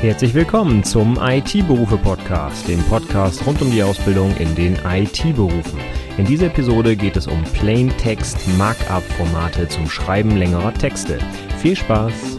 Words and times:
Herzlich 0.00 0.32
willkommen 0.32 0.84
zum 0.84 1.18
IT-Berufe-Podcast, 1.20 2.68
dem 2.68 2.78
Podcast 2.84 3.44
rund 3.44 3.60
um 3.62 3.72
die 3.72 3.82
Ausbildung 3.82 4.32
in 4.36 4.54
den 4.54 4.78
IT-Berufen. 4.84 5.80
In 6.18 6.24
dieser 6.24 6.46
Episode 6.46 6.94
geht 6.94 7.16
es 7.16 7.26
um 7.26 7.42
Plain-Text-Markup-Formate 7.42 9.66
zum 9.66 9.88
Schreiben 9.88 10.36
längerer 10.36 10.72
Texte. 10.72 11.18
Viel 11.60 11.74
Spaß! 11.74 12.36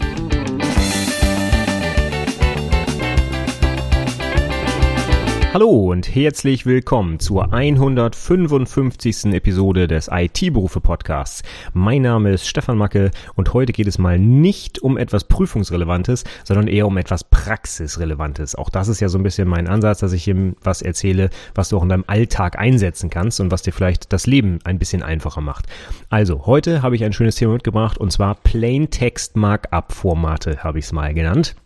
Hallo 5.52 5.90
und 5.90 6.14
herzlich 6.14 6.64
willkommen 6.64 7.18
zur 7.18 7.52
155. 7.52 9.34
Episode 9.34 9.88
des 9.88 10.08
IT-Berufe 10.08 10.80
Podcasts. 10.80 11.42
Mein 11.72 12.02
Name 12.02 12.30
ist 12.30 12.46
Stefan 12.46 12.78
Macke 12.78 13.10
und 13.34 13.52
heute 13.52 13.72
geht 13.72 13.88
es 13.88 13.98
mal 13.98 14.16
nicht 14.16 14.78
um 14.78 14.96
etwas 14.96 15.24
Prüfungsrelevantes, 15.24 16.22
sondern 16.44 16.68
eher 16.68 16.86
um 16.86 16.96
etwas 16.96 17.24
Praxisrelevantes. 17.24 18.54
Auch 18.54 18.70
das 18.70 18.86
ist 18.86 19.00
ja 19.00 19.08
so 19.08 19.18
ein 19.18 19.24
bisschen 19.24 19.48
mein 19.48 19.66
Ansatz, 19.66 19.98
dass 19.98 20.12
ich 20.12 20.28
ihm 20.28 20.54
was 20.62 20.82
erzähle, 20.82 21.30
was 21.52 21.70
du 21.70 21.78
auch 21.78 21.82
in 21.82 21.88
deinem 21.88 22.04
Alltag 22.06 22.56
einsetzen 22.56 23.10
kannst 23.10 23.40
und 23.40 23.50
was 23.50 23.62
dir 23.62 23.72
vielleicht 23.72 24.12
das 24.12 24.28
Leben 24.28 24.60
ein 24.62 24.78
bisschen 24.78 25.02
einfacher 25.02 25.40
macht. 25.40 25.66
Also, 26.10 26.46
heute 26.46 26.82
habe 26.82 26.94
ich 26.94 27.02
ein 27.02 27.12
schönes 27.12 27.34
Thema 27.34 27.54
mitgebracht 27.54 27.98
und 27.98 28.12
zwar 28.12 28.36
Plain 28.36 28.88
Text 28.90 29.34
Markup 29.34 29.90
Formate 29.92 30.62
habe 30.62 30.78
ich 30.78 30.84
es 30.84 30.92
mal 30.92 31.12
genannt. 31.12 31.56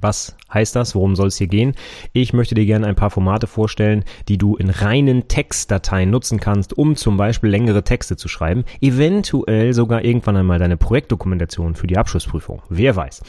Was 0.00 0.36
heißt 0.52 0.76
das? 0.76 0.94
Worum 0.94 1.16
soll 1.16 1.28
es 1.28 1.36
hier 1.36 1.46
gehen? 1.46 1.74
Ich 2.12 2.32
möchte 2.32 2.54
dir 2.54 2.66
gerne 2.66 2.86
ein 2.86 2.94
paar 2.94 3.10
Formate 3.10 3.46
vorstellen, 3.46 4.04
die 4.28 4.38
du 4.38 4.56
in 4.56 4.70
reinen 4.70 5.28
Textdateien 5.28 6.10
nutzen 6.10 6.40
kannst, 6.40 6.76
um 6.76 6.96
zum 6.96 7.16
Beispiel 7.16 7.50
längere 7.50 7.84
Texte 7.84 8.16
zu 8.16 8.28
schreiben, 8.28 8.64
eventuell 8.80 9.74
sogar 9.74 10.04
irgendwann 10.04 10.36
einmal 10.36 10.58
deine 10.58 10.76
Projektdokumentation 10.76 11.74
für 11.74 11.86
die 11.86 11.98
Abschlussprüfung. 11.98 12.62
Wer 12.68 12.96
weiß. 12.96 13.22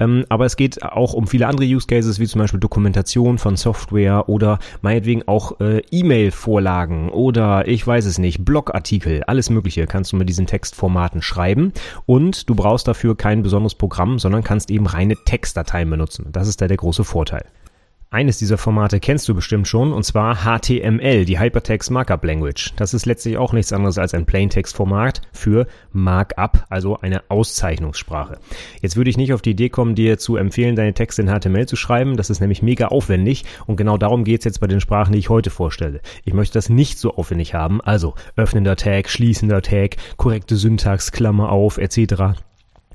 Ähm, 0.00 0.24
aber 0.28 0.46
es 0.46 0.56
geht 0.56 0.82
auch 0.82 1.12
um 1.12 1.26
viele 1.26 1.46
andere 1.46 1.66
Use 1.66 1.86
Cases, 1.86 2.18
wie 2.18 2.26
zum 2.26 2.40
Beispiel 2.40 2.60
Dokumentation 2.60 3.38
von 3.38 3.56
Software 3.56 4.28
oder 4.28 4.58
meinetwegen 4.82 5.22
auch 5.26 5.60
äh, 5.60 5.82
E-Mail-Vorlagen 5.90 7.10
oder 7.10 7.68
ich 7.68 7.86
weiß 7.86 8.04
es 8.06 8.18
nicht, 8.18 8.44
Blogartikel, 8.44 9.22
alles 9.24 9.50
Mögliche 9.50 9.86
kannst 9.86 10.12
du 10.12 10.16
mit 10.16 10.28
diesen 10.28 10.46
Textformaten 10.46 11.22
schreiben 11.22 11.72
und 12.04 12.48
du 12.48 12.54
brauchst 12.54 12.88
dafür 12.88 13.16
kein 13.16 13.42
besonderes 13.42 13.74
Programm, 13.74 14.18
sondern 14.18 14.42
kannst 14.42 14.70
eben 14.70 14.86
reine 14.86 15.14
Textdateien 15.24 15.88
benutzen 15.88 16.05
benutzen. 16.06 16.32
Das 16.32 16.48
ist 16.48 16.60
da 16.60 16.68
der 16.68 16.76
große 16.76 17.04
Vorteil. 17.04 17.44
Eines 18.08 18.38
dieser 18.38 18.56
Formate 18.56 19.00
kennst 19.00 19.28
du 19.28 19.34
bestimmt 19.34 19.66
schon, 19.66 19.92
und 19.92 20.04
zwar 20.04 20.44
HTML, 20.44 21.24
die 21.24 21.40
Hypertext 21.40 21.90
Markup 21.90 22.24
Language. 22.24 22.72
Das 22.76 22.94
ist 22.94 23.04
letztlich 23.04 23.36
auch 23.36 23.52
nichts 23.52 23.72
anderes 23.72 23.98
als 23.98 24.14
ein 24.14 24.26
Plaintext-Format 24.26 25.22
für 25.32 25.66
Markup, 25.90 26.64
also 26.70 26.96
eine 26.98 27.28
Auszeichnungssprache. 27.28 28.38
Jetzt 28.80 28.96
würde 28.96 29.10
ich 29.10 29.16
nicht 29.16 29.32
auf 29.32 29.42
die 29.42 29.50
Idee 29.50 29.70
kommen, 29.70 29.96
dir 29.96 30.18
zu 30.18 30.36
empfehlen, 30.36 30.76
deine 30.76 30.94
Texte 30.94 31.22
in 31.22 31.28
HTML 31.28 31.66
zu 31.66 31.74
schreiben. 31.74 32.16
Das 32.16 32.30
ist 32.30 32.38
nämlich 32.38 32.62
mega 32.62 32.86
aufwendig 32.86 33.44
und 33.66 33.76
genau 33.76 33.98
darum 33.98 34.22
geht 34.22 34.42
es 34.42 34.44
jetzt 34.44 34.60
bei 34.60 34.68
den 34.68 34.80
Sprachen, 34.80 35.12
die 35.12 35.18
ich 35.18 35.28
heute 35.28 35.50
vorstelle. 35.50 36.00
Ich 36.24 36.32
möchte 36.32 36.54
das 36.54 36.68
nicht 36.68 37.00
so 37.00 37.16
aufwendig 37.16 37.54
haben, 37.54 37.80
also 37.80 38.14
öffnender 38.36 38.76
Tag, 38.76 39.10
schließender 39.10 39.62
Tag, 39.62 39.96
korrekte 40.16 40.54
Syntax, 40.54 41.10
Klammer 41.10 41.50
auf, 41.50 41.76
etc. 41.76 42.36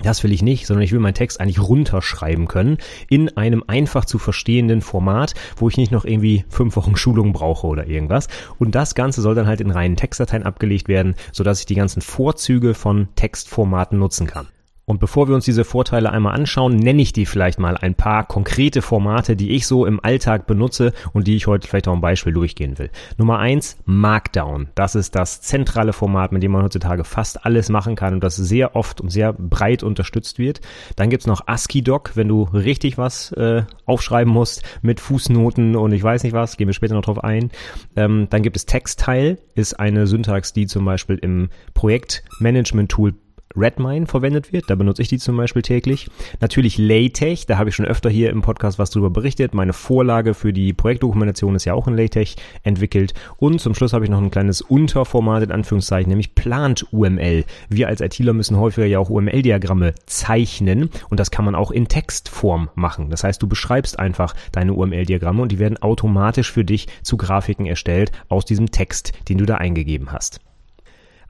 Das 0.02 0.24
will 0.24 0.32
ich 0.32 0.42
nicht, 0.42 0.66
sondern 0.66 0.82
ich 0.82 0.92
will 0.92 1.00
meinen 1.00 1.14
Text 1.14 1.40
eigentlich 1.40 1.60
runterschreiben 1.60 2.48
können 2.48 2.78
in 3.08 3.36
einem 3.36 3.62
einfach 3.66 4.04
zu 4.04 4.18
verstehenden 4.18 4.80
Format, 4.80 5.34
wo 5.56 5.68
ich 5.68 5.76
nicht 5.76 5.92
noch 5.92 6.04
irgendwie 6.04 6.44
fünf 6.48 6.76
Wochen 6.76 6.96
Schulung 6.96 7.32
brauche 7.32 7.66
oder 7.66 7.86
irgendwas. 7.86 8.28
Und 8.58 8.74
das 8.74 8.94
Ganze 8.94 9.22
soll 9.22 9.34
dann 9.34 9.46
halt 9.46 9.60
in 9.60 9.70
reinen 9.70 9.96
Textdateien 9.96 10.42
abgelegt 10.42 10.88
werden, 10.88 11.14
sodass 11.32 11.60
ich 11.60 11.66
die 11.66 11.74
ganzen 11.74 12.02
Vorzüge 12.02 12.74
von 12.74 13.08
Textformaten 13.14 13.98
nutzen 13.98 14.26
kann. 14.26 14.48
Und 14.84 14.98
bevor 14.98 15.28
wir 15.28 15.34
uns 15.34 15.44
diese 15.44 15.64
Vorteile 15.64 16.10
einmal 16.10 16.34
anschauen, 16.34 16.74
nenne 16.74 17.02
ich 17.02 17.12
dir 17.12 17.26
vielleicht 17.26 17.60
mal 17.60 17.76
ein 17.76 17.94
paar 17.94 18.26
konkrete 18.26 18.82
Formate, 18.82 19.36
die 19.36 19.52
ich 19.52 19.66
so 19.66 19.86
im 19.86 20.02
Alltag 20.02 20.46
benutze 20.46 20.92
und 21.12 21.28
die 21.28 21.36
ich 21.36 21.46
heute 21.46 21.68
vielleicht 21.68 21.86
auch 21.86 21.94
ein 21.94 22.00
Beispiel 22.00 22.32
durchgehen 22.32 22.78
will. 22.78 22.90
Nummer 23.16 23.38
eins, 23.38 23.78
Markdown. 23.84 24.68
Das 24.74 24.96
ist 24.96 25.14
das 25.14 25.40
zentrale 25.40 25.92
Format, 25.92 26.32
mit 26.32 26.42
dem 26.42 26.52
man 26.52 26.64
heutzutage 26.64 27.04
fast 27.04 27.46
alles 27.46 27.68
machen 27.68 27.94
kann 27.94 28.14
und 28.14 28.24
das 28.24 28.34
sehr 28.36 28.74
oft 28.74 29.00
und 29.00 29.10
sehr 29.10 29.32
breit 29.32 29.84
unterstützt 29.84 30.40
wird. 30.40 30.60
Dann 30.96 31.10
gibt's 31.10 31.26
noch 31.26 31.46
ASCII-Doc, 31.46 32.12
wenn 32.16 32.28
du 32.28 32.42
richtig 32.42 32.98
was 32.98 33.30
äh, 33.32 33.62
aufschreiben 33.86 34.32
musst 34.32 34.62
mit 34.82 34.98
Fußnoten 34.98 35.76
und 35.76 35.92
ich 35.92 36.02
weiß 36.02 36.24
nicht 36.24 36.32
was, 36.32 36.56
gehen 36.56 36.66
wir 36.66 36.74
später 36.74 36.94
noch 36.94 37.04
drauf 37.04 37.22
ein. 37.22 37.50
Ähm, 37.94 38.26
dann 38.30 38.42
gibt 38.42 38.56
es 38.56 38.66
Textile, 38.66 39.38
ist 39.54 39.78
eine 39.78 40.08
Syntax, 40.08 40.52
die 40.52 40.66
zum 40.66 40.84
Beispiel 40.84 41.18
im 41.18 41.50
Projektmanagement-Tool 41.74 43.14
Redmine 43.56 44.06
verwendet 44.06 44.52
wird. 44.52 44.68
Da 44.68 44.74
benutze 44.74 45.02
ich 45.02 45.08
die 45.08 45.18
zum 45.18 45.36
Beispiel 45.36 45.62
täglich. 45.62 46.08
Natürlich 46.40 46.78
LaTeX, 46.78 47.46
da 47.46 47.58
habe 47.58 47.70
ich 47.70 47.74
schon 47.74 47.86
öfter 47.86 48.10
hier 48.10 48.30
im 48.30 48.42
Podcast 48.42 48.78
was 48.78 48.90
drüber 48.90 49.10
berichtet. 49.10 49.54
Meine 49.54 49.72
Vorlage 49.72 50.34
für 50.34 50.52
die 50.52 50.72
Projektdokumentation 50.72 51.54
ist 51.54 51.64
ja 51.64 51.74
auch 51.74 51.88
in 51.88 51.96
LaTeX 51.96 52.36
entwickelt. 52.62 53.14
Und 53.36 53.60
zum 53.60 53.74
Schluss 53.74 53.92
habe 53.92 54.04
ich 54.04 54.10
noch 54.10 54.20
ein 54.20 54.30
kleines 54.30 54.60
Unterformat 54.60 55.42
in 55.42 55.52
Anführungszeichen, 55.52 56.08
nämlich 56.08 56.34
Plant 56.34 56.86
UML. 56.92 57.44
Wir 57.68 57.88
als 57.88 58.00
ITler 58.00 58.32
müssen 58.32 58.56
häufiger 58.56 58.86
ja 58.86 58.98
auch 58.98 59.10
UML-Diagramme 59.10 59.94
zeichnen 60.06 60.90
und 61.10 61.20
das 61.20 61.30
kann 61.30 61.44
man 61.44 61.54
auch 61.54 61.70
in 61.70 61.88
Textform 61.88 62.70
machen. 62.74 63.10
Das 63.10 63.24
heißt, 63.24 63.42
du 63.42 63.46
beschreibst 63.46 63.98
einfach 63.98 64.34
deine 64.52 64.74
UML-Diagramme 64.74 65.42
und 65.42 65.52
die 65.52 65.58
werden 65.58 65.80
automatisch 65.82 66.52
für 66.52 66.64
dich 66.64 66.88
zu 67.02 67.16
Grafiken 67.16 67.66
erstellt 67.66 68.12
aus 68.28 68.44
diesem 68.44 68.70
Text, 68.70 69.12
den 69.28 69.38
du 69.38 69.46
da 69.46 69.56
eingegeben 69.56 70.12
hast. 70.12 70.40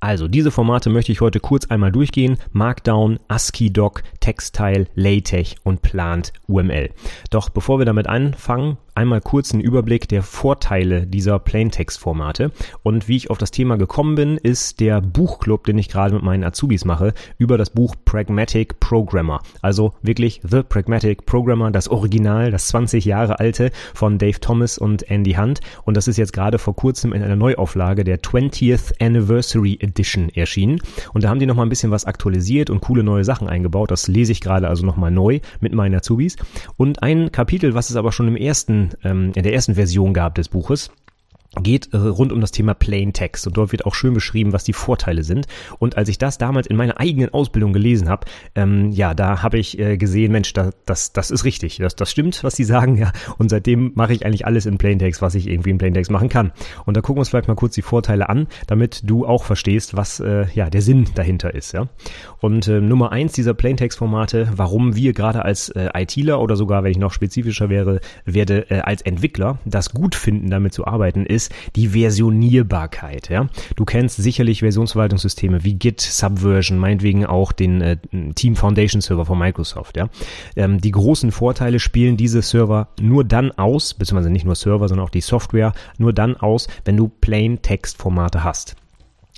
Also, 0.02 0.26
diese 0.26 0.50
Formate 0.50 0.90
möchte 0.90 1.12
ich 1.12 1.20
heute 1.20 1.38
kurz 1.38 1.66
einmal 1.66 1.92
durchgehen. 1.92 2.36
Markdown, 2.50 3.20
ASCII-Doc, 3.28 4.02
Textile, 4.18 4.88
LaTeX 4.96 5.54
und 5.62 5.80
Plant 5.82 6.32
UML. 6.48 6.90
Doch 7.30 7.50
bevor 7.50 7.78
wir 7.78 7.86
damit 7.86 8.08
anfangen, 8.08 8.78
einmal 8.94 9.20
kurz 9.20 9.52
einen 9.52 9.62
Überblick 9.62 10.08
der 10.08 10.22
Vorteile 10.22 11.06
dieser 11.06 11.38
Plaintext-Formate. 11.38 12.52
Und 12.82 13.08
wie 13.08 13.16
ich 13.16 13.30
auf 13.30 13.38
das 13.38 13.50
Thema 13.50 13.76
gekommen 13.76 14.14
bin, 14.14 14.36
ist 14.36 14.80
der 14.80 15.00
Buchclub, 15.00 15.64
den 15.64 15.78
ich 15.78 15.88
gerade 15.88 16.14
mit 16.14 16.22
meinen 16.22 16.44
Azubis 16.44 16.84
mache, 16.84 17.14
über 17.38 17.58
das 17.58 17.70
Buch 17.70 17.94
Pragmatic 18.04 18.80
Programmer. 18.80 19.42
Also 19.60 19.94
wirklich 20.02 20.40
The 20.42 20.62
Pragmatic 20.62 21.24
Programmer, 21.26 21.70
das 21.70 21.88
Original, 21.88 22.50
das 22.50 22.68
20 22.68 23.04
Jahre 23.04 23.40
alte 23.40 23.70
von 23.94 24.18
Dave 24.18 24.40
Thomas 24.40 24.78
und 24.78 25.10
Andy 25.10 25.34
Hunt. 25.34 25.60
Und 25.84 25.96
das 25.96 26.08
ist 26.08 26.18
jetzt 26.18 26.32
gerade 26.32 26.58
vor 26.58 26.76
kurzem 26.76 27.12
in 27.12 27.22
einer 27.22 27.36
Neuauflage 27.36 28.04
der 28.04 28.20
20th 28.20 29.00
Anniversary 29.00 29.78
Edition 29.80 30.28
erschienen. 30.28 30.80
Und 31.12 31.24
da 31.24 31.28
haben 31.28 31.40
die 31.40 31.46
nochmal 31.46 31.66
ein 31.66 31.70
bisschen 31.70 31.90
was 31.90 32.04
aktualisiert 32.04 32.70
und 32.70 32.80
coole 32.80 33.02
neue 33.02 33.24
Sachen 33.24 33.48
eingebaut. 33.48 33.90
Das 33.90 34.08
lese 34.08 34.32
ich 34.32 34.40
gerade 34.40 34.68
also 34.68 34.84
nochmal 34.84 35.10
neu 35.10 35.40
mit 35.60 35.72
meinen 35.72 35.94
Azubis. 35.94 36.36
Und 36.76 37.02
ein 37.02 37.32
Kapitel, 37.32 37.74
was 37.74 37.90
es 37.90 37.96
aber 37.96 38.12
schon 38.12 38.28
im 38.28 38.36
ersten 38.36 38.81
ähm, 39.04 39.32
in 39.34 39.42
der 39.42 39.52
ersten 39.52 39.74
Version 39.74 40.14
gab 40.14 40.34
des 40.34 40.48
Buches 40.48 40.90
geht 41.60 41.92
äh, 41.92 41.98
rund 41.98 42.32
um 42.32 42.40
das 42.40 42.50
Thema 42.50 42.74
Plain 42.74 43.12
Text 43.12 43.46
und 43.46 43.56
dort 43.56 43.72
wird 43.72 43.84
auch 43.84 43.94
schön 43.94 44.14
beschrieben, 44.14 44.52
was 44.52 44.64
die 44.64 44.72
Vorteile 44.72 45.22
sind. 45.22 45.46
Und 45.78 45.96
als 45.96 46.08
ich 46.08 46.18
das 46.18 46.38
damals 46.38 46.66
in 46.66 46.76
meiner 46.76 46.98
eigenen 46.98 47.32
Ausbildung 47.34 47.72
gelesen 47.72 48.08
habe, 48.08 48.26
ähm, 48.54 48.90
ja, 48.90 49.14
da 49.14 49.42
habe 49.42 49.58
ich 49.58 49.78
äh, 49.78 49.96
gesehen, 49.96 50.32
Mensch, 50.32 50.52
da, 50.54 50.70
das, 50.86 51.12
das 51.12 51.30
ist 51.30 51.44
richtig, 51.44 51.76
das, 51.76 51.94
das 51.94 52.10
stimmt, 52.10 52.42
was 52.42 52.54
die 52.54 52.64
sagen, 52.64 52.96
ja. 52.96 53.12
Und 53.38 53.50
seitdem 53.50 53.92
mache 53.94 54.14
ich 54.14 54.24
eigentlich 54.24 54.46
alles 54.46 54.66
in 54.66 54.78
Plain 54.78 54.98
Text, 54.98 55.20
was 55.20 55.34
ich 55.34 55.46
irgendwie 55.46 55.70
in 55.70 55.78
Plain 55.78 55.94
Text 55.94 56.10
machen 56.10 56.28
kann. 56.28 56.52
Und 56.86 56.96
da 56.96 57.00
gucken 57.00 57.16
wir 57.16 57.20
uns 57.20 57.28
vielleicht 57.28 57.48
mal 57.48 57.54
kurz 57.54 57.74
die 57.74 57.82
Vorteile 57.82 58.28
an, 58.28 58.46
damit 58.66 59.02
du 59.04 59.26
auch 59.26 59.44
verstehst, 59.44 59.96
was 59.96 60.20
äh, 60.20 60.46
ja 60.54 60.70
der 60.70 60.82
Sinn 60.82 61.08
dahinter 61.14 61.54
ist, 61.54 61.72
ja. 61.72 61.88
Und 62.40 62.66
äh, 62.68 62.80
Nummer 62.80 63.12
eins 63.12 63.32
dieser 63.32 63.54
Plain 63.54 63.76
Text 63.76 63.98
Formate, 63.98 64.48
warum 64.56 64.96
wir 64.96 65.12
gerade 65.12 65.44
als 65.44 65.68
äh, 65.68 65.90
ITler 65.94 66.40
oder 66.40 66.56
sogar, 66.56 66.82
wenn 66.82 66.90
ich 66.90 66.98
noch 66.98 67.12
spezifischer 67.12 67.68
wäre, 67.68 68.00
werde 68.24 68.70
äh, 68.70 68.80
als 68.80 69.02
Entwickler 69.02 69.58
das 69.64 69.92
gut 69.92 70.14
finden, 70.14 70.50
damit 70.50 70.72
zu 70.72 70.86
arbeiten, 70.86 71.26
ist 71.26 71.41
ist 71.42 71.52
die 71.76 71.88
Versionierbarkeit. 71.88 73.28
Ja? 73.28 73.48
Du 73.76 73.84
kennst 73.84 74.16
sicherlich 74.16 74.60
Versionsverwaltungssysteme 74.60 75.64
wie 75.64 75.74
Git, 75.74 76.00
Subversion, 76.00 76.78
meinetwegen 76.78 77.26
auch 77.26 77.52
den 77.52 77.80
äh, 77.80 77.96
Team 78.34 78.56
Foundation 78.56 79.00
Server 79.00 79.26
von 79.26 79.38
Microsoft. 79.38 79.96
Ja? 79.96 80.08
Ähm, 80.56 80.80
die 80.80 80.92
großen 80.92 81.32
Vorteile 81.32 81.78
spielen 81.78 82.16
diese 82.16 82.42
Server 82.42 82.88
nur 83.00 83.24
dann 83.24 83.52
aus, 83.52 83.94
beziehungsweise 83.94 84.30
nicht 84.30 84.44
nur 84.44 84.54
Server, 84.54 84.88
sondern 84.88 85.06
auch 85.06 85.10
die 85.10 85.20
Software, 85.20 85.72
nur 85.98 86.12
dann 86.12 86.36
aus, 86.36 86.68
wenn 86.84 86.96
du 86.96 87.08
Plain 87.08 87.62
Text 87.62 87.98
Formate 87.98 88.44
hast. 88.44 88.76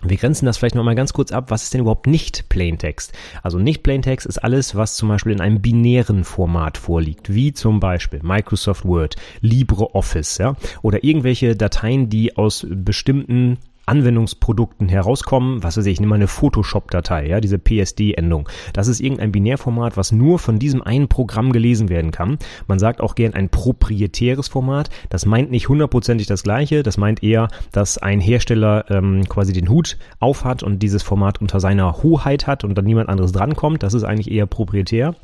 Wir 0.07 0.19
grenzen 0.19 0.47
das 0.47 0.59
vielleicht 0.59 0.75
nochmal 0.75 0.95
ganz 0.95 1.13
kurz 1.13 1.33
ab. 1.33 1.51
Was 1.51 1.65
ist 1.65 1.75
denn 1.75 1.81
überhaupt 1.81 2.07
nicht 2.07 2.49
Plaintext? 2.49 3.13
Also 3.43 3.59
nicht 3.59 3.83
Plaintext 3.83 4.27
ist 4.27 4.39
alles, 4.39 4.75
was 4.75 4.97
zum 4.97 5.09
Beispiel 5.09 5.33
in 5.33 5.41
einem 5.41 5.63
binären 5.63 6.25
Format 6.25 6.77
vorliegt, 6.77 7.33
wie 7.33 7.53
zum 7.53 7.81
Beispiel 7.81 8.21
Microsoft 8.23 8.85
Word, 8.85 9.17
LibreOffice, 9.41 10.39
ja, 10.39 10.57
oder 10.83 11.05
irgendwelche 11.05 11.57
Dateien, 11.57 12.11
die 12.11 12.37
aus 12.37 12.67
bestimmten 12.69 13.59
Anwendungsprodukten 13.87 14.89
herauskommen, 14.89 15.63
was 15.63 15.77
weiß 15.77 15.87
ich, 15.87 16.01
nimm 16.01 16.09
mal 16.09 16.17
eine 16.17 16.29
Photoshop-Datei, 16.29 17.27
ja, 17.27 17.41
diese 17.41 17.59
PSD-Endung. 17.59 18.49
Das 18.73 18.89
ist 18.89 19.01
irgendein 19.01 19.33
Binärformat, 19.33 19.97
was 19.97 20.13
nur 20.13 20.39
von 20.39 20.59
diesem 20.59 20.83
einen 20.83 21.09
Programm 21.09 21.53
gelesen 21.53 21.89
werden 21.89 22.11
kann. 22.11 22.39
Man 22.67 22.79
sagt 22.79 23.01
auch 23.01 23.15
gern 23.15 23.35
ein 23.35 23.49
proprietäres 23.49 24.49
Format. 24.49 24.91
Das 25.11 25.27
meint 25.27 25.51
nicht 25.51 25.69
hundertprozentig 25.69 26.27
das 26.27 26.43
gleiche. 26.43 26.83
Das 26.83 26.97
meint 26.97 27.23
eher, 27.23 27.49
dass 27.73 27.99
ein 27.99 28.21
Hersteller 28.21 28.85
ähm, 28.91 29.25
quasi 29.29 29.53
den 29.53 29.69
Hut 29.69 29.99
aufhat 30.19 30.63
und 30.63 30.83
dieses 30.83 31.03
Format 31.03 31.41
unter 31.41 31.61
seiner 31.61 32.03
Hoheit 32.03 32.47
hat 32.47 32.65
und 32.65 32.77
dann 32.77 32.85
niemand 32.85 33.09
anderes 33.09 33.33
drankommt. 33.33 33.83
Das 33.83 33.95
ist 33.95 34.05
eigentlich 34.05 34.31
eher 34.31 34.47
proprietär. 34.47 35.15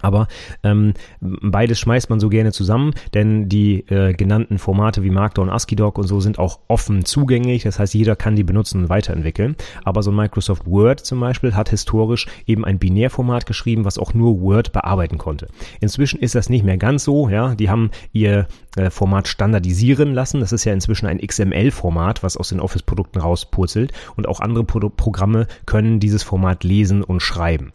Aber 0.00 0.28
ähm, 0.62 0.94
beides 1.20 1.78
schmeißt 1.78 2.10
man 2.10 2.20
so 2.20 2.28
gerne 2.28 2.52
zusammen, 2.52 2.92
denn 3.14 3.48
die 3.48 3.80
äh, 3.88 4.12
genannten 4.12 4.58
Formate 4.58 5.02
wie 5.02 5.10
Markdown, 5.10 5.50
ASCII-Doc 5.50 5.98
und 5.98 6.06
so 6.06 6.20
sind 6.20 6.38
auch 6.38 6.60
offen 6.68 7.04
zugänglich. 7.04 7.62
Das 7.62 7.78
heißt, 7.78 7.94
jeder 7.94 8.16
kann 8.16 8.36
die 8.36 8.44
benutzen 8.44 8.82
und 8.82 8.88
weiterentwickeln. 8.88 9.56
Aber 9.84 10.02
so 10.02 10.10
ein 10.10 10.16
Microsoft 10.16 10.66
Word 10.66 11.00
zum 11.00 11.20
Beispiel 11.20 11.54
hat 11.54 11.70
historisch 11.70 12.26
eben 12.46 12.64
ein 12.64 12.78
Binärformat 12.78 13.46
geschrieben, 13.46 13.84
was 13.84 13.98
auch 13.98 14.14
nur 14.14 14.40
Word 14.40 14.72
bearbeiten 14.72 15.18
konnte. 15.18 15.48
Inzwischen 15.80 16.20
ist 16.20 16.34
das 16.34 16.48
nicht 16.48 16.64
mehr 16.64 16.76
ganz 16.76 17.04
so. 17.04 17.28
Ja, 17.28 17.54
die 17.54 17.70
haben 17.70 17.90
ihr 18.12 18.46
äh, 18.76 18.90
Format 18.90 19.28
standardisieren 19.28 20.14
lassen. 20.14 20.40
Das 20.40 20.52
ist 20.52 20.64
ja 20.64 20.72
inzwischen 20.72 21.06
ein 21.06 21.18
XML-Format, 21.18 22.22
was 22.22 22.36
aus 22.36 22.50
den 22.50 22.60
Office-Produkten 22.60 23.18
rauspurzelt. 23.18 23.92
Und 24.16 24.28
auch 24.28 24.40
andere 24.40 24.64
Pro 24.64 24.76
Programme 24.90 25.46
können 25.64 26.00
dieses 26.00 26.22
Format 26.22 26.62
lesen 26.62 27.02
und 27.02 27.20
schreiben. 27.20 27.72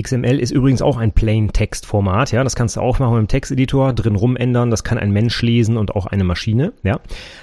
XML 0.00 0.40
ist 0.40 0.50
übrigens 0.50 0.82
auch 0.82 0.96
ein 0.96 1.12
Plain 1.12 1.52
Text 1.52 1.86
Format, 1.86 2.32
ja, 2.32 2.42
das 2.42 2.56
kannst 2.56 2.76
du 2.76 2.80
auch 2.80 2.98
machen 2.98 3.16
dem 3.16 3.28
Texteditor, 3.28 3.92
drin 3.92 4.16
rumändern, 4.16 4.70
das 4.70 4.84
kann 4.84 4.98
ein 4.98 5.12
Mensch 5.12 5.40
lesen 5.42 5.76
und 5.76 5.94
auch 5.94 6.06
eine 6.06 6.24
Maschine, 6.24 6.72
ja. 6.82 7.00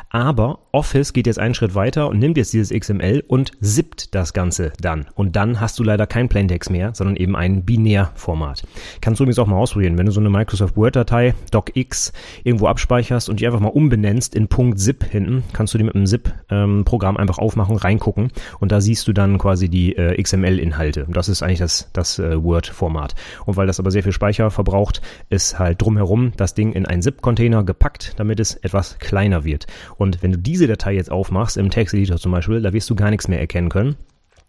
Aber 0.09 0.59
Office 0.74 1.13
geht 1.13 1.27
jetzt 1.27 1.39
einen 1.39 1.53
Schritt 1.53 1.75
weiter 1.75 2.09
und 2.09 2.19
nimmt 2.19 2.38
jetzt 2.38 2.53
dieses 2.53 2.77
XML 2.77 3.24
und 3.27 3.51
zippt 3.62 4.13
das 4.13 4.33
Ganze 4.33 4.74
dann. 4.81 5.06
Und 5.15 5.36
dann 5.36 5.62
hast 5.62 5.80
du 5.80 5.83
leider 5.83 6.07
kein 6.07 6.27
Plain 6.27 6.48
Text 6.48 6.69
mehr, 6.69 6.92
sondern 6.94 7.15
eben 7.15 7.36
ein 7.36 7.63
Binärformat. 7.63 8.63
Kannst 9.00 9.19
du 9.19 9.24
übrigens 9.24 9.39
auch 9.39 9.48
mal 9.48 9.57
ausprobieren, 9.57 9.98
wenn 9.98 10.06
du 10.06 10.12
so 10.12 10.19
eine 10.19 10.30
Microsoft 10.30 10.75
Word 10.75 10.95
Datei 10.95 11.33
docx 11.51 12.12
irgendwo 12.44 12.68
abspeicherst 12.68 13.30
und 13.30 13.39
die 13.39 13.48
einfach 13.48 13.62
mal 13.62 13.69
umbenennst 13.69 14.36
in 14.36 14.50
.zip 14.75 15.06
hinten, 15.06 15.44
kannst 15.53 15.74
du 15.74 15.77
die 15.77 15.86
mit 15.86 15.95
einem 15.95 16.06
Zip 16.06 16.33
ähm, 16.50 16.86
einfach 17.01 17.38
aufmachen, 17.38 17.77
reingucken 17.77 18.31
und 18.59 18.71
da 18.71 18.81
siehst 18.81 19.07
du 19.07 19.13
dann 19.13 19.38
quasi 19.38 19.69
die 19.69 19.95
äh, 19.95 20.21
XML 20.21 20.59
Inhalte. 20.59 21.07
Das 21.09 21.30
ist 21.30 21.42
eigentlich 21.42 21.59
das 21.59 21.89
das 21.94 22.19
äh, 22.19 22.40
Word-Format. 22.43 23.15
Und 23.45 23.57
weil 23.57 23.67
das 23.67 23.79
aber 23.79 23.91
sehr 23.91 24.03
viel 24.03 24.11
Speicher 24.11 24.51
verbraucht, 24.51 25.01
ist 25.29 25.59
halt 25.59 25.81
drumherum 25.81 26.33
das 26.38 26.53
Ding 26.53 26.73
in 26.73 26.85
einen 26.85 27.01
ZIP-Container 27.01 27.63
gepackt, 27.63 28.13
damit 28.17 28.39
es 28.39 28.55
etwas 28.55 28.99
kleiner 28.99 29.43
wird. 29.43 29.67
Und 29.97 30.23
wenn 30.23 30.31
du 30.31 30.38
diese 30.38 30.67
Datei 30.67 30.93
jetzt 30.93 31.11
aufmachst, 31.11 31.57
im 31.57 31.69
Texteditor 31.69 32.17
zum 32.17 32.31
Beispiel, 32.31 32.61
da 32.61 32.73
wirst 32.73 32.89
du 32.89 32.95
gar 32.95 33.09
nichts 33.09 33.27
mehr 33.27 33.39
erkennen 33.39 33.69
können. 33.69 33.95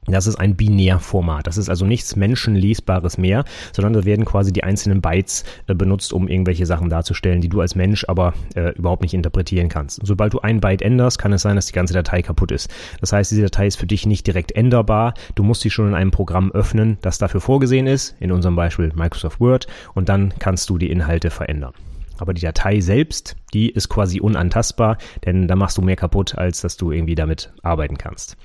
Das 0.07 0.27
ist 0.27 0.35
ein 0.35 0.57
Binärformat. 0.57 1.47
Das 1.47 1.57
ist 1.57 1.69
also 1.69 1.87
nichts 1.87 2.17
Menschenlesbares 2.17 3.19
mehr, 3.19 3.45
sondern 3.73 3.93
da 3.93 4.05
werden 4.05 4.25
quasi 4.25 4.53
die 4.53 4.65
einzelnen 4.65 5.01
Bytes 5.01 5.45
äh, 5.69 5.75
benutzt, 5.75 6.13
um 6.13 6.27
irgendwelche 6.27 6.67
Sachen 6.67 6.89
darzustellen, 6.89 7.41
die 7.41 7.49
du 7.49 7.61
als 7.61 7.77
Mensch 7.77 8.05
aber 8.09 8.35
äh, 8.57 8.71
überhaupt 8.75 9.03
nicht 9.03 9.15
interpretieren 9.15 9.69
kannst. 9.69 10.01
Sobald 10.03 10.33
du 10.35 10.41
ein 10.41 10.61
Byte 10.61 10.83
änderst, 10.83 11.21
kann 11.21 11.33
es 11.33 11.43
sein, 11.43 11.55
dass 11.55 11.67
die 11.67 11.73
ganze 11.73 11.95
Datei 11.95 12.21
kaputt 12.21 12.51
ist. 12.51 12.69
Das 13.01 13.13
heißt, 13.13 13.31
diese 13.31 13.43
Datei 13.43 13.69
ist 13.69 13.77
für 13.77 13.87
dich 13.87 14.05
nicht 14.05 14.27
direkt 14.27 14.51
änderbar. 14.51 15.15
Du 15.37 15.45
musst 15.45 15.61
sie 15.61 15.71
schon 15.71 15.87
in 15.87 15.95
einem 15.95 16.11
Programm 16.11 16.51
öffnen, 16.51 16.99
das 17.01 17.19
dafür 17.19 17.41
vorgesehen 17.41 17.87
ist, 17.87 18.17
in 18.19 18.33
unserem 18.33 18.57
Beispiel 18.57 18.93
Microsoft 18.97 19.39
Word, 19.39 19.69
und 19.95 20.09
dann 20.09 20.35
kannst 20.41 20.69
du 20.69 20.79
die 20.79 20.91
Inhalte 20.91 21.31
verändern. 21.31 21.75
Aber 22.19 22.35
die 22.35 22.43
Datei 22.43 22.81
selbst, 22.81 23.37
die 23.55 23.71
ist 23.71 23.89
quasi 23.89 24.21
unantastbar, 24.21 24.99
denn 25.25 25.47
da 25.47 25.55
machst 25.55 25.79
du 25.79 25.83
mehr 25.83 25.97
kaputt, 25.97 26.37
als 26.37 26.61
dass 26.61 26.77
du 26.77 26.91
irgendwie 26.91 27.15
damit 27.15 27.53
arbeiten 27.63 27.99
kannst. 27.99 28.37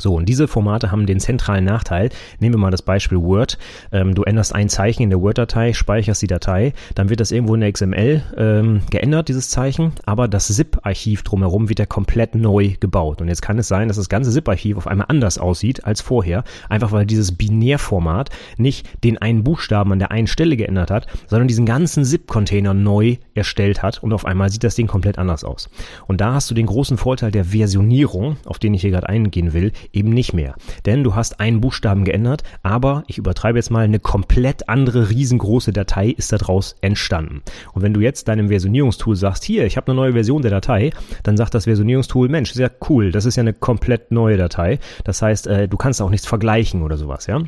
So, 0.00 0.14
und 0.14 0.28
diese 0.28 0.46
Formate 0.46 0.92
haben 0.92 1.06
den 1.06 1.18
zentralen 1.18 1.64
Nachteil. 1.64 2.10
Nehmen 2.38 2.54
wir 2.54 2.60
mal 2.60 2.70
das 2.70 2.82
Beispiel 2.82 3.18
Word. 3.18 3.58
Ähm, 3.90 4.14
du 4.14 4.22
änderst 4.22 4.54
ein 4.54 4.68
Zeichen 4.68 5.02
in 5.02 5.10
der 5.10 5.20
Word-Datei, 5.20 5.72
speicherst 5.72 6.22
die 6.22 6.28
Datei, 6.28 6.72
dann 6.94 7.08
wird 7.08 7.18
das 7.18 7.32
irgendwo 7.32 7.54
in 7.54 7.60
der 7.60 7.72
XML 7.72 8.22
ähm, 8.36 8.82
geändert, 8.90 9.28
dieses 9.28 9.50
Zeichen, 9.50 9.92
aber 10.06 10.28
das 10.28 10.46
ZIP-Archiv 10.46 11.22
drumherum 11.24 11.68
wird 11.68 11.80
ja 11.80 11.86
komplett 11.86 12.36
neu 12.36 12.74
gebaut. 12.78 13.20
Und 13.20 13.28
jetzt 13.28 13.42
kann 13.42 13.58
es 13.58 13.66
sein, 13.66 13.88
dass 13.88 13.96
das 13.96 14.08
ganze 14.08 14.30
ZIP-Archiv 14.30 14.76
auf 14.76 14.86
einmal 14.86 15.06
anders 15.08 15.38
aussieht 15.38 15.84
als 15.84 16.00
vorher, 16.00 16.44
einfach 16.68 16.92
weil 16.92 17.04
dieses 17.04 17.32
Binärformat 17.32 18.30
nicht 18.56 18.86
den 19.02 19.18
einen 19.18 19.42
Buchstaben 19.42 19.92
an 19.92 19.98
der 19.98 20.12
einen 20.12 20.28
Stelle 20.28 20.56
geändert 20.56 20.92
hat, 20.92 21.08
sondern 21.26 21.48
diesen 21.48 21.66
ganzen 21.66 22.04
ZIP-Container 22.04 22.72
neu 22.72 23.16
erstellt 23.34 23.82
hat 23.82 24.02
und 24.02 24.12
auf 24.12 24.24
einmal 24.24 24.50
sieht 24.50 24.62
das 24.62 24.76
Ding 24.76 24.86
komplett 24.86 25.18
anders 25.18 25.42
aus. 25.42 25.70
Und 26.06 26.20
da 26.20 26.34
hast 26.34 26.50
du 26.50 26.54
den 26.54 26.66
großen 26.66 26.98
Vorteil 26.98 27.32
der 27.32 27.46
Versionierung, 27.46 28.36
auf 28.46 28.58
den 28.60 28.74
ich 28.74 28.82
hier 28.82 28.90
gerade 28.90 29.08
eingehen 29.08 29.52
will, 29.52 29.72
eben 29.92 30.10
nicht 30.10 30.32
mehr. 30.32 30.54
Denn 30.86 31.04
du 31.04 31.14
hast 31.14 31.40
einen 31.40 31.60
Buchstaben 31.60 32.04
geändert, 32.04 32.42
aber 32.62 33.04
ich 33.06 33.18
übertreibe 33.18 33.58
jetzt 33.58 33.70
mal, 33.70 33.84
eine 33.84 34.00
komplett 34.00 34.68
andere 34.68 35.10
riesengroße 35.10 35.72
Datei 35.72 36.08
ist 36.08 36.32
daraus 36.32 36.76
entstanden. 36.80 37.42
Und 37.72 37.82
wenn 37.82 37.94
du 37.94 38.00
jetzt 38.00 38.28
deinem 38.28 38.48
Versionierungstool 38.48 39.16
sagst, 39.16 39.44
hier, 39.44 39.66
ich 39.66 39.76
habe 39.76 39.88
eine 39.88 39.96
neue 40.00 40.12
Version 40.12 40.42
der 40.42 40.50
Datei, 40.50 40.90
dann 41.22 41.36
sagt 41.36 41.54
das 41.54 41.64
Versionierungstool, 41.64 42.28
Mensch, 42.28 42.50
ist 42.50 42.58
ja 42.58 42.70
cool, 42.88 43.12
das 43.12 43.24
ist 43.24 43.36
ja 43.36 43.42
eine 43.42 43.54
komplett 43.54 44.10
neue 44.10 44.36
Datei. 44.36 44.78
Das 45.04 45.22
heißt, 45.22 45.46
äh, 45.46 45.68
du 45.68 45.76
kannst 45.76 46.02
auch 46.02 46.10
nichts 46.10 46.26
vergleichen 46.26 46.82
oder 46.82 46.96
sowas, 46.96 47.26
ja. 47.26 47.40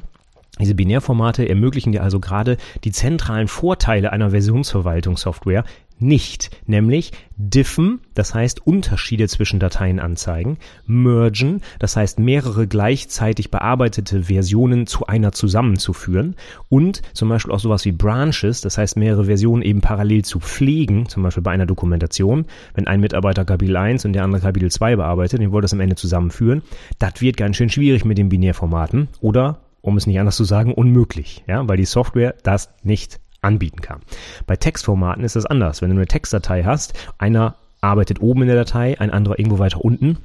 Diese 0.59 0.75
Binärformate 0.75 1.49
ermöglichen 1.49 1.93
dir 1.93 2.03
also 2.03 2.21
gerade 2.21 2.59
die 2.85 2.93
zentralen 2.93 3.49
Vorteile 3.49 4.13
einer 4.13 4.31
Versionsverwaltungssoftware 4.31 5.65
nicht, 6.01 6.51
nämlich 6.67 7.13
diffen, 7.37 8.01
das 8.15 8.35
heißt 8.35 8.67
Unterschiede 8.67 9.29
zwischen 9.29 9.61
Dateien 9.61 9.99
anzeigen, 9.99 10.59
mergen, 10.87 11.63
das 11.79 11.97
heißt 11.97 12.19
mehrere 12.19 12.67
gleichzeitig 12.67 13.51
bearbeitete 13.51 14.25
Versionen 14.25 14.87
zu 14.87 15.07
einer 15.07 15.33
zusammenzuführen 15.33 16.37
und 16.69 17.03
zum 17.15 17.29
Beispiel 17.29 17.53
auch 17.53 17.61
sowas 17.61 17.85
wie 17.85 17.93
Branches, 17.93 18.61
das 18.61 18.79
heißt 18.79 18.97
mehrere 18.97 19.25
Versionen 19.25 19.63
eben 19.63 19.81
parallel 19.81 20.25
zu 20.25 20.41
pflegen, 20.41 21.09
zum 21.09 21.23
Beispiel 21.23 21.43
bei 21.43 21.53
einer 21.53 21.67
Dokumentation, 21.67 22.47
wenn 22.75 22.87
ein 22.87 23.01
Mitarbeiter 23.01 23.45
Kapitel 23.45 23.77
1 23.77 24.05
und 24.05 24.13
der 24.13 24.25
andere 24.25 24.43
Kapitel 24.43 24.71
2 24.71 24.97
bearbeitet, 24.97 25.41
den 25.41 25.53
wollte 25.53 25.65
das 25.65 25.73
am 25.73 25.81
Ende 25.81 25.97
zusammenführen, 25.97 26.63
das 26.99 27.21
wird 27.21 27.37
ganz 27.37 27.57
schön 27.57 27.71
schwierig 27.71 28.05
mit 28.05 28.19
den 28.19 28.29
Binärformaten 28.29 29.09
oder 29.21 29.61
um 29.83 29.97
es 29.97 30.07
nicht 30.07 30.21
anders 30.21 30.37
zu 30.37 30.45
sagen, 30.45 30.75
unmöglich, 30.75 31.45
ja, 31.47 31.67
weil 31.67 31.77
die 31.77 31.85
Software 31.85 32.35
das 32.43 32.71
nicht 32.83 33.21
anbieten 33.43 33.81
kann. 33.81 34.01
Bei 34.47 34.57
Textformaten 34.57 35.25
ist 35.25 35.37
das 35.37 35.47
anders. 35.47 35.83
Wenn 35.83 35.91
du 35.91 35.97
eine 35.97 36.07
Textdatei 36.07 36.65
hast, 36.65 36.95
einer 37.19 37.57
arbeitet 37.81 38.21
oben 38.21 38.43
in 38.43 38.49
der 38.49 38.57
Datei, 38.57 39.01
ein 39.01 39.11
anderer 39.11 39.39
irgendwo 39.39 39.59
weiter 39.59 39.85
unten, 39.85 40.19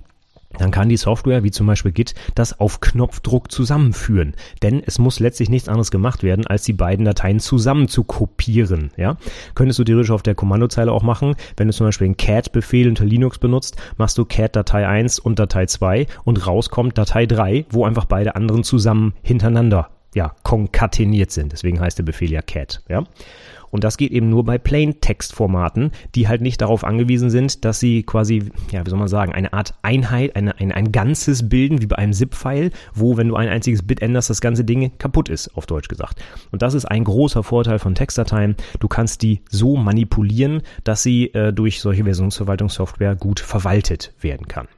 dann 0.57 0.71
kann 0.71 0.89
die 0.89 0.97
Software, 0.97 1.43
wie 1.43 1.51
zum 1.51 1.67
Beispiel 1.67 1.91
Git, 1.91 2.15
das 2.33 2.59
auf 2.59 2.79
Knopfdruck 2.79 3.51
zusammenführen. 3.51 4.35
Denn 4.61 4.81
es 4.85 4.99
muss 4.99 5.19
letztlich 5.19 5.49
nichts 5.49 5.67
anderes 5.67 5.91
gemacht 5.91 6.23
werden, 6.23 6.47
als 6.47 6.63
die 6.63 6.73
beiden 6.73 7.05
Dateien 7.05 7.39
zusammen 7.39 7.87
zu 7.87 8.03
kopieren. 8.03 8.91
Ja? 8.97 9.17
Könntest 9.53 9.79
du 9.79 9.83
theoretisch 9.83 10.11
auf 10.11 10.23
der 10.23 10.35
Kommandozeile 10.35 10.91
auch 10.91 11.03
machen. 11.03 11.35
Wenn 11.57 11.67
du 11.67 11.73
zum 11.73 11.87
Beispiel 11.87 12.05
einen 12.05 12.17
cat-Befehl 12.17 12.87
unter 12.87 13.05
Linux 13.05 13.37
benutzt, 13.37 13.75
machst 13.97 14.17
du 14.17 14.25
cat 14.25 14.55
Datei 14.55 14.87
1 14.87 15.19
und 15.19 15.39
Datei 15.39 15.65
2 15.65 16.07
und 16.23 16.47
rauskommt 16.47 16.97
Datei 16.97 17.25
3, 17.25 17.65
wo 17.69 17.85
einfach 17.85 18.05
beide 18.05 18.35
anderen 18.35 18.63
zusammen 18.63 19.13
hintereinander 19.23 19.89
ja, 20.15 20.33
konkateniert 20.41 21.29
sind. 21.29 21.51
Deswegen 21.51 21.79
heißt 21.79 21.99
der 21.99 22.03
Befehl 22.03 22.31
ja 22.31 22.41
cat. 22.41 22.81
Ja? 22.89 23.03
Und 23.69 23.83
das 23.83 23.97
geht 23.97 24.11
eben 24.11 24.29
nur 24.29 24.45
bei 24.45 24.57
Plain-Text-Formaten, 24.57 25.91
die 26.15 26.29
halt 26.29 26.39
nicht 26.39 26.61
darauf 26.61 26.85
angewiesen 26.85 27.29
sind, 27.29 27.65
dass 27.65 27.81
sie 27.81 28.03
quasi, 28.03 28.49
ja, 28.71 28.85
wie 28.85 28.89
soll 28.89 28.97
man 28.97 29.09
sagen, 29.09 29.33
eine 29.33 29.51
Art 29.51 29.73
Einheit, 29.81 30.37
eine, 30.37 30.57
ein, 30.59 30.71
ein 30.71 30.93
Ganzes 30.93 31.49
bilden, 31.49 31.81
wie 31.81 31.85
bei 31.85 31.97
einem 31.97 32.13
ZIP-File, 32.13 32.71
wo, 32.93 33.17
wenn 33.17 33.27
du 33.27 33.35
ein 33.35 33.49
einziges 33.49 33.83
Bit 33.83 34.01
änderst, 34.01 34.29
das 34.29 34.39
ganze 34.39 34.63
Ding 34.63 34.97
kaputt 34.97 35.27
ist, 35.27 35.57
auf 35.57 35.65
Deutsch 35.65 35.89
gesagt. 35.89 36.23
Und 36.53 36.61
das 36.61 36.73
ist 36.73 36.85
ein 36.85 37.03
großer 37.03 37.43
Vorteil 37.43 37.79
von 37.79 37.95
Textdateien. 37.95 38.55
Du 38.79 38.87
kannst 38.87 39.21
die 39.21 39.41
so 39.49 39.75
manipulieren, 39.75 40.61
dass 40.85 41.03
sie 41.03 41.33
äh, 41.33 41.51
durch 41.51 41.81
solche 41.81 42.05
Versionsverwaltungssoftware 42.05 43.17
gut 43.17 43.41
verwaltet 43.41 44.13
werden 44.21 44.47
kann. 44.47 44.69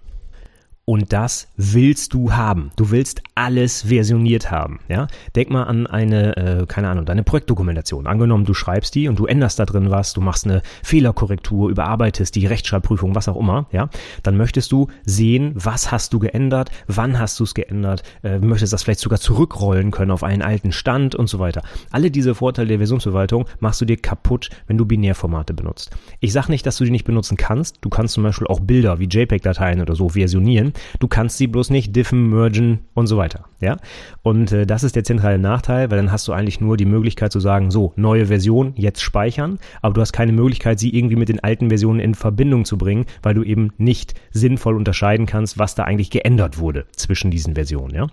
Und 0.89 1.11
das 1.11 1.49
willst 1.57 2.13
du 2.13 2.31
haben. 2.31 2.71
Du 2.77 2.91
willst 2.91 3.21
alles 3.35 3.81
versioniert 3.81 4.51
haben. 4.51 4.79
Ja? 4.87 5.07
Denk 5.35 5.49
mal 5.49 5.63
an 5.63 5.85
eine, 5.85 6.37
äh, 6.37 6.65
keine 6.65 6.87
Ahnung, 6.87 7.03
deine 7.03 7.23
Projektdokumentation. 7.23 8.07
Angenommen, 8.07 8.45
du 8.45 8.53
schreibst 8.53 8.95
die 8.95 9.09
und 9.09 9.19
du 9.19 9.25
änderst 9.25 9.59
da 9.59 9.65
drin 9.65 9.91
was, 9.91 10.13
du 10.13 10.21
machst 10.21 10.45
eine 10.45 10.61
Fehlerkorrektur, 10.83 11.69
überarbeitest 11.69 12.33
die 12.35 12.45
Rechtschreibprüfung, 12.45 13.15
was 13.15 13.27
auch 13.27 13.35
immer, 13.35 13.67
ja, 13.73 13.89
dann 14.23 14.37
möchtest 14.37 14.71
du 14.71 14.87
sehen, 15.03 15.51
was 15.55 15.91
hast 15.91 16.13
du 16.13 16.19
geändert, 16.19 16.71
wann 16.87 17.19
hast 17.19 17.37
du 17.41 17.43
es 17.43 17.53
geändert, 17.53 18.03
äh, 18.23 18.39
möchtest 18.39 18.71
das 18.71 18.83
vielleicht 18.83 19.01
sogar 19.01 19.19
zurückrollen 19.19 19.91
können 19.91 20.11
auf 20.11 20.23
einen 20.23 20.41
alten 20.41 20.71
Stand 20.71 21.15
und 21.15 21.27
so 21.27 21.37
weiter. 21.37 21.63
Alle 21.91 22.11
diese 22.11 22.33
Vorteile 22.33 22.69
der 22.69 22.77
Versionsverwaltung 22.77 23.43
machst 23.59 23.81
du 23.81 23.85
dir 23.85 23.97
kaputt, 23.97 24.51
wenn 24.67 24.77
du 24.77 24.85
Binärformate 24.85 25.53
benutzt. 25.53 25.91
Ich 26.21 26.31
sage 26.31 26.49
nicht, 26.49 26.65
dass 26.65 26.77
du 26.77 26.85
die 26.85 26.91
nicht 26.91 27.03
benutzen 27.03 27.35
kannst. 27.35 27.79
Du 27.81 27.89
kannst 27.89 28.13
zum 28.13 28.23
Beispiel 28.23 28.47
auch 28.47 28.61
Bilder 28.61 28.99
wie 28.99 29.09
JPEG-Dateien 29.09 29.81
oder 29.81 29.93
so 29.93 30.07
versionieren. 30.07 30.71
Du 30.99 31.07
kannst 31.07 31.37
sie 31.37 31.47
bloß 31.47 31.69
nicht 31.69 31.95
diffen, 31.95 32.29
mergen 32.29 32.79
und 32.93 33.07
so 33.07 33.17
weiter. 33.17 33.45
Ja? 33.59 33.77
Und 34.23 34.51
äh, 34.51 34.65
das 34.65 34.83
ist 34.83 34.95
der 34.95 35.03
zentrale 35.03 35.39
Nachteil, 35.39 35.89
weil 35.89 35.97
dann 35.97 36.11
hast 36.11 36.27
du 36.27 36.33
eigentlich 36.33 36.61
nur 36.61 36.77
die 36.77 36.85
Möglichkeit 36.85 37.31
zu 37.31 37.39
sagen, 37.39 37.71
so, 37.71 37.93
neue 37.95 38.27
Version, 38.27 38.73
jetzt 38.75 39.01
speichern, 39.01 39.59
aber 39.81 39.93
du 39.93 40.01
hast 40.01 40.13
keine 40.13 40.31
Möglichkeit, 40.31 40.79
sie 40.79 40.95
irgendwie 40.95 41.15
mit 41.15 41.29
den 41.29 41.43
alten 41.43 41.69
Versionen 41.69 41.99
in 41.99 42.15
Verbindung 42.15 42.65
zu 42.65 42.77
bringen, 42.77 43.05
weil 43.21 43.33
du 43.33 43.43
eben 43.43 43.71
nicht 43.77 44.13
sinnvoll 44.31 44.75
unterscheiden 44.75 45.25
kannst, 45.25 45.57
was 45.57 45.75
da 45.75 45.83
eigentlich 45.83 46.11
geändert 46.11 46.57
wurde 46.59 46.85
zwischen 46.95 47.31
diesen 47.31 47.55
Versionen. 47.55 47.95
Ja? 47.95 48.07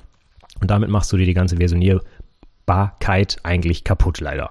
Und 0.61 0.71
damit 0.71 0.89
machst 0.89 1.13
du 1.13 1.17
dir 1.17 1.27
die 1.27 1.35
ganze 1.35 1.57
Versionierbarkeit 1.57 3.37
eigentlich 3.43 3.85
kaputt, 3.85 4.21
leider. 4.21 4.51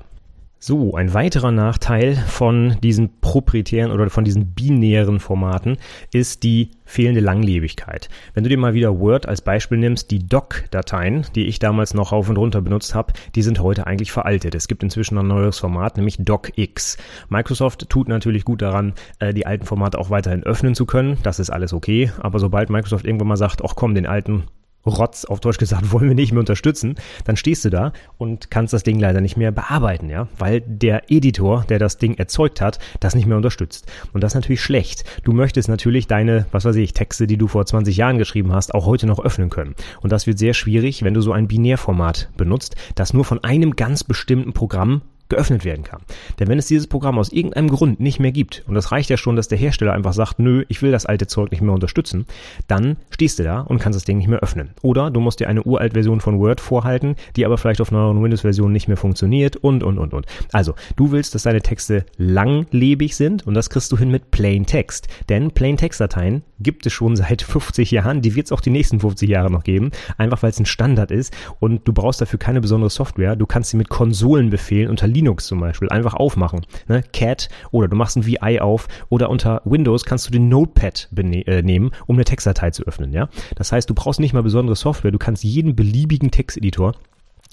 So, 0.65 0.93
ein 0.93 1.13
weiterer 1.13 1.51
Nachteil 1.51 2.15
von 2.15 2.77
diesen 2.82 3.20
proprietären 3.20 3.91
oder 3.91 4.10
von 4.10 4.24
diesen 4.24 4.53
binären 4.53 5.20
Formaten 5.20 5.75
ist 6.13 6.43
die 6.43 6.72
fehlende 6.86 7.20
Langlebigkeit. 7.20 8.08
Wenn 8.34 8.46
du 8.46 8.50
dir 8.50 8.58
mal 8.58 8.74
wieder 8.74 8.98
Word 8.98 9.27
als 9.27 9.41
Beispiel 9.41 9.77
nimmst, 9.77 10.10
die 10.10 10.25
Doc-Dateien, 10.25 11.25
die 11.36 11.48
ich 11.48 11.60
damals 11.60 11.93
noch 11.93 12.13
rauf 12.13 12.29
und 12.29 12.38
runter 12.38 12.62
benutzt 12.62 12.96
habe, 12.96 13.12
die 13.36 13.41
sind 13.41 13.60
heute 13.60 13.88
eigentlich 13.88 14.13
veraltet. 14.13 14.55
Es 14.55 14.70
gibt 14.70 14.84
inzwischen 14.84 15.17
ein 15.17 15.27
neues 15.27 15.60
Format, 15.60 15.98
nämlich 15.98 16.15
DocX. 16.20 16.96
Microsoft 17.27 17.89
tut 17.89 18.08
natürlich 18.08 18.46
gut 18.46 18.62
daran, 18.62 18.93
äh, 19.20 19.34
die 19.34 19.46
alten 19.46 19.65
Formate 19.65 20.00
auch 20.00 20.12
weiterhin 20.12 20.43
öffnen 20.43 20.75
zu 20.75 20.86
können. 20.86 21.17
Das 21.24 21.39
ist 21.39 21.50
alles 21.50 21.74
okay. 21.74 22.10
Aber 22.20 22.39
sobald 22.39 22.70
Microsoft 22.70 23.05
irgendwann 23.05 23.27
mal 23.27 23.36
sagt, 23.36 23.62
ach 23.65 23.75
komm, 23.75 23.96
den 23.96 24.05
alten 24.05 24.43
Rotz 24.86 25.25
auf 25.25 25.40
Deutsch 25.40 25.58
gesagt 25.58 25.92
wollen 25.92 26.08
wir 26.08 26.16
nicht 26.16 26.32
mehr 26.32 26.40
unterstützen, 26.40 26.96
dann 27.25 27.38
stehst 27.38 27.66
du 27.66 27.70
da 27.70 27.94
und 28.18 28.52
kannst 28.52 28.74
das 28.74 28.84
Ding 28.84 29.00
leider 29.00 29.22
nicht 29.22 29.38
mehr 29.38 29.52
bearbeiten, 29.52 30.10
ja, 30.10 30.28
weil 30.38 30.62
der 30.62 31.12
Editor, 31.12 31.66
der 31.70 31.80
das 31.80 31.98
Ding 31.98 32.16
erzeugt 32.16 32.62
hat, 32.62 32.80
das 33.00 33.16
nicht 33.16 33.25
mehr 33.25 33.38
unterstützt. 33.38 33.92
Und 34.13 34.24
das 34.24 34.32
ist 34.32 34.36
natürlich 34.36 34.62
schlecht. 34.62 35.04
Du 35.24 35.34
möchtest 35.34 35.70
natürlich 35.70 36.08
deine, 36.08 36.46
was 36.52 36.66
weiß 36.66 36.75
ich, 36.75 36.94
Texte, 36.94 37.28
die 37.28 37.38
du 37.38 37.48
vor 37.48 37.66
20 37.66 37.96
Jahren 37.96 38.18
geschrieben 38.18 38.54
hast, 38.54 38.74
auch 38.74 38.86
heute 38.86 39.08
noch 39.08 39.24
öffnen 39.24 39.50
können. 39.50 39.75
Und 40.02 40.12
das 40.12 40.28
wird 40.28 40.40
sehr 40.40 40.54
schwierig, 40.54 41.04
wenn 41.04 41.13
du 41.13 41.22
so 41.22 41.32
ein 41.32 41.48
Binärformat 41.48 42.30
benutzt, 42.38 42.75
das 42.96 43.13
nur 43.13 43.25
von 43.25 43.44
einem 43.44 43.75
ganz 43.75 44.04
bestimmten 44.04 44.54
Programm 44.54 45.02
geöffnet 45.34 45.66
werden 45.66 45.84
kann. 45.84 46.02
Denn 46.40 46.48
wenn 46.48 46.60
es 46.60 46.68
dieses 46.68 46.88
Programm 46.88 47.18
aus 47.18 47.32
irgendeinem 47.32 47.70
Grund 47.70 48.00
nicht 48.00 48.20
mehr 48.20 48.32
gibt, 48.32 48.63
und 48.68 48.75
das 48.75 48.92
reicht 48.92 49.10
ja 49.10 49.18
schon, 49.18 49.36
dass 49.36 49.48
der 49.48 49.58
Hersteller 49.58 49.94
einfach 49.94 50.13
sagt, 50.13 50.38
nö, 50.40 50.63
ich 50.70 50.82
will 50.82 50.92
das 50.92 51.06
alte 51.06 51.25
Zeug 51.28 51.52
nicht 51.52 51.62
mehr 51.62 51.74
unterstützen, 51.74 52.25
dann 52.68 52.98
stehst 53.10 53.40
du 53.40 53.44
da 53.44 53.62
und 53.62 53.80
kannst 53.80 53.98
das 53.98 54.06
Ding 54.06 54.18
nicht 54.18 54.28
mehr 54.28 54.40
öffnen. 54.40 54.70
Oder 54.82 55.10
du 55.10 55.20
musst 55.20 55.40
dir 55.40 55.50
eine 55.50 55.63
uralt 55.63 55.94
Version 55.94 56.22
von 56.22 56.40
Word 56.40 56.62
vorhalten, 56.62 57.16
die 57.36 57.46
aber 57.46 57.58
vielleicht 57.58 57.82
auf 57.82 57.92
neueren 57.92 58.22
Windows-Versionen 58.22 58.74
nicht 58.74 58.88
mehr 58.88 58.98
funktioniert 58.98 59.56
und, 59.58 59.84
und, 59.84 59.98
und, 59.98 60.13
und. 60.13 60.25
Also, 60.52 60.75
du 60.96 61.12
willst, 61.12 61.34
dass 61.34 61.44
deine 61.44 61.62
Texte 61.62 62.06
langlebig 62.18 63.16
sind 63.16 63.48
und 63.48 63.56
das 63.56 63.70
kriegst 63.70 63.92
du 63.92 63.98
hin 63.98 64.10
mit 64.10 64.30
Plain 64.30 64.66
Text. 64.66 65.08
Denn 65.30 65.52
Plain 65.52 65.78
Text-Dateien 65.78 66.44
gibt 66.60 66.86
es 66.86 66.94
schon 66.94 67.16
seit 67.16 67.42
50 67.54 67.92
Jahren, 67.92 68.22
die 68.22 68.36
wird 68.36 68.48
es 68.48 68.52
auch 68.52 68.62
die 68.62 68.70
nächsten 68.70 69.00
50 69.00 69.30
Jahre 69.30 69.52
noch 69.52 69.63
geben, 69.63 69.92
einfach 70.18 70.44
weil 70.44 70.52
es 70.52 70.60
ein 70.60 70.66
Standard 70.66 71.12
ist 71.12 71.34
und 71.60 71.88
du 71.88 71.94
brauchst 71.94 72.22
dafür 72.22 72.40
keine 72.40 72.62
besondere 72.62 72.90
Software. 72.90 73.36
Du 73.36 73.46
kannst 73.46 73.72
sie 73.72 73.78
mit 73.78 73.90
Konsolenbefehlen 73.90 74.90
unter 74.90 75.08
Linux 75.08 75.23
zum 75.48 75.60
Beispiel 75.60 75.89
einfach 75.89 76.13
aufmachen. 76.13 76.65
Ne? 76.88 77.03
Cat 77.13 77.50
oder 77.72 77.88
du 77.88 77.96
machst 77.96 78.18
ein 78.18 78.25
VI 78.25 78.60
auf 78.60 78.88
oder 79.10 79.30
unter 79.30 79.62
Windows 79.65 80.06
kannst 80.06 80.27
du 80.27 80.32
den 80.32 80.50
Notepad 80.50 81.10
äh, 81.15 81.62
nehmen, 81.62 81.92
um 82.08 82.15
eine 82.15 82.25
Textdatei 82.25 82.72
zu 82.72 82.84
öffnen. 82.84 83.12
Ja? 83.12 83.30
Das 83.56 83.72
heißt, 83.72 83.89
du 83.89 83.94
brauchst 83.94 84.20
nicht 84.20 84.34
mal 84.34 84.44
besondere 84.44 84.75
Software, 84.75 85.12
du 85.12 85.20
kannst 85.20 85.44
jeden 85.44 85.75
beliebigen 85.75 86.32
Texteditor 86.32 86.94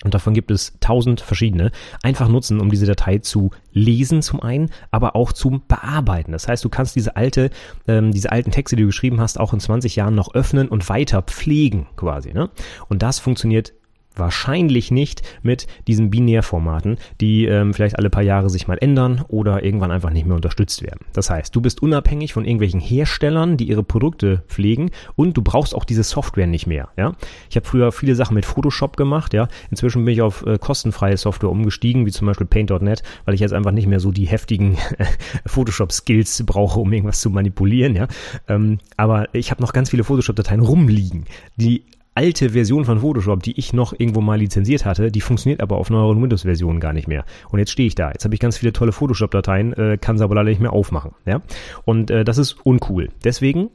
und 0.03 0.15
davon 0.15 0.33
gibt 0.33 0.51
es 0.51 0.73
tausend 0.81 1.21
verschiedene, 1.21 1.73
einfach 2.03 2.29
nutzen, 2.29 2.61
um 2.61 2.71
diese 2.71 2.87
Datei 2.87 3.19
zu 3.19 3.51
lesen 3.73 4.23
zum 4.23 4.43
einen, 4.43 4.71
aber 4.91 5.15
auch 5.15 5.33
zum 5.33 5.63
Bearbeiten. 5.69 6.33
Das 6.33 6.49
heißt, 6.49 6.65
du 6.65 6.71
kannst 6.71 6.97
diese 6.97 7.17
alte, 7.17 7.51
ähm, 7.87 8.11
diese 8.11 8.33
alten 8.33 8.51
Texte, 8.51 8.77
die 8.77 8.83
du 8.83 8.89
geschrieben 8.89 9.21
hast, 9.21 9.39
auch 9.39 9.53
in 9.53 9.61
20 9.61 9.97
Jahren 9.97 10.15
noch 10.15 10.35
öffnen 10.35 10.69
und 10.69 10.89
weiter 10.89 11.21
pflegen 11.23 11.87
quasi. 11.97 12.33
Ne? 12.33 12.49
Und 12.89 13.03
das 13.03 13.19
funktioniert 13.19 13.75
wahrscheinlich 14.17 14.91
nicht 14.91 15.23
mit 15.43 15.67
diesen 15.87 16.11
Binärformaten, 16.11 16.99
die 17.21 17.47
ähm, 17.47 17.75
vielleicht 17.75 17.99
alle 17.99 18.11
paar 18.11 18.23
Jahre 18.23 18.51
sich 18.51 18.69
mal 18.69 18.79
ändern 18.81 19.25
oder 19.29 19.63
irgendwann 19.65 19.91
einfach 19.91 20.11
nicht 20.11 20.27
mehr 20.27 20.37
unterstützt 20.37 20.83
werden. 20.83 21.07
Das 21.13 21.31
heißt, 21.31 21.55
du 21.55 21.61
bist 21.61 21.83
unabhängig 21.83 22.33
von 22.33 22.45
irgendwelchen 22.45 22.81
Herstellern, 22.81 23.57
die 23.57 23.69
ihre 23.69 23.83
Produkte 23.83 24.43
pflegen 24.49 24.91
und 25.17 25.37
du 25.37 25.43
brauchst 25.43 25.75
auch 25.75 25.85
diese 25.85 26.03
Software 26.03 26.47
nicht 26.47 26.67
mehr. 26.67 26.89
Ja? 26.97 27.15
Ich 27.49 27.57
habe 27.57 27.67
früher 27.67 27.93
viele 27.93 28.15
Sachen 28.15 28.35
mit 28.35 28.45
Photoshop 28.45 28.97
gemacht. 28.97 29.33
Ja? 29.33 29.49
Inzwischen 29.71 30.05
bin 30.05 30.15
ich 30.15 30.23
auf 30.23 30.45
äh, 30.47 30.59
kostenfreie 30.59 31.17
Software 31.17 31.51
umgestiegen, 31.51 32.07
wie 32.07 32.13
zum 32.13 32.27
Beispiel 32.27 32.47
Paint.net, 32.47 33.03
weil 33.25 33.35
ich 33.35 33.41
jetzt 33.41 33.53
einfach 33.53 33.73
nicht 33.73 33.87
mehr 33.87 34.01
so 34.01 34.11
die 34.11 34.27
heftigen 34.27 34.77
Photoshop-Skills 35.47 36.45
brauche, 36.47 36.81
um 36.81 36.93
irgendwas 36.93 37.21
zu 37.21 37.31
manipulieren. 37.31 37.95
Ja? 37.95 38.09
Ähm, 38.49 38.79
aber 38.97 39.33
ich 39.35 39.51
habe 39.51 39.63
noch 39.63 39.73
ganz 39.73 39.91
viele 39.91 40.05
Photoshop-Dateien 40.05 40.61
rumliegen, 40.61 41.25
die 41.57 41.85
alte 42.15 42.51
Version 42.51 42.85
von 42.85 43.01
Photoshop, 43.01 43.43
die 43.43 43.59
ich 43.59 43.73
noch 43.73 43.93
irgendwo 43.93 44.21
mal 44.21 44.39
lizenziert 44.39 44.85
hatte, 44.85 45.11
die 45.11 45.21
funktioniert 45.21 45.61
aber 45.61 45.77
auf 45.77 45.91
neueren 45.91 46.21
Windows-Versionen 46.23 46.81
gar 46.81 46.93
nicht 46.93 47.09
mehr. 47.09 47.25
Und 47.51 47.59
jetzt 47.59 47.71
stehe 47.71 47.87
ich 47.87 47.95
da. 47.95 48.11
Jetzt 48.11 48.25
habe 48.25 48.35
ich 48.35 48.41
ganz 48.41 48.59
viele 48.59 48.73
tolle 48.73 48.93
Photoshop-Dateien, 48.93 49.73
äh, 49.75 49.99
kann 49.99 50.19
sie 50.19 50.25
aber 50.25 50.35
leider 50.35 50.51
nicht 50.51 50.61
mehr 50.61 50.73
aufmachen. 50.73 51.13
Ja? 51.25 51.41
Und 51.85 52.11
äh, 52.11 52.25
das 52.25 52.39
ist 52.39 52.55
uncool. 52.65 53.11
Deswegen, 53.25 53.71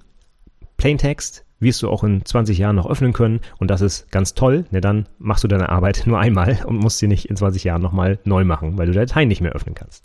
Plaintext 0.78 1.46
wirst 1.60 1.82
du 1.82 1.90
auch 1.90 2.04
in 2.04 2.26
20 2.26 2.58
Jahren 2.58 2.76
noch 2.76 2.90
öffnen 2.90 3.14
können 3.14 3.40
und 3.58 3.72
das 3.72 3.82
ist 3.82 4.12
ganz 4.12 4.34
toll. 4.34 4.66
Ne, 4.72 4.82
dann 4.82 5.08
machst 5.18 5.44
du 5.44 5.48
deine 5.48 5.70
Arbeit 5.70 6.04
nur 6.06 6.20
einmal 6.20 6.60
und 6.66 6.78
musst 6.78 7.00
sie 7.00 7.08
nicht 7.08 7.30
in 7.30 7.36
20 7.36 7.64
Jahren 7.64 7.82
nochmal 7.82 8.20
neu 8.26 8.44
machen, 8.44 8.78
weil 8.78 8.88
du 8.88 8.94
Dateien 8.94 9.28
nicht 9.28 9.42
mehr 9.42 9.54
öffnen 9.54 9.76
kannst. 9.76 10.04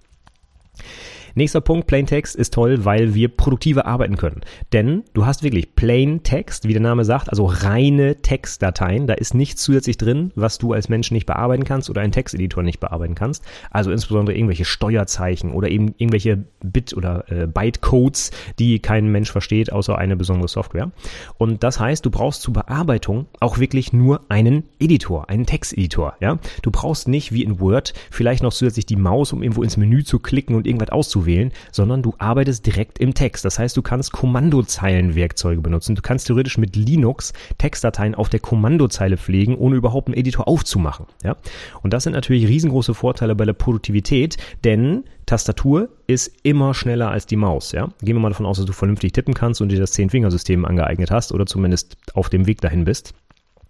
Nächster 1.34 1.60
Punkt, 1.60 1.86
Plain 1.86 2.06
Text 2.06 2.36
ist 2.36 2.54
toll, 2.54 2.84
weil 2.84 3.14
wir 3.14 3.28
produktiver 3.28 3.86
arbeiten 3.86 4.16
können. 4.16 4.40
Denn 4.72 5.04
du 5.14 5.26
hast 5.26 5.42
wirklich 5.42 5.74
Plain 5.74 6.22
Text, 6.22 6.66
wie 6.66 6.72
der 6.72 6.82
Name 6.82 7.04
sagt, 7.04 7.30
also 7.30 7.44
reine 7.46 8.16
Textdateien. 8.16 9.06
Da 9.06 9.14
ist 9.14 9.34
nichts 9.34 9.62
zusätzlich 9.62 9.96
drin, 9.96 10.32
was 10.34 10.58
du 10.58 10.72
als 10.72 10.88
Mensch 10.88 11.10
nicht 11.10 11.26
bearbeiten 11.26 11.64
kannst 11.64 11.90
oder 11.90 12.00
ein 12.00 12.12
Texteditor 12.12 12.62
nicht 12.62 12.80
bearbeiten 12.80 13.14
kannst. 13.14 13.44
Also 13.70 13.90
insbesondere 13.90 14.36
irgendwelche 14.36 14.64
Steuerzeichen 14.64 15.52
oder 15.52 15.68
eben 15.68 15.94
irgendwelche 15.98 16.44
Bit- 16.62 16.94
oder 16.94 17.24
äh, 17.30 17.46
Bytecodes, 17.46 18.30
die 18.58 18.80
kein 18.80 19.06
Mensch 19.06 19.30
versteht, 19.30 19.72
außer 19.72 19.96
eine 19.96 20.16
besondere 20.16 20.48
Software. 20.48 20.90
Und 21.38 21.62
das 21.62 21.80
heißt, 21.80 22.04
du 22.04 22.10
brauchst 22.10 22.42
zur 22.42 22.54
Bearbeitung 22.54 23.26
auch 23.38 23.58
wirklich 23.58 23.92
nur 23.92 24.22
einen 24.28 24.64
Editor, 24.78 25.28
einen 25.30 25.46
Texteditor. 25.46 26.14
Ja? 26.20 26.38
Du 26.62 26.70
brauchst 26.70 27.08
nicht 27.08 27.32
wie 27.32 27.44
in 27.44 27.60
Word 27.60 27.94
vielleicht 28.10 28.42
noch 28.42 28.52
zusätzlich 28.52 28.86
die 28.86 28.96
Maus, 28.96 29.32
um 29.32 29.42
irgendwo 29.42 29.62
ins 29.62 29.76
Menü 29.76 30.04
zu 30.04 30.18
klicken 30.18 30.56
und 30.56 30.66
irgendwas 30.66 30.90
auszuwählen 30.90 31.19
auszuwählen, 31.20 31.52
sondern 31.72 32.02
du 32.02 32.14
arbeitest 32.18 32.66
direkt 32.66 32.98
im 32.98 33.14
Text. 33.14 33.44
Das 33.44 33.58
heißt, 33.58 33.76
du 33.76 33.82
kannst 33.82 34.12
Kommandozeilenwerkzeuge 34.12 35.60
benutzen. 35.60 35.94
Du 35.94 36.02
kannst 36.02 36.26
theoretisch 36.26 36.58
mit 36.58 36.76
Linux 36.76 37.32
Textdateien 37.58 38.14
auf 38.14 38.28
der 38.28 38.40
Kommandozeile 38.40 39.16
pflegen, 39.16 39.56
ohne 39.56 39.76
überhaupt 39.76 40.08
einen 40.08 40.16
Editor 40.16 40.48
aufzumachen. 40.48 41.06
Ja? 41.22 41.36
Und 41.82 41.92
das 41.92 42.04
sind 42.04 42.12
natürlich 42.12 42.48
riesengroße 42.48 42.94
Vorteile 42.94 43.34
bei 43.34 43.44
der 43.44 43.52
Produktivität, 43.52 44.36
denn 44.64 45.04
Tastatur 45.26 45.90
ist 46.06 46.32
immer 46.42 46.74
schneller 46.74 47.10
als 47.10 47.26
die 47.26 47.36
Maus. 47.36 47.72
Ja? 47.72 47.88
Gehen 48.00 48.16
wir 48.16 48.20
mal 48.20 48.30
davon 48.30 48.46
aus, 48.46 48.56
dass 48.56 48.66
du 48.66 48.72
vernünftig 48.72 49.12
tippen 49.12 49.34
kannst 49.34 49.60
und 49.60 49.70
dir 49.70 49.78
das 49.78 49.92
Zehn-Fingersystem 49.92 50.64
angeeignet 50.64 51.10
hast 51.10 51.32
oder 51.32 51.46
zumindest 51.46 51.96
auf 52.14 52.28
dem 52.28 52.46
Weg 52.46 52.60
dahin 52.60 52.84
bist 52.84 53.14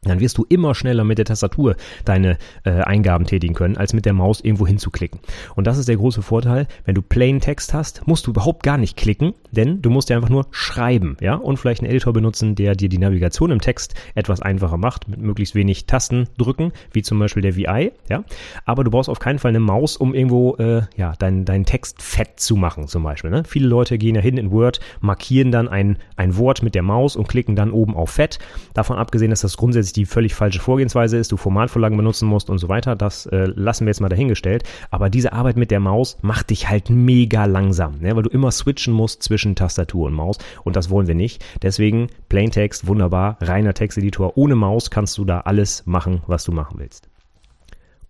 dann 0.03 0.21
wirst 0.21 0.39
du 0.39 0.47
immer 0.49 0.75
schneller 0.75 1.05
mit 1.05 1.19
der 1.19 1.27
Tastatur 1.27 1.77
deine 2.07 2.39
äh, 2.65 2.71
Eingaben 2.71 3.27
tätigen 3.27 3.53
können, 3.53 3.77
als 3.77 3.93
mit 3.93 4.07
der 4.07 4.15
Maus 4.15 4.41
irgendwo 4.41 4.67
hinzuklicken. 4.67 5.21
Und 5.57 5.67
das 5.67 5.77
ist 5.77 5.89
der 5.89 5.97
große 5.97 6.23
Vorteil, 6.23 6.67
wenn 6.87 6.95
du 6.95 7.03
Plain 7.03 7.41
Text 7.41 7.75
hast, 7.75 8.07
musst 8.07 8.27
du 8.27 8.31
überhaupt 8.31 8.63
gar 8.63 8.79
nicht 8.79 8.97
klicken, 8.97 9.35
denn 9.51 9.83
du 9.83 9.91
musst 9.91 10.09
ja 10.09 10.17
einfach 10.17 10.31
nur 10.31 10.47
schreiben, 10.53 11.19
ja, 11.21 11.35
und 11.35 11.59
vielleicht 11.59 11.83
einen 11.83 11.91
Editor 11.91 12.15
benutzen, 12.15 12.55
der 12.55 12.75
dir 12.77 12.89
die 12.89 12.97
Navigation 12.97 13.51
im 13.51 13.61
Text 13.61 13.95
etwas 14.15 14.41
einfacher 14.41 14.79
macht, 14.79 15.07
mit 15.07 15.21
möglichst 15.21 15.55
wenig 15.55 15.85
Tasten 15.85 16.29
drücken, 16.39 16.73
wie 16.93 17.03
zum 17.03 17.19
Beispiel 17.19 17.43
der 17.43 17.57
VI, 17.57 17.93
ja. 18.09 18.25
Aber 18.65 18.85
du 18.85 18.91
brauchst 18.91 19.11
auf 19.11 19.19
keinen 19.19 19.39
Fall 19.39 19.51
eine 19.51 19.61
Maus, 19.61 19.99
um 19.99 20.15
irgendwo, 20.15 20.57
äh, 20.57 20.83
ja, 20.97 21.13
deinen 21.19 21.45
dein 21.45 21.67
Text 21.67 22.01
fett 22.01 22.41
zu 22.41 22.57
machen, 22.57 22.89
zum 22.89 23.03
Beispiel. 23.03 23.31
Ne? 23.31 23.43
Viele 23.47 23.69
Leute 23.69 23.99
gehen 23.99 24.15
ja 24.15 24.23
hin 24.23 24.39
in 24.39 24.51
Word, 24.51 24.81
markieren 25.01 25.53
dann 25.53 25.69
ein, 25.69 25.99
ein 26.17 26.39
Wort 26.39 26.63
mit 26.63 26.75
der 26.75 26.83
Maus 26.83 27.17
und 27.17 27.29
klicken 27.29 27.55
dann 27.55 27.71
oben 27.71 27.95
auf 27.95 28.11
Fett. 28.11 28.39
Davon 28.73 28.97
abgesehen, 28.97 29.29
dass 29.29 29.43
das 29.43 29.59
grundsätzlich 29.59 29.90
es 29.91 29.93
die 29.93 30.07
völlig 30.07 30.35
falsche 30.35 30.61
Vorgehensweise 30.61 31.17
ist, 31.19 31.33
du 31.33 31.37
Formatvorlagen 31.37 31.97
benutzen 31.97 32.29
musst 32.29 32.49
und 32.49 32.59
so 32.59 32.69
weiter, 32.69 32.97
das 32.97 33.27
äh, 33.27 33.47
lassen 33.55 33.87
wir 33.87 33.91
jetzt 33.91 34.01
mal 34.01 34.09
dahingestellt. 34.09 34.65
Aber 34.91 35.11
diese 35.11 35.33
Arbeit 35.33 35.57
mit 35.57 35.71
der 35.71 35.81
Maus 35.81 36.19
macht 36.23 36.51
dich 36.51 36.69
halt 36.69 36.91
mega 36.91 37.45
langsam, 37.45 37.99
ne? 38.01 38.17
weil 38.17 38.23
du 38.23 38.31
immer 38.31 38.51
switchen 38.51 38.95
musst 38.95 39.23
zwischen 39.23 39.57
Tastatur 39.57 40.07
und 40.07 40.15
Maus 40.15 40.39
und 40.65 40.77
das 40.77 40.91
wollen 40.91 41.07
wir 41.07 41.15
nicht. 41.15 41.45
Deswegen 41.63 42.09
Plaintext, 42.29 42.87
wunderbar, 42.87 43.37
reiner 43.41 43.75
Texteditor. 43.75 44.37
Ohne 44.37 44.55
Maus 44.55 44.91
kannst 44.91 45.19
du 45.19 45.25
da 45.25 45.41
alles 45.41 45.87
machen, 45.87 46.23
was 46.27 46.45
du 46.45 46.53
machen 46.53 46.79
willst. 46.79 47.10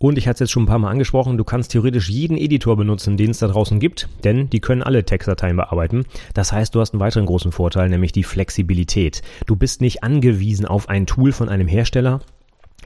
Und 0.03 0.17
ich 0.17 0.27
hatte 0.27 0.37
es 0.37 0.49
jetzt 0.49 0.53
schon 0.53 0.63
ein 0.63 0.67
paar 0.67 0.79
Mal 0.79 0.89
angesprochen, 0.89 1.37
du 1.37 1.45
kannst 1.45 1.73
theoretisch 1.73 2.09
jeden 2.09 2.39
Editor 2.39 2.75
benutzen, 2.75 3.19
den 3.19 3.33
es 3.33 3.39
da 3.41 3.49
draußen 3.49 3.79
gibt, 3.81 4.09
denn 4.25 4.49
die 4.49 4.61
können 4.61 4.83
alle 4.83 5.05
Textdateien 5.05 5.57
bearbeiten. 5.57 6.07
Das 6.33 6.53
heißt, 6.53 6.75
du 6.75 6.81
hast 6.81 6.95
einen 6.95 7.01
weiteren 7.01 7.27
großen 7.27 7.53
Vorteil, 7.53 7.91
nämlich 7.91 8.11
die 8.11 8.25
Flexibilität. 8.25 9.21
Du 9.45 9.57
bist 9.57 9.83
nicht 9.83 10.03
angewiesen 10.03 10.65
auf 10.65 10.89
ein 10.89 11.05
Tool 11.05 11.33
von 11.33 11.51
einem 11.51 11.69
Hersteller, 11.69 12.21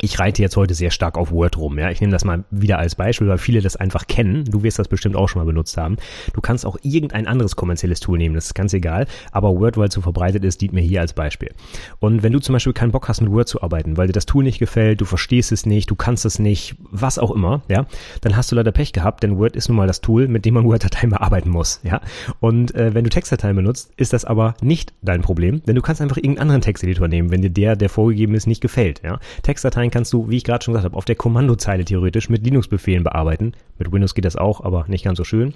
ich 0.00 0.18
reite 0.18 0.42
jetzt 0.42 0.56
heute 0.56 0.74
sehr 0.74 0.90
stark 0.90 1.16
auf 1.16 1.30
Word 1.30 1.56
rum. 1.56 1.78
Ja, 1.78 1.90
ich 1.90 2.00
nehme 2.00 2.12
das 2.12 2.24
mal 2.24 2.44
wieder 2.50 2.78
als 2.78 2.94
Beispiel, 2.94 3.28
weil 3.28 3.38
viele 3.38 3.60
das 3.60 3.76
einfach 3.76 4.06
kennen. 4.06 4.44
Du 4.44 4.62
wirst 4.62 4.78
das 4.78 4.88
bestimmt 4.88 5.16
auch 5.16 5.28
schon 5.28 5.40
mal 5.40 5.46
benutzt 5.46 5.76
haben. 5.76 5.96
Du 6.32 6.40
kannst 6.40 6.66
auch 6.66 6.76
irgendein 6.82 7.26
anderes 7.26 7.56
kommerzielles 7.56 8.00
Tool 8.00 8.18
nehmen. 8.18 8.34
Das 8.34 8.46
ist 8.46 8.54
ganz 8.54 8.72
egal. 8.72 9.06
Aber 9.32 9.58
Word, 9.58 9.76
weil 9.76 9.88
es 9.88 9.94
so 9.94 10.00
verbreitet 10.00 10.44
ist, 10.44 10.60
dient 10.60 10.72
mir 10.72 10.80
hier 10.80 11.00
als 11.00 11.12
Beispiel. 11.12 11.52
Und 12.00 12.22
wenn 12.22 12.32
du 12.32 12.40
zum 12.40 12.52
Beispiel 12.52 12.72
keinen 12.72 12.92
Bock 12.92 13.08
hast, 13.08 13.20
mit 13.20 13.30
Word 13.30 13.48
zu 13.48 13.62
arbeiten, 13.62 13.96
weil 13.96 14.08
dir 14.08 14.12
das 14.12 14.26
Tool 14.26 14.44
nicht 14.44 14.58
gefällt, 14.58 15.00
du 15.00 15.04
verstehst 15.04 15.52
es 15.52 15.66
nicht, 15.66 15.90
du 15.90 15.94
kannst 15.94 16.24
es 16.24 16.38
nicht, 16.38 16.76
was 16.90 17.18
auch 17.18 17.30
immer, 17.30 17.62
ja, 17.68 17.86
dann 18.20 18.36
hast 18.36 18.50
du 18.50 18.56
leider 18.56 18.72
Pech 18.72 18.92
gehabt, 18.92 19.22
denn 19.22 19.38
Word 19.38 19.56
ist 19.56 19.68
nun 19.68 19.76
mal 19.76 19.86
das 19.86 20.00
Tool, 20.00 20.28
mit 20.28 20.44
dem 20.44 20.54
man 20.54 20.64
Word-Dateien 20.74 21.10
bearbeiten 21.10 21.50
muss. 21.50 21.80
Ja, 21.82 22.00
und 22.40 22.74
äh, 22.74 22.94
wenn 22.94 23.04
du 23.04 23.10
Textdateien 23.10 23.56
benutzt, 23.56 23.92
ist 23.96 24.12
das 24.12 24.24
aber 24.24 24.54
nicht 24.60 24.92
dein 25.02 25.22
Problem, 25.22 25.62
denn 25.64 25.74
du 25.74 25.82
kannst 25.82 26.00
einfach 26.00 26.16
irgendeinen 26.16 26.42
anderen 26.42 26.62
Texteditor 26.62 27.08
nehmen, 27.08 27.30
wenn 27.30 27.42
dir 27.42 27.50
der, 27.50 27.76
der 27.76 27.88
vorgegeben 27.88 28.34
ist, 28.34 28.46
nicht 28.46 28.60
gefällt. 28.60 29.02
Ja, 29.04 29.18
Textdateien 29.42 29.83
Textdateien 29.84 29.90
kannst 29.90 30.12
du, 30.12 30.28
wie 30.28 30.36
ich 30.36 30.44
gerade 30.44 30.64
schon 30.64 30.72
gesagt 30.72 30.84
habe, 30.84 30.96
auf 30.96 31.04
der 31.04 31.16
Kommandozeile 31.16 31.84
theoretisch 31.84 32.28
mit 32.28 32.44
Linux-Befehlen 32.44 33.04
bearbeiten. 33.04 33.52
Mit 33.78 33.92
Windows 33.92 34.14
geht 34.14 34.24
das 34.24 34.36
auch, 34.36 34.62
aber 34.62 34.86
nicht 34.88 35.04
ganz 35.04 35.18
so 35.18 35.24
schön. 35.24 35.54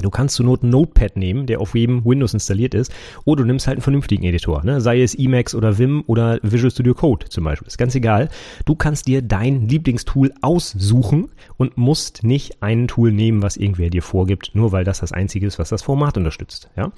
Du 0.00 0.10
kannst 0.10 0.34
zur 0.34 0.46
Not 0.46 0.64
Notepad 0.64 1.16
nehmen, 1.16 1.46
der 1.46 1.60
auf 1.60 1.76
jedem 1.76 2.04
Windows 2.04 2.34
installiert 2.34 2.74
ist, 2.74 2.92
oder 3.24 3.42
du 3.42 3.46
nimmst 3.46 3.68
halt 3.68 3.76
einen 3.76 3.82
vernünftigen 3.82 4.24
Editor, 4.24 4.64
ne? 4.64 4.80
sei 4.80 5.00
es 5.00 5.14
Emacs 5.14 5.54
oder 5.54 5.78
Vim 5.78 6.02
oder 6.08 6.40
Visual 6.42 6.72
Studio 6.72 6.94
Code 6.94 7.28
zum 7.28 7.44
Beispiel. 7.44 7.68
Ist 7.68 7.78
ganz 7.78 7.94
egal. 7.94 8.28
Du 8.64 8.74
kannst 8.74 9.06
dir 9.06 9.22
dein 9.22 9.68
Lieblingstool 9.68 10.32
aussuchen 10.42 11.30
und 11.58 11.78
musst 11.78 12.24
nicht 12.24 12.60
ein 12.60 12.88
Tool 12.88 13.12
nehmen, 13.12 13.40
was 13.40 13.56
irgendwer 13.56 13.88
dir 13.88 14.02
vorgibt, 14.02 14.50
nur 14.54 14.72
weil 14.72 14.82
das 14.82 14.98
das 14.98 15.12
einzige 15.12 15.46
ist, 15.46 15.60
was 15.60 15.68
das 15.68 15.82
Format 15.82 16.16
unterstützt. 16.16 16.70
Ja? 16.76 16.90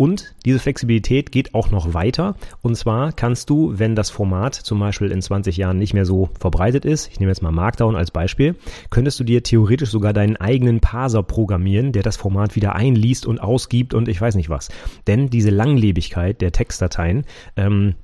Und 0.00 0.34
diese 0.46 0.58
Flexibilität 0.58 1.30
geht 1.30 1.54
auch 1.54 1.70
noch 1.70 1.92
weiter. 1.92 2.34
Und 2.62 2.74
zwar 2.74 3.12
kannst 3.12 3.50
du, 3.50 3.74
wenn 3.76 3.94
das 3.94 4.08
Format 4.08 4.54
zum 4.54 4.80
Beispiel 4.80 5.10
in 5.10 5.20
20 5.20 5.58
Jahren 5.58 5.76
nicht 5.76 5.92
mehr 5.92 6.06
so 6.06 6.30
verbreitet 6.40 6.86
ist, 6.86 7.08
ich 7.12 7.20
nehme 7.20 7.30
jetzt 7.30 7.42
mal 7.42 7.52
Markdown 7.52 7.96
als 7.96 8.10
Beispiel, 8.10 8.56
könntest 8.88 9.20
du 9.20 9.24
dir 9.24 9.42
theoretisch 9.42 9.90
sogar 9.90 10.14
deinen 10.14 10.36
eigenen 10.36 10.80
Parser 10.80 11.22
programmieren, 11.22 11.92
der 11.92 12.02
das 12.02 12.16
Format 12.16 12.56
wieder 12.56 12.74
einliest 12.74 13.26
und 13.26 13.42
ausgibt 13.42 13.92
und 13.92 14.08
ich 14.08 14.18
weiß 14.18 14.36
nicht 14.36 14.48
was. 14.48 14.70
Denn 15.06 15.28
diese 15.28 15.50
Langlebigkeit 15.50 16.40
der 16.40 16.52
Textdateien, 16.52 17.26
ähm, 17.56 17.94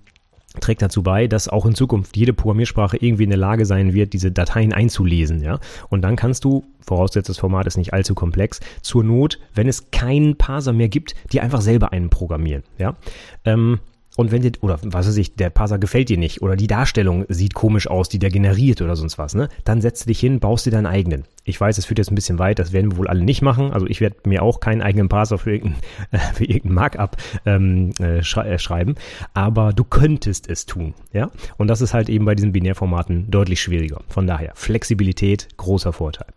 trägt 0.60 0.82
dazu 0.82 1.02
bei, 1.02 1.26
dass 1.26 1.48
auch 1.48 1.66
in 1.66 1.74
Zukunft 1.74 2.16
jede 2.16 2.32
Programmiersprache 2.32 2.96
irgendwie 2.96 3.24
in 3.24 3.30
der 3.30 3.38
Lage 3.38 3.66
sein 3.66 3.92
wird, 3.94 4.12
diese 4.12 4.32
Dateien 4.32 4.72
einzulesen, 4.72 5.42
ja. 5.42 5.58
Und 5.88 6.02
dann 6.02 6.16
kannst 6.16 6.44
du, 6.44 6.64
voraussetzt 6.80 7.28
das 7.28 7.38
Format 7.38 7.66
ist 7.66 7.76
nicht 7.76 7.92
allzu 7.92 8.14
komplex, 8.14 8.60
zur 8.82 9.04
Not, 9.04 9.38
wenn 9.54 9.68
es 9.68 9.90
keinen 9.90 10.36
Parser 10.36 10.72
mehr 10.72 10.88
gibt, 10.88 11.14
dir 11.32 11.42
einfach 11.42 11.60
selber 11.60 11.92
einen 11.92 12.10
programmieren, 12.10 12.62
ja. 12.78 12.96
Ähm, 13.44 13.80
und 14.16 14.32
wenn 14.32 14.42
dir, 14.42 14.52
oder 14.62 14.78
was 14.82 15.06
weiß 15.06 15.16
ich, 15.18 15.34
der 15.34 15.50
Parser 15.50 15.78
gefällt 15.78 16.08
dir 16.08 16.18
nicht 16.18 16.42
oder 16.42 16.56
die 16.56 16.66
Darstellung 16.66 17.26
sieht 17.28 17.54
komisch 17.54 17.86
aus, 17.86 18.08
die 18.08 18.18
der 18.18 18.30
generiert 18.30 18.80
oder 18.80 18.96
sonst 18.96 19.18
was, 19.18 19.34
ne? 19.34 19.48
Dann 19.64 19.80
setzt 19.80 20.08
dich 20.08 20.18
hin, 20.18 20.40
baust 20.40 20.66
dir 20.66 20.70
deinen 20.70 20.86
eigenen. 20.86 21.24
Ich 21.44 21.60
weiß, 21.60 21.78
es 21.78 21.84
führt 21.84 21.98
jetzt 21.98 22.10
ein 22.10 22.16
bisschen 22.16 22.38
weit, 22.38 22.58
das 22.58 22.72
werden 22.72 22.92
wir 22.92 22.98
wohl 22.98 23.08
alle 23.08 23.22
nicht 23.22 23.42
machen. 23.42 23.72
Also 23.72 23.86
ich 23.86 24.00
werde 24.00 24.16
mir 24.24 24.42
auch 24.42 24.58
keinen 24.58 24.82
eigenen 24.82 25.08
Parser 25.08 25.38
für 25.38 25.52
irgendein, 25.52 25.80
äh, 26.10 26.18
für 26.18 26.44
irgendein 26.44 26.74
Markup 26.74 27.16
ähm, 27.44 27.90
äh, 27.98 28.22
schrei 28.22 28.48
äh, 28.48 28.58
schreiben. 28.58 28.94
Aber 29.34 29.72
du 29.72 29.84
könntest 29.84 30.48
es 30.48 30.66
tun, 30.66 30.94
ja? 31.12 31.30
Und 31.58 31.68
das 31.68 31.82
ist 31.82 31.94
halt 31.94 32.08
eben 32.08 32.24
bei 32.24 32.34
diesen 32.34 32.52
Binärformaten 32.52 33.30
deutlich 33.30 33.60
schwieriger. 33.60 34.00
Von 34.08 34.26
daher, 34.26 34.52
Flexibilität, 34.54 35.48
großer 35.56 35.92
Vorteil. 35.92 36.32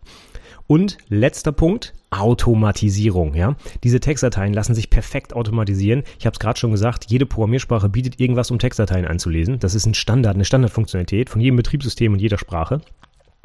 Und 0.70 0.98
letzter 1.08 1.50
Punkt, 1.50 1.94
Automatisierung. 2.10 3.34
Ja, 3.34 3.56
diese 3.82 3.98
Textdateien 3.98 4.54
lassen 4.54 4.76
sich 4.76 4.88
perfekt 4.88 5.32
automatisieren. 5.32 6.04
Ich 6.20 6.26
habe 6.26 6.34
es 6.34 6.38
gerade 6.38 6.60
schon 6.60 6.70
gesagt, 6.70 7.06
jede 7.08 7.26
Programmiersprache 7.26 7.88
bietet 7.88 8.20
irgendwas, 8.20 8.52
um 8.52 8.60
Textdateien 8.60 9.04
einzulesen. 9.04 9.58
Das 9.58 9.74
ist 9.74 9.86
ein 9.86 9.94
Standard, 9.94 10.36
eine 10.36 10.44
Standardfunktionalität 10.44 11.28
von 11.28 11.40
jedem 11.40 11.56
Betriebssystem 11.56 12.12
und 12.12 12.20
jeder 12.20 12.38
Sprache. 12.38 12.82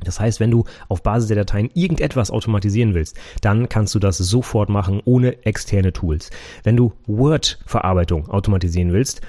Das 0.04 0.20
heißt, 0.20 0.40
wenn 0.40 0.52
du 0.52 0.66
auf 0.88 1.02
Basis 1.02 1.30
der 1.30 1.38
Dateien 1.38 1.72
irgendetwas 1.74 2.30
automatisieren 2.30 2.94
willst, 2.94 3.18
dann 3.42 3.70
kannst 3.70 3.96
du 3.96 4.00
das 4.00 4.20
sofort 4.20 4.70
machen 4.70 5.02
ohne 5.04 5.44
externe 5.48 5.94
Tools. 5.94 6.30
Wenn 6.62 6.78
du 6.78 6.94
Word-Verarbeitung 7.08 8.30
automatisieren 8.30 8.94
willst, 8.94 9.22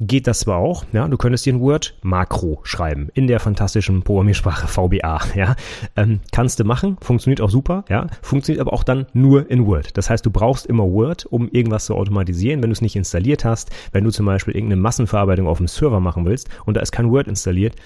geht 0.00 0.26
das 0.26 0.40
zwar 0.40 0.58
auch, 0.58 0.84
ja, 0.92 1.06
du 1.06 1.16
könntest 1.16 1.46
dir 1.46 1.52
ein 1.52 1.60
Word-Makro 1.60 2.60
schreiben 2.64 3.10
in 3.14 3.26
der 3.26 3.38
fantastischen 3.38 4.02
Programmiersprache 4.02 4.66
VBA, 4.66 5.20
ja, 5.34 5.54
ähm, 5.96 6.20
kannst 6.32 6.58
du 6.58 6.64
machen, 6.64 6.96
funktioniert 7.00 7.40
auch 7.40 7.50
super, 7.50 7.84
ja, 7.88 8.08
funktioniert 8.22 8.60
aber 8.60 8.72
auch 8.72 8.82
dann 8.82 9.06
nur 9.12 9.50
in 9.50 9.66
Word. 9.66 9.96
Das 9.96 10.10
heißt, 10.10 10.26
du 10.26 10.30
brauchst 10.30 10.66
immer 10.66 10.84
Word, 10.84 11.26
um 11.26 11.48
irgendwas 11.48 11.86
zu 11.86 11.94
automatisieren, 11.94 12.62
wenn 12.62 12.70
du 12.70 12.74
es 12.74 12.82
nicht 12.82 12.96
installiert 12.96 13.44
hast, 13.44 13.70
wenn 13.92 14.04
du 14.04 14.10
zum 14.10 14.26
Beispiel 14.26 14.54
irgendeine 14.54 14.82
Massenverarbeitung 14.82 15.46
auf 15.46 15.58
dem 15.58 15.68
Server 15.68 16.00
machen 16.00 16.24
willst 16.24 16.48
und 16.64 16.76
da 16.76 16.80
ist 16.80 16.92
kein 16.92 17.10
Word 17.10 17.28
installiert, 17.28 17.76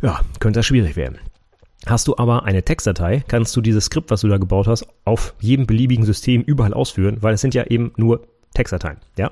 ja, 0.00 0.20
könnte 0.38 0.60
das 0.60 0.66
schwierig 0.66 0.96
werden. 0.96 1.18
Hast 1.86 2.06
du 2.06 2.16
aber 2.16 2.44
eine 2.44 2.62
Textdatei, 2.62 3.24
kannst 3.26 3.56
du 3.56 3.60
dieses 3.60 3.86
Skript, 3.86 4.12
was 4.12 4.20
du 4.20 4.28
da 4.28 4.38
gebaut 4.38 4.68
hast, 4.68 4.86
auf 5.04 5.34
jedem 5.40 5.66
beliebigen 5.66 6.04
System 6.04 6.42
überall 6.42 6.74
ausführen, 6.74 7.18
weil 7.20 7.34
es 7.34 7.40
sind 7.40 7.54
ja 7.54 7.64
eben 7.64 7.92
nur 7.96 8.28
Textdateien. 8.54 8.98
Ja, 9.16 9.30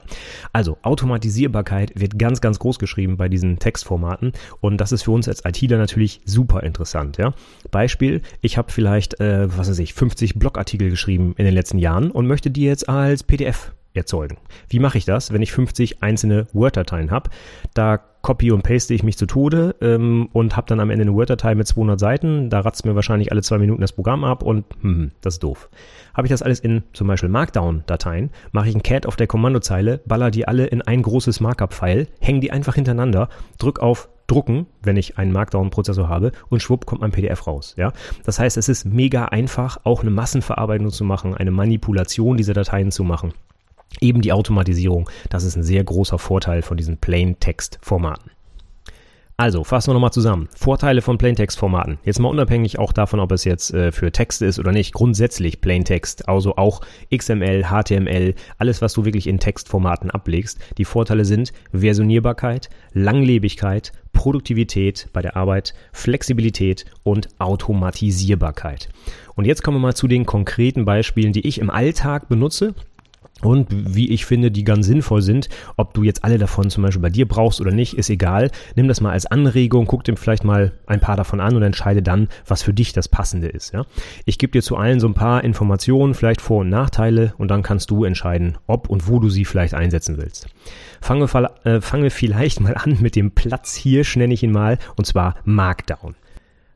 also 0.52 0.78
Automatisierbarkeit 0.82 1.92
wird 1.94 2.18
ganz, 2.18 2.40
ganz 2.40 2.58
groß 2.58 2.78
geschrieben 2.78 3.16
bei 3.16 3.28
diesen 3.28 3.58
Textformaten 3.58 4.32
und 4.60 4.78
das 4.80 4.92
ist 4.92 5.02
für 5.02 5.10
uns 5.10 5.28
als 5.28 5.44
ITler 5.44 5.78
natürlich 5.78 6.20
super 6.24 6.62
interessant. 6.62 7.18
Ja, 7.18 7.34
Beispiel: 7.70 8.22
Ich 8.40 8.58
habe 8.58 8.72
vielleicht, 8.72 9.20
äh, 9.20 9.56
was 9.56 9.68
weiß 9.68 9.78
ich, 9.78 9.94
50 9.94 10.38
Blogartikel 10.38 10.90
geschrieben 10.90 11.34
in 11.36 11.44
den 11.44 11.54
letzten 11.54 11.78
Jahren 11.78 12.10
und 12.10 12.26
möchte 12.26 12.50
die 12.50 12.62
jetzt 12.62 12.88
als 12.88 13.22
PDF 13.22 13.72
erzeugen. 13.94 14.38
Wie 14.68 14.78
mache 14.78 14.98
ich 14.98 15.04
das, 15.04 15.32
wenn 15.32 15.42
ich 15.42 15.52
50 15.52 16.02
einzelne 16.02 16.46
Word-Dateien 16.52 17.10
habe? 17.10 17.30
Da 17.74 18.00
copy 18.22 18.50
und 18.50 18.62
paste 18.62 18.94
ich 18.94 19.02
mich 19.02 19.16
zu 19.16 19.26
Tode 19.26 19.76
ähm, 19.80 20.28
und 20.32 20.56
habe 20.56 20.66
dann 20.66 20.80
am 20.80 20.90
Ende 20.90 21.02
eine 21.02 21.14
Word-Datei 21.14 21.54
mit 21.54 21.66
200 21.66 21.98
Seiten. 21.98 22.50
Da 22.50 22.60
ratzt 22.60 22.84
mir 22.84 22.94
wahrscheinlich 22.94 23.32
alle 23.32 23.42
zwei 23.42 23.58
Minuten 23.58 23.80
das 23.80 23.92
Programm 23.92 24.24
ab 24.24 24.42
und 24.42 24.64
hm, 24.82 25.12
das 25.22 25.34
ist 25.34 25.42
doof. 25.42 25.70
Habe 26.14 26.26
ich 26.26 26.30
das 26.30 26.42
alles 26.42 26.60
in 26.60 26.82
zum 26.92 27.06
Beispiel 27.06 27.28
Markdown-Dateien, 27.28 28.30
mache 28.52 28.68
ich 28.68 28.74
ein 28.74 28.82
Cat 28.82 29.06
auf 29.06 29.16
der 29.16 29.26
Kommandozeile, 29.26 30.00
baller 30.04 30.30
die 30.30 30.46
alle 30.46 30.66
in 30.66 30.82
ein 30.82 31.02
großes 31.02 31.40
Markup-File, 31.40 32.08
hänge 32.20 32.40
die 32.40 32.52
einfach 32.52 32.74
hintereinander, 32.74 33.28
drück 33.58 33.78
auf 33.78 34.08
drucken, 34.26 34.66
wenn 34.82 34.96
ich 34.96 35.18
einen 35.18 35.32
Markdown-Prozessor 35.32 36.08
habe 36.08 36.30
und 36.50 36.62
schwupp 36.62 36.86
kommt 36.86 37.00
mein 37.00 37.10
PDF 37.10 37.48
raus. 37.48 37.74
Ja, 37.76 37.92
das 38.24 38.38
heißt, 38.38 38.56
es 38.56 38.68
ist 38.68 38.84
mega 38.84 39.24
einfach, 39.24 39.78
auch 39.82 40.02
eine 40.02 40.10
Massenverarbeitung 40.10 40.90
zu 40.90 41.04
machen, 41.04 41.34
eine 41.34 41.50
Manipulation 41.50 42.36
dieser 42.36 42.54
Dateien 42.54 42.92
zu 42.92 43.02
machen. 43.02 43.32
Eben 44.00 44.20
die 44.20 44.32
Automatisierung, 44.32 45.10
das 45.28 45.44
ist 45.44 45.56
ein 45.56 45.62
sehr 45.62 45.84
großer 45.84 46.18
Vorteil 46.18 46.62
von 46.62 46.76
diesen 46.76 46.98
Plain-Text-Formaten. 46.98 48.30
Also, 49.40 49.64
fassen 49.64 49.88
wir 49.88 49.94
nochmal 49.94 50.12
zusammen. 50.12 50.50
Vorteile 50.54 51.00
von 51.00 51.16
Plaintext-Formaten. 51.16 51.98
Jetzt 52.04 52.18
mal 52.18 52.28
unabhängig 52.28 52.78
auch 52.78 52.92
davon, 52.92 53.20
ob 53.20 53.32
es 53.32 53.44
jetzt 53.44 53.72
äh, 53.72 53.90
für 53.90 54.12
Texte 54.12 54.44
ist 54.44 54.58
oder 54.58 54.70
nicht. 54.70 54.92
Grundsätzlich 54.92 55.62
Plaintext, 55.62 56.28
also 56.28 56.56
auch 56.56 56.82
XML, 57.10 57.64
HTML, 57.64 58.34
alles, 58.58 58.82
was 58.82 58.92
du 58.92 59.06
wirklich 59.06 59.26
in 59.26 59.38
Textformaten 59.38 60.10
ablegst. 60.10 60.58
Die 60.76 60.84
Vorteile 60.84 61.24
sind 61.24 61.54
Versionierbarkeit, 61.72 62.68
Langlebigkeit, 62.92 63.92
Produktivität 64.12 65.08
bei 65.14 65.22
der 65.22 65.38
Arbeit, 65.38 65.72
Flexibilität 65.94 66.84
und 67.02 67.28
Automatisierbarkeit. 67.38 68.90
Und 69.36 69.46
jetzt 69.46 69.62
kommen 69.62 69.78
wir 69.78 69.86
mal 69.88 69.94
zu 69.94 70.06
den 70.06 70.26
konkreten 70.26 70.84
Beispielen, 70.84 71.32
die 71.32 71.46
ich 71.48 71.60
im 71.60 71.70
Alltag 71.70 72.28
benutze 72.28 72.74
und 73.42 73.68
wie 73.70 74.10
ich 74.10 74.26
finde, 74.26 74.50
die 74.50 74.64
ganz 74.64 74.86
sinnvoll 74.86 75.22
sind. 75.22 75.48
Ob 75.76 75.94
du 75.94 76.02
jetzt 76.02 76.24
alle 76.24 76.38
davon 76.38 76.70
zum 76.70 76.82
Beispiel 76.82 77.02
bei 77.02 77.10
dir 77.10 77.26
brauchst 77.26 77.60
oder 77.60 77.70
nicht, 77.70 77.94
ist 77.94 78.10
egal. 78.10 78.50
Nimm 78.76 78.88
das 78.88 79.00
mal 79.00 79.12
als 79.12 79.26
Anregung, 79.26 79.86
guck 79.86 80.04
dir 80.04 80.16
vielleicht 80.16 80.44
mal 80.44 80.72
ein 80.86 81.00
paar 81.00 81.16
davon 81.16 81.40
an 81.40 81.56
und 81.56 81.62
entscheide 81.62 82.02
dann, 82.02 82.28
was 82.46 82.62
für 82.62 82.74
dich 82.74 82.92
das 82.92 83.08
Passende 83.08 83.48
ist. 83.48 83.72
Ja? 83.72 83.84
Ich 84.24 84.38
gebe 84.38 84.52
dir 84.52 84.62
zu 84.62 84.76
allen 84.76 85.00
so 85.00 85.06
ein 85.06 85.14
paar 85.14 85.44
Informationen, 85.44 86.14
vielleicht 86.14 86.40
Vor- 86.40 86.60
und 86.60 86.68
Nachteile 86.68 87.34
und 87.38 87.48
dann 87.48 87.62
kannst 87.62 87.90
du 87.90 88.04
entscheiden, 88.04 88.58
ob 88.66 88.88
und 88.88 89.08
wo 89.08 89.18
du 89.18 89.28
sie 89.28 89.44
vielleicht 89.44 89.74
einsetzen 89.74 90.18
willst. 90.18 90.46
Fangen 91.00 91.22
wir, 91.22 91.50
äh, 91.64 91.80
fangen 91.80 92.02
wir 92.02 92.10
vielleicht 92.10 92.60
mal 92.60 92.74
an 92.74 92.98
mit 93.00 93.16
dem 93.16 93.32
Platzhirsch, 93.32 94.16
nenne 94.16 94.34
ich 94.34 94.42
ihn 94.42 94.52
mal, 94.52 94.78
und 94.96 95.06
zwar 95.06 95.36
Markdown. 95.44 96.14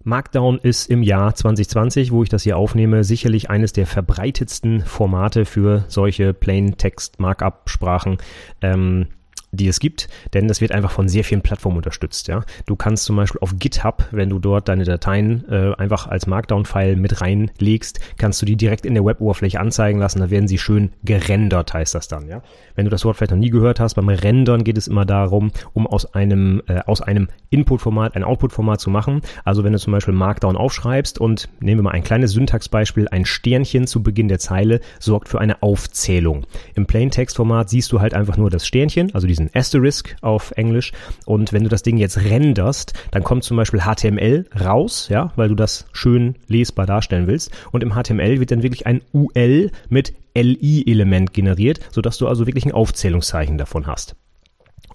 Markdown 0.05 0.59
ist 0.59 0.91
im 0.91 1.03
Jahr 1.03 1.35
2020, 1.35 2.13
wo 2.13 2.23
ich 2.23 2.29
das 2.29 2.43
hier 2.43 2.59
aufnehme, 2.59 3.05
sicherlich 3.05 3.49
eines 3.49 3.73
der 3.73 3.87
verbreitetsten 3.87 4.83
Formate 4.83 5.47
für 5.47 5.85
solche 5.89 6.35
Plain 6.35 6.77
Text 6.77 7.19
Markup 7.21 7.71
Sprachen. 7.71 8.19
Ähm, 8.61 9.07
die 9.55 9.69
es 9.69 9.81
gibt, 9.81 10.09
denn 10.33 10.49
das 10.49 10.61
wird 10.61 10.73
einfach 10.73 10.91
von 10.91 11.09
sehr 11.09 11.25
vielen 11.25 11.43
Plattformen 11.43 11.79
unterstützt. 11.79 12.29
Ja, 12.29 12.45
du 12.67 12.77
kannst 12.77 13.05
zum 13.05 13.17
Beispiel 13.17 13.41
auf 13.41 13.59
GitHub, 13.59 14.09
wenn 14.11 14.31
du 14.31 14.39
dort 14.39 14.69
deine 14.69 14.85
Dateien 14.85 15.45
äh, 15.51 15.75
einfach 15.77 16.07
als 16.07 16.27
Markdown-File 16.27 16.97
mit 16.97 17.21
reinlegst, 17.21 18.01
kannst 18.19 18.41
du 18.43 18.47
die 18.47 18.57
direkt 18.57 18.87
in 18.87 18.95
der 18.95 19.05
Web-Oberfläche 19.05 19.61
anzeigen 19.61 19.99
lassen. 19.99 20.21
Da 20.21 20.31
werden 20.31 20.49
sie 20.49 20.59
schön 20.59 20.91
gerendert, 21.05 21.75
heißt 21.75 21.95
das 21.95 22.09
dann. 22.09 22.29
Ja, 22.29 22.43
wenn 22.75 22.85
du 22.85 22.91
das 22.91 23.05
Wort 23.05 23.17
vielleicht 23.17 23.33
noch 23.33 23.39
nie 23.39 23.51
gehört 23.51 23.81
hast, 23.81 23.95
beim 23.95 24.09
Rendern 24.09 24.65
geht 24.65 24.79
es 24.79 24.89
immer 24.89 25.05
darum, 25.05 25.51
um 25.73 25.87
aus 25.87 26.15
einem 26.15 26.63
äh, 26.67 26.81
aus 26.87 27.01
einem 27.01 27.29
Input-Format 27.51 28.17
ein 28.17 28.25
Output-Format 28.25 28.81
zu 28.81 28.91
machen. 28.91 29.23
Also 29.45 29.65
wenn 29.65 29.73
du 29.73 29.79
zum 29.79 29.93
Beispiel 29.93 30.15
Markdown 30.15 30.57
aufschreibst 30.57 31.19
und 31.19 31.49
nehmen 31.61 31.81
wir 31.81 31.85
mal 31.85 31.91
ein 31.93 32.05
kleines 32.05 32.33
Syntaxbeispiel, 32.33 33.09
ein 33.09 33.25
Sternchen 33.25 33.87
zu 33.87 34.03
Beginn 34.03 34.29
der 34.29 34.39
Zeile 34.39 34.81
sorgt 34.99 35.29
für 35.29 35.41
eine 35.41 35.63
Aufzählung. 35.63 36.47
Im 36.75 36.87
Plain-Text-Format 36.87 37.71
siehst 37.71 37.93
du 37.93 38.01
halt 38.01 38.15
einfach 38.15 38.37
nur 38.37 38.51
das 38.51 38.67
Sternchen, 38.67 39.15
also 39.15 39.27
diesen 39.27 39.44
diesen 39.45 39.59
Asterisk 39.59 40.17
auf 40.21 40.53
Englisch. 40.53 40.93
Und 41.27 41.53
wenn 41.53 41.63
du 41.63 41.69
das 41.69 41.83
Ding 41.83 41.97
jetzt 41.97 42.19
renderst, 42.19 42.95
dann 43.11 43.23
kommt 43.23 43.45
zum 43.45 43.57
Beispiel 43.57 43.81
HTML 43.81 44.47
raus, 44.59 45.09
ja, 45.11 45.33
weil 45.37 45.49
du 45.49 45.55
das 45.55 45.87
schön 45.93 46.37
lesbar 46.49 46.87
darstellen 46.87 47.27
willst. 47.27 47.51
Und 47.73 47.83
im 47.83 47.95
HTML 47.95 48.41
wird 48.41 48.51
dann 48.51 48.63
wirklich 48.63 48.87
ein 48.87 49.03
UL 49.13 49.71
mit 49.89 50.15
LI-Element 50.37 51.33
generiert, 51.33 51.81
sodass 51.91 52.19
du 52.19 52.27
also 52.27 52.47
wirklich 52.47 52.67
ein 52.67 52.73
Aufzählungszeichen 52.73 53.59
davon 53.59 53.87
hast. 53.87 54.17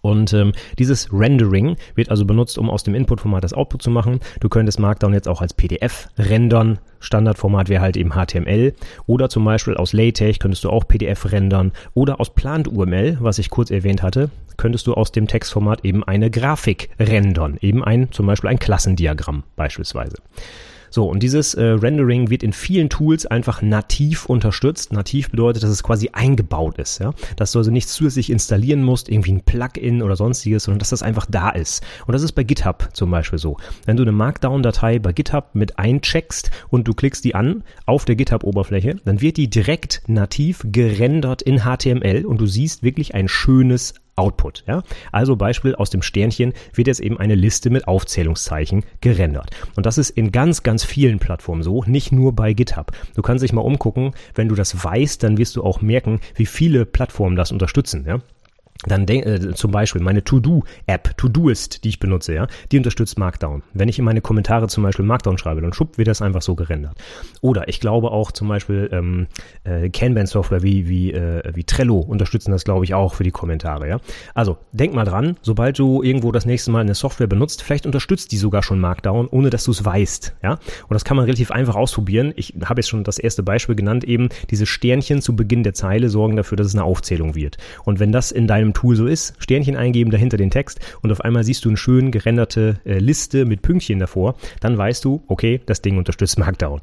Und 0.01 0.33
ähm, 0.33 0.53
dieses 0.77 1.11
Rendering 1.11 1.75
wird 1.95 2.09
also 2.09 2.25
benutzt, 2.25 2.57
um 2.57 2.69
aus 2.69 2.83
dem 2.83 2.95
Input-Format 2.95 3.43
das 3.43 3.53
Output 3.53 3.81
zu 3.81 3.89
machen. 3.89 4.19
Du 4.39 4.49
könntest 4.49 4.79
Markdown 4.79 5.13
jetzt 5.13 5.27
auch 5.27 5.41
als 5.41 5.53
PDF 5.53 6.09
rendern. 6.17 6.79
Standardformat 6.99 7.69
wäre 7.69 7.81
halt 7.81 7.97
eben 7.97 8.11
HTML. 8.11 8.73
Oder 9.05 9.29
zum 9.29 9.45
Beispiel 9.45 9.75
aus 9.75 9.93
LaTeX 9.93 10.39
könntest 10.39 10.63
du 10.63 10.69
auch 10.69 10.87
PDF 10.87 11.31
rendern. 11.31 11.71
Oder 11.93 12.19
aus 12.19 12.33
Plant 12.33 12.67
UML, 12.67 13.17
was 13.19 13.39
ich 13.39 13.49
kurz 13.49 13.71
erwähnt 13.71 14.03
hatte, 14.03 14.29
könntest 14.57 14.87
du 14.87 14.93
aus 14.93 15.11
dem 15.11 15.27
Textformat 15.27 15.85
eben 15.85 16.03
eine 16.03 16.29
Grafik 16.29 16.89
rendern. 16.99 17.57
Eben 17.61 17.83
ein, 17.83 18.11
zum 18.11 18.25
Beispiel 18.25 18.49
ein 18.49 18.59
Klassendiagramm 18.59 19.43
beispielsweise. 19.55 20.17
So, 20.89 21.05
und 21.07 21.21
dieses 21.21 21.53
äh, 21.53 21.63
Rendering 21.63 22.29
wird 22.29 22.43
in 22.43 22.53
vielen 22.53 22.89
Tools 22.89 23.25
einfach 23.25 23.61
nativ 23.61 24.25
unterstützt. 24.25 24.93
Nativ 24.93 25.29
bedeutet, 25.31 25.63
dass 25.63 25.69
es 25.69 25.83
quasi 25.83 26.09
eingebaut 26.13 26.77
ist. 26.77 26.99
Ja? 26.99 27.13
Dass 27.35 27.51
du 27.51 27.59
also 27.59 27.71
nichts 27.71 27.93
zusätzlich 27.93 28.29
installieren 28.29 28.83
musst, 28.83 29.09
irgendwie 29.09 29.33
ein 29.33 29.41
Plugin 29.41 30.01
oder 30.01 30.15
sonstiges, 30.15 30.63
sondern 30.63 30.79
dass 30.79 30.89
das 30.89 31.03
einfach 31.03 31.25
da 31.29 31.49
ist. 31.49 31.83
Und 32.07 32.13
das 32.13 32.23
ist 32.23 32.33
bei 32.33 32.43
GitHub 32.43 32.89
zum 32.93 33.11
Beispiel 33.11 33.39
so. 33.39 33.57
Wenn 33.85 33.97
du 33.97 34.03
eine 34.03 34.11
Markdown-Datei 34.11 34.99
bei 34.99 35.13
GitHub 35.13 35.49
mit 35.53 35.77
eincheckst 35.79 36.51
und 36.69 36.87
du 36.87 36.93
klickst 36.93 37.23
die 37.25 37.35
an 37.35 37.63
auf 37.85 38.05
der 38.05 38.15
GitHub-Oberfläche, 38.15 38.95
dann 39.05 39.21
wird 39.21 39.37
die 39.37 39.49
direkt 39.49 40.03
nativ 40.07 40.65
gerendert 40.65 41.41
in 41.41 41.61
HTML 41.61 42.25
und 42.25 42.39
du 42.39 42.45
siehst 42.45 42.83
wirklich 42.83 43.15
ein 43.15 43.27
schönes 43.27 43.93
Output. 44.19 44.63
Ja? 44.67 44.83
Also 45.11 45.35
Beispiel 45.35 45.75
aus 45.75 45.89
dem 45.89 46.01
Sternchen 46.01 46.53
wird 46.73 46.87
jetzt 46.87 46.99
eben 46.99 47.17
eine 47.19 47.35
Liste 47.35 47.69
mit 47.69 47.87
Aufzählungszeichen 47.87 48.83
gerendert. 49.01 49.49
Und 49.75 49.85
das 49.85 49.97
ist 49.97 50.11
in 50.11 50.31
ganz, 50.31 50.63
ganz 50.63 50.83
vielen 50.83 51.19
Plattformen 51.19 51.63
so, 51.63 51.83
nicht 51.85 52.11
nur 52.11 52.33
bei 52.33 52.53
GitHub. 52.53 52.91
Du 53.15 53.21
kannst 53.21 53.43
dich 53.43 53.53
mal 53.53 53.61
umgucken, 53.61 54.11
wenn 54.35 54.49
du 54.49 54.55
das 54.55 54.83
weißt, 54.83 55.23
dann 55.23 55.37
wirst 55.37 55.55
du 55.55 55.63
auch 55.63 55.81
merken, 55.81 56.19
wie 56.35 56.45
viele 56.45 56.85
Plattformen 56.85 57.35
das 57.35 57.51
unterstützen. 57.51 58.05
Ja? 58.07 58.19
Dann 58.85 59.05
denk, 59.05 59.25
äh, 59.25 59.53
zum 59.55 59.71
Beispiel 59.71 60.01
meine 60.01 60.23
To-Do-App, 60.23 61.17
To-Doist, 61.17 61.83
die 61.83 61.89
ich 61.89 61.99
benutze, 61.99 62.33
ja, 62.33 62.47
die 62.71 62.77
unterstützt 62.77 63.19
Markdown. 63.19 63.61
Wenn 63.73 63.89
ich 63.89 63.99
in 63.99 64.05
meine 64.05 64.21
Kommentare 64.21 64.69
zum 64.69 64.83
Beispiel 64.83 65.03
Markdown 65.03 65.37
schreibe, 65.37 65.59
dann 65.59 65.73
schub 65.73 65.97
wird 65.97 66.07
das 66.07 66.21
einfach 66.21 66.41
so 66.41 66.55
gerendert. 66.55 66.95
Oder 67.41 67.67
ich 67.67 67.81
glaube 67.81 68.11
auch 68.11 68.31
zum 68.31 68.47
Beispiel 68.47 68.89
ähm, 68.93 69.27
äh, 69.65 69.89
Kanban-Software 69.89 70.63
wie 70.63 70.87
wie 70.87 71.11
äh, 71.11 71.41
wie 71.53 71.65
Trello 71.65 71.97
unterstützen 71.99 72.51
das, 72.51 72.63
glaube 72.63 72.85
ich, 72.85 72.93
auch 72.93 73.15
für 73.15 73.25
die 73.25 73.31
Kommentare, 73.31 73.89
ja. 73.89 73.99
Also 74.33 74.57
denk 74.71 74.93
mal 74.93 75.03
dran, 75.03 75.35
sobald 75.41 75.77
du 75.77 76.01
irgendwo 76.01 76.31
das 76.31 76.45
nächste 76.45 76.71
Mal 76.71 76.79
eine 76.79 76.95
Software 76.95 77.27
benutzt, 77.27 77.61
vielleicht 77.61 77.85
unterstützt 77.85 78.31
die 78.31 78.37
sogar 78.37 78.63
schon 78.63 78.79
Markdown, 78.79 79.27
ohne 79.27 79.49
dass 79.49 79.65
du 79.65 79.71
es 79.71 79.83
weißt, 79.83 80.35
ja. 80.41 80.53
Und 80.53 80.93
das 80.93 81.03
kann 81.03 81.17
man 81.17 81.25
relativ 81.25 81.51
einfach 81.51 81.75
ausprobieren. 81.75 82.31
Ich 82.37 82.53
habe 82.63 82.79
jetzt 82.79 82.87
schon 82.87 83.03
das 83.03 83.17
erste 83.17 83.43
Beispiel 83.43 83.75
genannt, 83.75 84.05
eben 84.05 84.29
diese 84.49 84.65
Sternchen 84.65 85.21
zu 85.21 85.35
Beginn 85.35 85.63
der 85.63 85.73
Zeile 85.73 86.07
sorgen 86.07 86.37
dafür, 86.37 86.55
dass 86.55 86.67
es 86.67 86.75
eine 86.75 86.85
Aufzählung 86.85 87.35
wird. 87.35 87.57
Und 87.83 87.99
wenn 87.99 88.13
das 88.13 88.31
in 88.31 88.47
deinem 88.47 88.68
einem 88.69 88.73
Tool 88.73 88.95
so 88.95 89.07
ist, 89.07 89.33
Sternchen 89.39 89.75
eingeben, 89.75 90.11
dahinter 90.11 90.37
den 90.37 90.51
Text 90.51 90.79
und 91.01 91.11
auf 91.11 91.21
einmal 91.21 91.43
siehst 91.43 91.65
du 91.65 91.69
eine 91.69 91.77
schön 91.77 92.11
gerenderte 92.11 92.79
äh, 92.85 92.99
Liste 92.99 93.45
mit 93.45 93.61
Pünktchen 93.61 93.99
davor, 93.99 94.35
dann 94.59 94.77
weißt 94.77 95.03
du, 95.03 95.23
okay, 95.27 95.61
das 95.65 95.81
Ding 95.81 95.97
unterstützt 95.97 96.39
Markdown. 96.39 96.81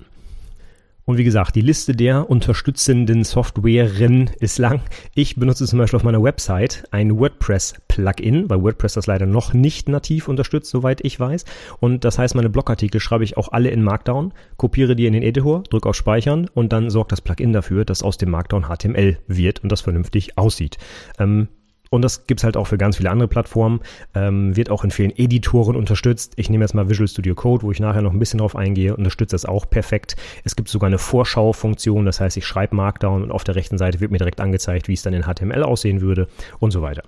Und 1.07 1.19
wie 1.19 1.25
gesagt, 1.25 1.55
die 1.55 1.61
Liste 1.61 1.95
der 1.95 2.29
unterstützenden 2.29 3.23
Softwaren 3.23 4.29
ist 4.41 4.59
lang. 4.59 4.81
Ich 5.15 5.37
benutze 5.37 5.65
zum 5.65 5.79
Beispiel 5.79 5.99
auf 5.99 6.03
meiner 6.03 6.21
Website 6.21 6.83
ein 6.91 7.17
WordPress-Plugin, 7.17 8.51
weil 8.51 8.61
WordPress 8.61 8.95
das 8.95 9.07
leider 9.07 9.25
noch 9.25 9.55
nicht 9.55 9.89
nativ 9.89 10.27
unterstützt, 10.27 10.69
soweit 10.69 11.05
ich 11.05 11.21
weiß. 11.21 11.45
Und 11.79 12.05
das 12.05 12.19
heißt, 12.19 12.35
meine 12.35 12.51
Blogartikel 12.51 13.01
schreibe 13.01 13.23
ich 13.23 13.37
auch 13.37 13.53
alle 13.53 13.71
in 13.71 13.85
Markdown, 13.85 14.33
kopiere 14.57 14.97
die 14.97 15.07
in 15.07 15.13
den 15.13 15.23
Editor, 15.23 15.63
drücke 15.71 15.89
auf 15.89 15.95
Speichern 15.95 16.51
und 16.53 16.73
dann 16.73 16.91
sorgt 16.91 17.13
das 17.13 17.21
Plugin 17.21 17.53
dafür, 17.53 17.85
dass 17.85 18.03
aus 18.03 18.19
dem 18.19 18.31
Markdown 18.31 18.65
HTML 18.65 19.19
wird 19.29 19.63
und 19.63 19.71
das 19.71 19.83
vernünftig 19.83 20.37
aussieht. 20.37 20.77
Ähm, 21.21 21.47
und 21.91 22.03
das 22.03 22.27
gibt's 22.27 22.45
halt 22.45 22.57
auch 22.57 22.67
für 22.67 22.79
ganz 22.79 22.97
viele 22.97 23.11
andere 23.11 23.29
Plattformen. 23.29 23.81
Ähm, 24.15 24.57
wird 24.57 24.71
auch 24.71 24.85
in 24.85 24.91
vielen 24.91 25.17
Editoren 25.17 25.77
unterstützt. 25.77 26.33
Ich 26.37 26.51
nehme 26.51 26.65
jetzt 26.65 26.75
mal 26.75 26.89
Visual 26.89 27.09
Studio 27.09 27.35
Code, 27.35 27.63
wo 27.63 27.71
ich 27.71 27.81
nachher 27.81 28.03
noch 28.03 28.13
ein 28.13 28.19
bisschen 28.19 28.39
drauf 28.39 28.57
eingehe, 28.57 28.97
unterstützt 28.97 29.33
das 29.33 29.45
auch 29.45 29.69
perfekt. 29.69 30.17
Es 30.45 30.57
gibt 30.57 30.69
sogar 30.69 30.89
eine 30.89 30.99
Vorschaufunktion, 30.99 32.07
das 32.07 32.21
heißt, 32.21 32.37
ich 32.37 32.47
schreibe 32.47 32.77
Markdown 32.77 33.23
und 33.23 33.31
auf 33.31 33.45
der 33.45 33.55
rechten 33.55 33.79
Seite 33.79 34.01
wird 34.01 34.11
mir 34.11 34.19
direkt 34.19 34.41
angezeigt, 34.41 34.89
wie 34.89 34.95
es 34.95 35.03
dann 35.03 35.15
in 35.15 35.23
HTML 35.23 35.63
aussehen 35.63 36.01
würde 36.01 36.29
und 36.59 36.71
so 36.71 36.83
weiter. 36.83 37.03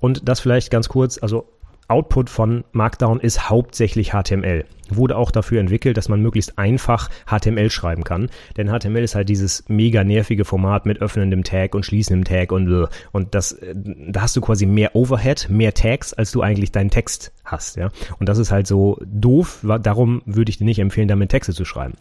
Und 0.00 0.28
das 0.28 0.40
vielleicht 0.40 0.70
ganz 0.70 0.88
kurz, 0.88 1.18
also 1.22 1.46
Output 1.88 2.30
von 2.30 2.64
Markdown 2.72 3.20
ist 3.20 3.50
hauptsächlich 3.50 4.10
HTML. 4.12 4.64
Wurde 4.90 5.16
auch 5.16 5.30
dafür 5.30 5.60
entwickelt, 5.60 5.96
dass 5.96 6.08
man 6.08 6.20
möglichst 6.20 6.58
einfach 6.58 7.08
HTML 7.26 7.70
schreiben 7.70 8.04
kann. 8.04 8.28
Denn 8.56 8.68
HTML 8.68 9.02
ist 9.02 9.14
halt 9.14 9.28
dieses 9.28 9.64
mega 9.68 10.04
nervige 10.04 10.44
Format 10.44 10.86
mit 10.86 11.00
öffnendem 11.00 11.44
Tag 11.44 11.74
und 11.74 11.84
schließendem 11.84 12.24
Tag 12.24 12.52
und 12.52 12.88
und 13.12 13.34
das 13.34 13.52
äh, 13.52 13.74
da 13.74 14.22
hast 14.22 14.36
du 14.36 14.40
quasi 14.40 14.66
mehr 14.66 14.94
Overhead, 14.94 15.48
mehr 15.48 15.74
Tags, 15.74 16.12
als 16.12 16.32
du 16.32 16.42
eigentlich 16.42 16.72
deinen 16.72 16.90
Text 16.90 17.32
hast, 17.44 17.76
ja. 17.76 17.90
Und 18.18 18.28
das 18.28 18.38
ist 18.38 18.50
halt 18.50 18.66
so 18.66 18.98
doof, 19.04 19.64
darum 19.82 20.22
würde 20.26 20.50
ich 20.50 20.58
dir 20.58 20.64
nicht 20.64 20.78
empfehlen, 20.78 21.08
damit 21.08 21.30
Texte 21.30 21.52
zu 21.52 21.64
schreiben. 21.64 21.94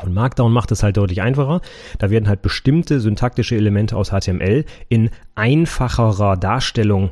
Und 0.00 0.14
Markdown 0.14 0.52
macht 0.52 0.72
es 0.72 0.82
halt 0.82 0.96
deutlich 0.96 1.22
einfacher. 1.22 1.60
Da 1.98 2.10
werden 2.10 2.28
halt 2.28 2.42
bestimmte 2.42 3.00
syntaktische 3.00 3.56
Elemente 3.56 3.96
aus 3.96 4.10
HTML 4.10 4.64
in 4.88 5.10
einfacherer 5.34 6.36
Darstellung 6.36 7.10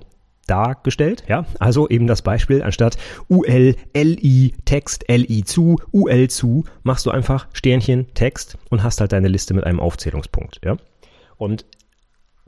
dargestellt. 0.50 1.24
Ja, 1.28 1.46
also 1.58 1.88
eben 1.88 2.06
das 2.06 2.22
Beispiel 2.22 2.62
anstatt 2.62 2.96
UL, 3.28 3.76
LI, 3.94 4.54
Text, 4.64 5.04
LI 5.08 5.44
zu, 5.44 5.76
UL 5.92 6.28
zu, 6.28 6.64
machst 6.82 7.06
du 7.06 7.10
einfach 7.10 7.46
Sternchen, 7.52 8.12
Text 8.14 8.58
und 8.68 8.82
hast 8.82 9.00
halt 9.00 9.12
deine 9.12 9.28
Liste 9.28 9.54
mit 9.54 9.64
einem 9.64 9.80
Aufzählungspunkt. 9.80 10.60
Ja, 10.64 10.76
und 11.36 11.64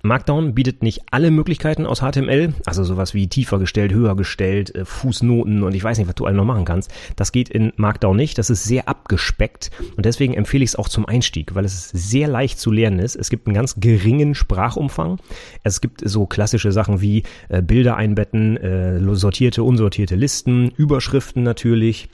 Markdown 0.02 0.54
bietet 0.54 0.82
nicht 0.82 1.02
alle 1.12 1.30
Möglichkeiten 1.30 1.86
aus 1.86 2.00
HTML, 2.00 2.54
also 2.66 2.82
sowas 2.82 3.14
wie 3.14 3.28
tiefer 3.28 3.60
gestellt, 3.60 3.92
höher 3.92 4.16
gestellt, 4.16 4.74
äh, 4.74 4.84
Fußnoten 4.84 5.62
und 5.62 5.74
ich 5.74 5.84
weiß 5.84 5.98
nicht, 5.98 6.08
was 6.08 6.16
du 6.16 6.26
alle 6.26 6.36
noch 6.36 6.44
machen 6.44 6.64
kannst. 6.64 6.92
Das 7.14 7.30
geht 7.30 7.48
in 7.48 7.72
Markdown 7.76 8.16
nicht. 8.16 8.36
Das 8.36 8.50
ist 8.50 8.64
sehr 8.64 8.88
abgespeckt 8.88 9.70
und 9.96 10.04
deswegen 10.04 10.34
empfehle 10.34 10.64
ich 10.64 10.70
es 10.70 10.76
auch 10.76 10.88
zum 10.88 11.06
Einstieg, 11.06 11.54
weil 11.54 11.64
es 11.64 11.90
sehr 11.90 12.26
leicht 12.26 12.58
zu 12.58 12.72
lernen 12.72 12.98
ist. 12.98 13.14
Es 13.14 13.30
gibt 13.30 13.46
einen 13.46 13.54
ganz 13.54 13.76
geringen 13.78 14.34
Sprachumfang. 14.34 15.18
Es 15.62 15.80
gibt 15.80 16.02
so 16.04 16.26
klassische 16.26 16.72
Sachen 16.72 17.00
wie 17.00 17.22
äh, 17.48 17.62
Bilder 17.62 17.96
einbetten, 17.96 18.56
äh, 18.56 19.14
sortierte, 19.14 19.62
unsortierte 19.62 20.16
Listen, 20.16 20.70
Überschriften 20.70 21.44
natürlich 21.44 22.08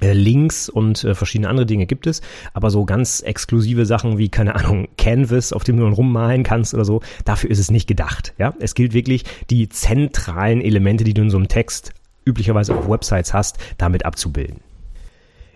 Links 0.00 0.68
und 0.68 1.04
äh, 1.04 1.14
verschiedene 1.14 1.48
andere 1.48 1.66
Dinge 1.66 1.86
gibt 1.86 2.06
es, 2.06 2.20
aber 2.52 2.70
so 2.70 2.84
ganz 2.84 3.20
exklusive 3.20 3.86
Sachen 3.86 4.18
wie, 4.18 4.28
keine 4.28 4.54
Ahnung, 4.54 4.88
Canvas, 4.96 5.52
auf 5.52 5.64
dem 5.64 5.76
du 5.76 5.84
dann 5.84 5.92
rummalen 5.92 6.42
kannst 6.42 6.74
oder 6.74 6.84
so, 6.84 7.00
dafür 7.24 7.50
ist 7.50 7.58
es 7.58 7.70
nicht 7.70 7.86
gedacht. 7.86 8.34
Ja, 8.38 8.54
Es 8.60 8.74
gilt 8.74 8.92
wirklich, 8.92 9.24
die 9.50 9.68
zentralen 9.68 10.60
Elemente, 10.60 11.04
die 11.04 11.14
du 11.14 11.22
in 11.22 11.30
so 11.30 11.36
einem 11.36 11.48
Text 11.48 11.92
üblicherweise 12.24 12.74
auf 12.74 12.88
Websites 12.88 13.34
hast, 13.34 13.58
damit 13.78 14.04
abzubilden. 14.04 14.60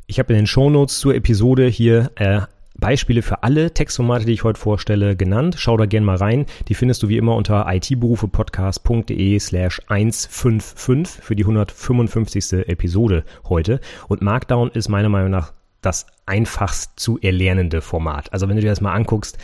Ich 0.06 0.18
habe 0.18 0.32
in 0.34 0.40
den 0.40 0.46
Shownotes 0.46 0.98
zur 0.98 1.14
Episode 1.14 1.66
hier 1.66 2.10
äh, 2.16 2.42
Beispiele 2.76 3.22
für 3.22 3.42
alle 3.42 3.72
Textformate, 3.72 4.26
die 4.26 4.32
ich 4.32 4.44
heute 4.44 4.58
vorstelle, 4.58 5.16
genannt. 5.16 5.56
Schau 5.58 5.76
da 5.76 5.86
gerne 5.86 6.06
mal 6.06 6.16
rein. 6.16 6.46
Die 6.68 6.74
findest 6.74 7.02
du 7.02 7.08
wie 7.08 7.16
immer 7.16 7.36
unter 7.36 7.66
itberufepodcast.de 7.68 9.38
slash 9.38 9.80
155 9.86 11.22
für 11.22 11.36
die 11.36 11.44
155. 11.44 12.68
Episode 12.68 13.24
heute. 13.48 13.80
Und 14.08 14.22
Markdown 14.22 14.70
ist 14.70 14.88
meiner 14.88 15.08
Meinung 15.08 15.30
nach 15.30 15.52
das 15.80 16.06
einfachst 16.26 16.98
zu 16.98 17.18
erlernende 17.20 17.80
Format. 17.80 18.32
Also 18.32 18.48
wenn 18.48 18.56
du 18.56 18.62
dir 18.62 18.70
das 18.70 18.80
mal 18.80 18.94
anguckst, 18.94 19.38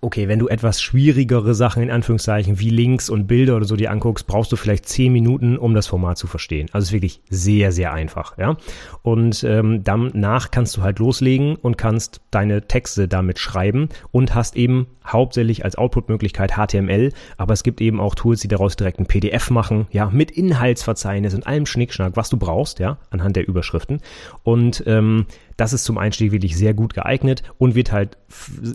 okay, 0.00 0.28
wenn 0.28 0.38
du 0.38 0.48
etwas 0.48 0.80
schwierigere 0.80 1.54
Sachen 1.54 1.82
in 1.82 1.90
Anführungszeichen 1.90 2.58
wie 2.58 2.70
Links 2.70 3.10
und 3.10 3.26
Bilder 3.26 3.56
oder 3.56 3.66
so 3.66 3.76
dir 3.76 3.90
anguckst, 3.90 4.26
brauchst 4.26 4.50
du 4.50 4.56
vielleicht 4.56 4.88
zehn 4.88 5.12
Minuten, 5.12 5.58
um 5.58 5.74
das 5.74 5.86
Format 5.86 6.16
zu 6.16 6.26
verstehen. 6.26 6.68
Also 6.72 6.84
es 6.84 6.88
ist 6.88 6.92
wirklich 6.92 7.20
sehr, 7.28 7.70
sehr 7.70 7.92
einfach, 7.92 8.38
ja. 8.38 8.56
Und 9.02 9.44
ähm, 9.44 9.84
danach 9.84 10.50
kannst 10.50 10.76
du 10.76 10.82
halt 10.82 10.98
loslegen 10.98 11.56
und 11.56 11.76
kannst 11.76 12.22
deine 12.30 12.66
Texte 12.66 13.08
damit 13.08 13.38
schreiben 13.38 13.90
und 14.10 14.34
hast 14.34 14.56
eben 14.56 14.86
hauptsächlich 15.06 15.64
als 15.64 15.76
Output-Möglichkeit 15.76 16.52
HTML, 16.52 17.12
aber 17.36 17.52
es 17.52 17.62
gibt 17.62 17.82
eben 17.82 18.00
auch 18.00 18.14
Tools, 18.14 18.40
die 18.40 18.48
daraus 18.48 18.76
direkt 18.76 19.00
ein 19.00 19.06
PDF 19.06 19.50
machen, 19.50 19.86
ja, 19.90 20.08
mit 20.08 20.30
Inhaltsverzeichnis 20.30 21.34
und 21.34 21.46
allem 21.46 21.66
Schnickschnack, 21.66 22.16
was 22.16 22.30
du 22.30 22.38
brauchst, 22.38 22.78
ja, 22.78 22.96
anhand 23.10 23.36
der 23.36 23.46
Überschriften. 23.46 24.00
Und 24.42 24.82
ähm, 24.86 25.26
das 25.56 25.72
ist 25.72 25.84
zum 25.84 25.98
Einstieg 25.98 26.32
wirklich 26.32 26.56
sehr 26.56 26.74
gut 26.74 26.94
geeignet 26.94 27.42
und 27.58 27.74
wird 27.74 27.92
halt 27.92 28.18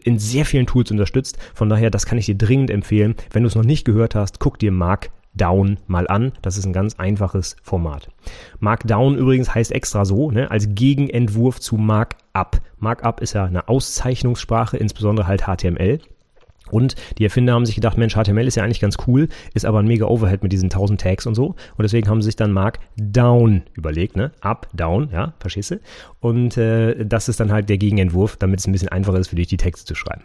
in 0.04 0.20
sehr 0.20 0.46
vielen 0.46 0.68
Tools 0.68 0.92
unterstützt. 0.92 1.38
Von 1.54 1.70
daher, 1.70 1.90
das 1.90 2.06
kann 2.06 2.18
ich 2.18 2.26
dir 2.26 2.38
dringend 2.38 2.72
empfehlen. 2.72 3.16
Wenn 3.32 3.44
du 3.44 3.48
es 3.48 3.56
noch 3.56 3.64
nicht 3.64 3.86
gehört 3.86 4.16
hast, 4.16 4.40
guck 4.40 4.60
dir 4.60 4.72
Markdown 4.72 5.78
mal 5.88 6.08
an. 6.08 6.32
Das 6.42 6.58
ist 6.58 6.66
ein 6.66 6.74
ganz 6.74 6.96
einfaches 6.96 7.56
Format. 7.64 8.10
Markdown 8.60 9.18
übrigens 9.18 9.54
heißt 9.54 9.72
extra 9.72 10.06
so, 10.06 10.32
ne, 10.32 10.52
als 10.52 10.70
Gegenentwurf 10.76 11.60
zu 11.60 11.76
Markup. 11.76 12.62
Markup 12.78 13.22
ist 13.22 13.34
ja 13.34 13.46
eine 13.46 13.68
Auszeichnungssprache, 13.68 14.78
insbesondere 14.78 15.28
halt 15.28 15.44
HTML. 15.44 16.00
Und 16.72 16.96
die 17.18 17.24
Erfinder 17.24 17.54
haben 17.54 17.66
sich 17.66 17.76
gedacht, 17.76 17.98
Mensch, 17.98 18.16
HTML 18.16 18.48
ist 18.48 18.56
ja 18.56 18.64
eigentlich 18.64 18.80
ganz 18.80 18.98
cool, 19.08 19.28
ist 19.54 19.66
aber 19.66 19.80
ein 19.80 19.88
mega 19.88 20.06
Overhead 20.06 20.44
mit 20.44 20.52
diesen 20.52 20.68
1000 20.68 21.00
Tags 21.00 21.26
und 21.26 21.36
so. 21.36 21.48
Und 21.48 21.84
deswegen 21.84 22.08
haben 22.08 22.22
sie 22.22 22.28
sich 22.28 22.36
dann 22.36 22.52
Markdown 22.52 23.64
überlegt, 23.74 24.16
ne? 24.16 24.32
Up, 24.42 24.68
down, 24.74 25.10
ja, 25.12 25.34
verstehst 25.40 25.72
du? 25.72 25.80
Und 26.20 26.58
äh, 26.58 27.06
das 27.06 27.30
ist 27.30 27.40
dann 27.40 27.52
halt 27.52 27.70
der 27.70 27.78
Gegenentwurf, 27.78 28.38
damit 28.38 28.60
es 28.60 28.68
ein 28.68 28.72
bisschen 28.72 28.90
einfacher 28.90 29.20
ist 29.20 29.30
für 29.30 29.36
dich, 29.36 29.48
die 29.48 29.58
Texte 29.58 29.86
zu 29.86 29.96
schreiben. 29.96 30.24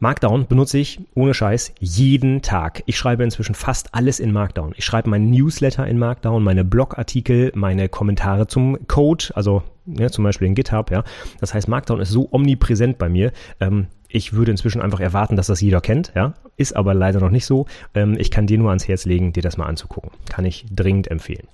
Markdown 0.00 0.46
benutze 0.46 0.78
ich 0.78 1.00
ohne 1.14 1.34
Scheiß 1.34 1.74
jeden 1.80 2.40
Tag. 2.40 2.84
Ich 2.86 2.96
schreibe 2.96 3.24
inzwischen 3.24 3.56
fast 3.56 3.96
alles 3.96 4.20
in 4.20 4.30
Markdown. 4.30 4.72
Ich 4.76 4.84
schreibe 4.84 5.10
meinen 5.10 5.30
Newsletter 5.30 5.88
in 5.88 5.98
Markdown, 5.98 6.44
meine 6.44 6.64
Blogartikel, 6.64 7.50
meine 7.56 7.88
Kommentare 7.88 8.46
zum 8.46 8.86
Code, 8.86 9.26
also 9.34 9.64
ja, 9.86 10.08
zum 10.08 10.22
Beispiel 10.22 10.46
in 10.46 10.54
GitHub. 10.54 10.92
Ja, 10.92 11.02
das 11.40 11.52
heißt, 11.52 11.66
Markdown 11.66 12.00
ist 12.00 12.10
so 12.10 12.28
omnipräsent 12.30 12.98
bei 12.98 13.08
mir. 13.08 13.32
Ähm, 13.58 13.88
ich 14.08 14.32
würde 14.32 14.50
inzwischen 14.50 14.80
einfach 14.80 15.00
erwarten, 15.00 15.36
dass 15.36 15.48
das 15.48 15.60
jeder 15.60 15.80
kennt. 15.80 16.12
Ja, 16.14 16.34
ist 16.56 16.74
aber 16.74 16.94
leider 16.94 17.20
noch 17.20 17.30
nicht 17.30 17.46
so. 17.46 17.66
Ähm, 17.94 18.16
ich 18.18 18.30
kann 18.30 18.46
dir 18.46 18.58
nur 18.58 18.70
ans 18.70 18.88
Herz 18.88 19.04
legen, 19.04 19.32
dir 19.32 19.42
das 19.42 19.56
mal 19.56 19.66
anzugucken. 19.66 20.10
Kann 20.28 20.44
ich 20.44 20.66
dringend 20.70 21.10
empfehlen. 21.10 21.46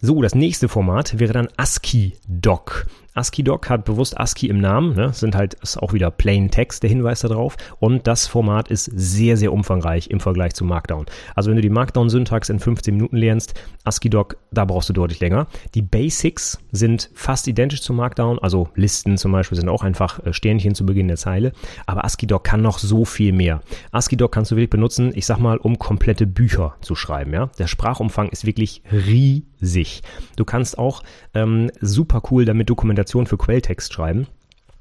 So, 0.00 0.20
das 0.20 0.34
nächste 0.34 0.68
Format 0.68 1.18
wäre 1.18 1.32
dann 1.32 1.48
ASCII 1.56 2.12
Doc. 2.28 2.86
ASCII-Doc 3.16 3.70
hat 3.70 3.84
bewusst 3.86 4.20
ASCII 4.20 4.48
im 4.50 4.60
Namen, 4.60 4.94
ne? 4.94 5.12
sind 5.12 5.34
halt 5.34 5.54
ist 5.54 5.78
auch 5.78 5.94
wieder 5.94 6.10
Plain 6.10 6.50
Text, 6.50 6.82
der 6.82 6.90
Hinweis 6.90 7.20
darauf. 7.20 7.56
Und 7.80 8.06
das 8.06 8.26
Format 8.26 8.68
ist 8.68 8.84
sehr, 8.94 9.38
sehr 9.38 9.54
umfangreich 9.54 10.10
im 10.10 10.20
Vergleich 10.20 10.52
zu 10.52 10.64
Markdown. 10.64 11.06
Also 11.34 11.48
wenn 11.48 11.56
du 11.56 11.62
die 11.62 11.70
Markdown-Syntax 11.70 12.50
in 12.50 12.60
15 12.60 12.94
Minuten 12.94 13.16
lernst, 13.16 13.54
ASCII-Doc, 13.84 14.36
da 14.52 14.66
brauchst 14.66 14.90
du 14.90 14.92
deutlich 14.92 15.20
länger. 15.20 15.46
Die 15.74 15.80
Basics 15.80 16.58
sind 16.72 17.10
fast 17.14 17.48
identisch 17.48 17.80
zu 17.80 17.94
Markdown, 17.94 18.38
also 18.38 18.68
Listen 18.74 19.16
zum 19.16 19.32
Beispiel 19.32 19.56
sind 19.56 19.70
auch 19.70 19.82
einfach 19.82 20.24
äh, 20.24 20.34
Sternchen 20.34 20.74
zu 20.74 20.84
Beginn 20.84 21.08
der 21.08 21.16
Zeile. 21.16 21.52
Aber 21.86 22.04
ASCII-Doc 22.04 22.44
kann 22.44 22.60
noch 22.60 22.78
so 22.78 23.06
viel 23.06 23.32
mehr. 23.32 23.62
ASCII-Doc 23.92 24.30
kannst 24.30 24.50
du 24.50 24.56
wirklich 24.56 24.70
benutzen, 24.70 25.12
ich 25.14 25.24
sag 25.24 25.38
mal, 25.38 25.56
um 25.56 25.78
komplette 25.78 26.26
Bücher 26.26 26.76
zu 26.82 26.94
schreiben. 26.94 27.32
Ja? 27.32 27.46
Der 27.58 27.66
Sprachumfang 27.66 28.28
ist 28.28 28.44
wirklich 28.44 28.82
riesig. 28.92 30.02
Du 30.36 30.44
kannst 30.44 30.76
auch 30.76 31.02
ähm, 31.32 31.70
super 31.80 32.20
cool 32.30 32.44
damit 32.44 32.68
Dokumentation 32.68 33.05
Dokumentation 33.06 33.26
für 33.26 33.38
Quelltext 33.38 33.92
schreiben. 33.92 34.26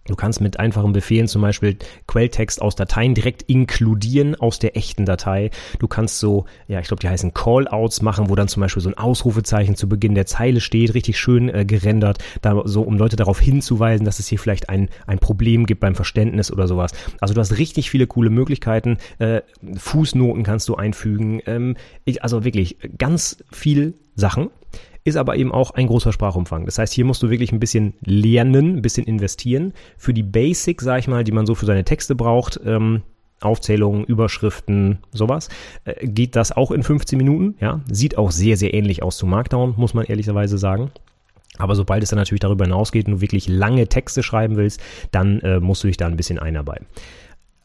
Du 0.07 0.15
kannst 0.15 0.39
mit 0.39 0.59
einfachen 0.59 0.93
Befehlen 0.93 1.27
zum 1.27 1.41
Beispiel 1.41 1.77
Quelltext 2.05 2.61
aus 2.61 2.75
Dateien 2.75 3.15
direkt 3.15 3.41
inkludieren 3.43 4.35
aus 4.35 4.59
der 4.59 4.77
echten 4.77 5.03
Datei. 5.03 5.49
Du 5.79 5.87
kannst 5.87 6.19
so, 6.19 6.45
ja, 6.67 6.79
ich 6.79 6.87
glaube, 6.87 7.01
die 7.01 7.09
heißen 7.09 7.33
Callouts 7.33 8.03
machen, 8.03 8.29
wo 8.29 8.35
dann 8.35 8.47
zum 8.47 8.61
Beispiel 8.61 8.83
so 8.83 8.89
ein 8.89 8.97
Ausrufezeichen 8.99 9.75
zu 9.75 9.89
Beginn 9.89 10.13
der 10.13 10.27
Zeile 10.27 10.61
steht, 10.61 10.93
richtig 10.93 11.17
schön 11.17 11.49
äh, 11.49 11.65
gerendert, 11.65 12.19
da, 12.43 12.61
so 12.65 12.83
um 12.83 12.99
Leute 12.99 13.15
darauf 13.15 13.39
hinzuweisen, 13.39 14.05
dass 14.05 14.19
es 14.19 14.27
hier 14.27 14.37
vielleicht 14.37 14.69
ein, 14.69 14.89
ein 15.07 15.17
Problem 15.17 15.65
gibt 15.65 15.81
beim 15.81 15.95
Verständnis 15.95 16.51
oder 16.51 16.67
sowas. 16.67 16.91
Also 17.19 17.33
du 17.33 17.39
hast 17.39 17.57
richtig 17.57 17.89
viele 17.89 18.05
coole 18.05 18.29
Möglichkeiten. 18.29 18.99
Äh, 19.17 19.41
Fußnoten 19.75 20.43
kannst 20.43 20.69
du 20.69 20.75
einfügen. 20.75 21.41
Ähm, 21.47 21.77
ich, 22.03 22.21
also 22.21 22.43
wirklich 22.43 22.77
ganz 22.99 23.43
viel 23.51 23.95
Sachen 24.15 24.51
ist 25.05 25.15
aber 25.15 25.37
eben 25.37 25.51
auch 25.51 25.71
ein 25.71 25.87
großer 25.87 26.11
Sprachumfang. 26.11 26.65
Das 26.65 26.79
heißt, 26.79 26.91
hier 26.91 27.05
musst 27.05 27.23
du 27.23 27.29
wirklich 27.29 27.51
ein 27.51 27.59
bisschen 27.59 27.93
lernen, 28.03 28.77
ein 28.77 28.81
bisschen 28.81 29.05
investieren. 29.05 29.73
Für 29.97 30.13
die 30.13 30.23
Basics, 30.23 30.83
sag 30.83 30.99
ich 30.99 31.07
mal, 31.07 31.23
die 31.23 31.31
man 31.31 31.45
so 31.45 31.55
für 31.55 31.67
seine 31.67 31.85
Texte 31.85 32.15
braucht, 32.15 32.59
ähm, 32.65 33.03
Aufzählungen, 33.39 34.03
Überschriften, 34.03 34.99
sowas, 35.11 35.49
äh, 35.83 36.07
geht 36.07 36.35
das 36.35 36.51
auch 36.51 36.71
in 36.71 36.81
15 36.81 37.17
Minuten. 37.17 37.55
Ja, 37.61 37.81
sieht 37.89 38.17
auch 38.17 38.31
sehr, 38.31 38.57
sehr 38.57 38.73
ähnlich 38.73 39.03
aus 39.03 39.17
zu 39.17 39.27
Markdown, 39.27 39.75
muss 39.77 39.93
man 39.93 40.05
ehrlicherweise 40.05 40.57
sagen. 40.57 40.91
Aber 41.57 41.75
sobald 41.75 42.03
es 42.03 42.09
dann 42.09 42.17
natürlich 42.19 42.41
darüber 42.41 42.65
hinausgeht 42.65 43.05
und 43.05 43.13
du 43.13 43.21
wirklich 43.21 43.47
lange 43.47 43.87
Texte 43.87 44.23
schreiben 44.23 44.57
willst, 44.57 44.81
dann 45.11 45.39
äh, 45.41 45.59
musst 45.59 45.83
du 45.83 45.87
dich 45.87 45.97
da 45.97 46.07
ein 46.07 46.17
bisschen 46.17 46.39
einarbeiten. 46.39 46.87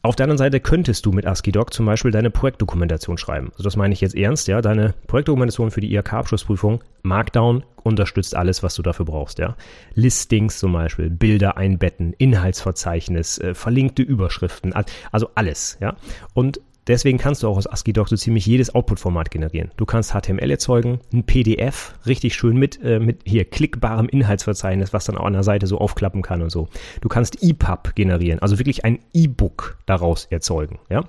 Auf 0.03 0.15
der 0.15 0.23
anderen 0.23 0.39
Seite 0.39 0.59
könntest 0.59 1.05
du 1.05 1.11
mit 1.11 1.27
ASCII-Doc 1.27 1.71
zum 1.73 1.85
Beispiel 1.85 2.09
deine 2.09 2.31
Projektdokumentation 2.31 3.19
schreiben. 3.19 3.49
Also 3.51 3.63
das 3.63 3.75
meine 3.75 3.93
ich 3.93 4.01
jetzt 4.01 4.15
ernst, 4.15 4.47
ja. 4.47 4.59
Deine 4.59 4.95
Projektdokumentation 5.05 5.69
für 5.69 5.81
die 5.81 5.93
IHK-Abschlussprüfung, 5.93 6.83
Markdown 7.03 7.63
unterstützt 7.83 8.35
alles, 8.35 8.63
was 8.63 8.73
du 8.73 8.81
dafür 8.81 9.05
brauchst, 9.05 9.37
ja. 9.37 9.55
Listings 9.93 10.57
zum 10.57 10.73
Beispiel, 10.73 11.11
Bilder 11.11 11.55
einbetten, 11.57 12.13
Inhaltsverzeichnis, 12.17 13.37
äh, 13.37 13.53
verlinkte 13.53 14.01
Überschriften, 14.01 14.73
also 15.11 15.29
alles, 15.35 15.77
ja. 15.81 15.95
Und 16.33 16.61
Deswegen 16.91 17.17
kannst 17.17 17.41
du 17.41 17.47
auch 17.47 17.55
aus 17.55 17.67
ASCII-Doc 17.67 18.09
so 18.09 18.17
ziemlich 18.17 18.45
jedes 18.45 18.75
Output-Format 18.75 19.31
generieren. 19.31 19.71
Du 19.77 19.85
kannst 19.85 20.11
HTML 20.11 20.51
erzeugen, 20.51 20.99
ein 21.13 21.23
PDF, 21.23 21.93
richtig 22.05 22.35
schön 22.35 22.57
mit, 22.57 22.83
äh, 22.83 22.99
mit 22.99 23.21
hier 23.25 23.45
klickbarem 23.45 24.09
Inhaltsverzeichnis, 24.09 24.91
was 24.91 25.05
dann 25.05 25.17
auch 25.17 25.23
an 25.23 25.31
der 25.31 25.43
Seite 25.43 25.67
so 25.67 25.77
aufklappen 25.77 26.21
kann 26.21 26.41
und 26.41 26.49
so. 26.49 26.67
Du 26.99 27.07
kannst 27.07 27.41
EPUB 27.41 27.95
generieren, 27.95 28.39
also 28.39 28.59
wirklich 28.59 28.83
ein 28.83 28.99
E-Book 29.13 29.77
daraus 29.85 30.25
erzeugen, 30.25 30.79
ja. 30.89 31.05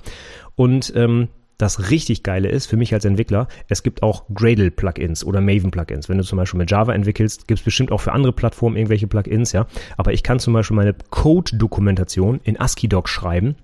Und 0.54 0.92
ähm, 0.94 1.26
das 1.58 1.90
richtig 1.90 2.22
Geile 2.22 2.48
ist 2.48 2.66
für 2.66 2.76
mich 2.76 2.94
als 2.94 3.04
Entwickler, 3.04 3.48
es 3.68 3.82
gibt 3.82 4.04
auch 4.04 4.22
Gradle-Plugins 4.32 5.24
oder 5.24 5.40
Maven-Plugins. 5.40 6.08
Wenn 6.08 6.18
du 6.18 6.22
zum 6.22 6.36
Beispiel 6.38 6.58
mit 6.58 6.70
Java 6.70 6.94
entwickelst, 6.94 7.48
gibt 7.48 7.58
es 7.58 7.64
bestimmt 7.64 7.90
auch 7.90 8.00
für 8.00 8.12
andere 8.12 8.32
Plattformen 8.32 8.76
irgendwelche 8.76 9.08
Plugins, 9.08 9.50
ja. 9.50 9.66
Aber 9.96 10.12
ich 10.12 10.22
kann 10.22 10.38
zum 10.38 10.52
Beispiel 10.52 10.76
meine 10.76 10.94
Code-Dokumentation 11.10 12.38
in 12.44 12.60
ASCII-Doc 12.60 13.08
schreiben 13.08 13.56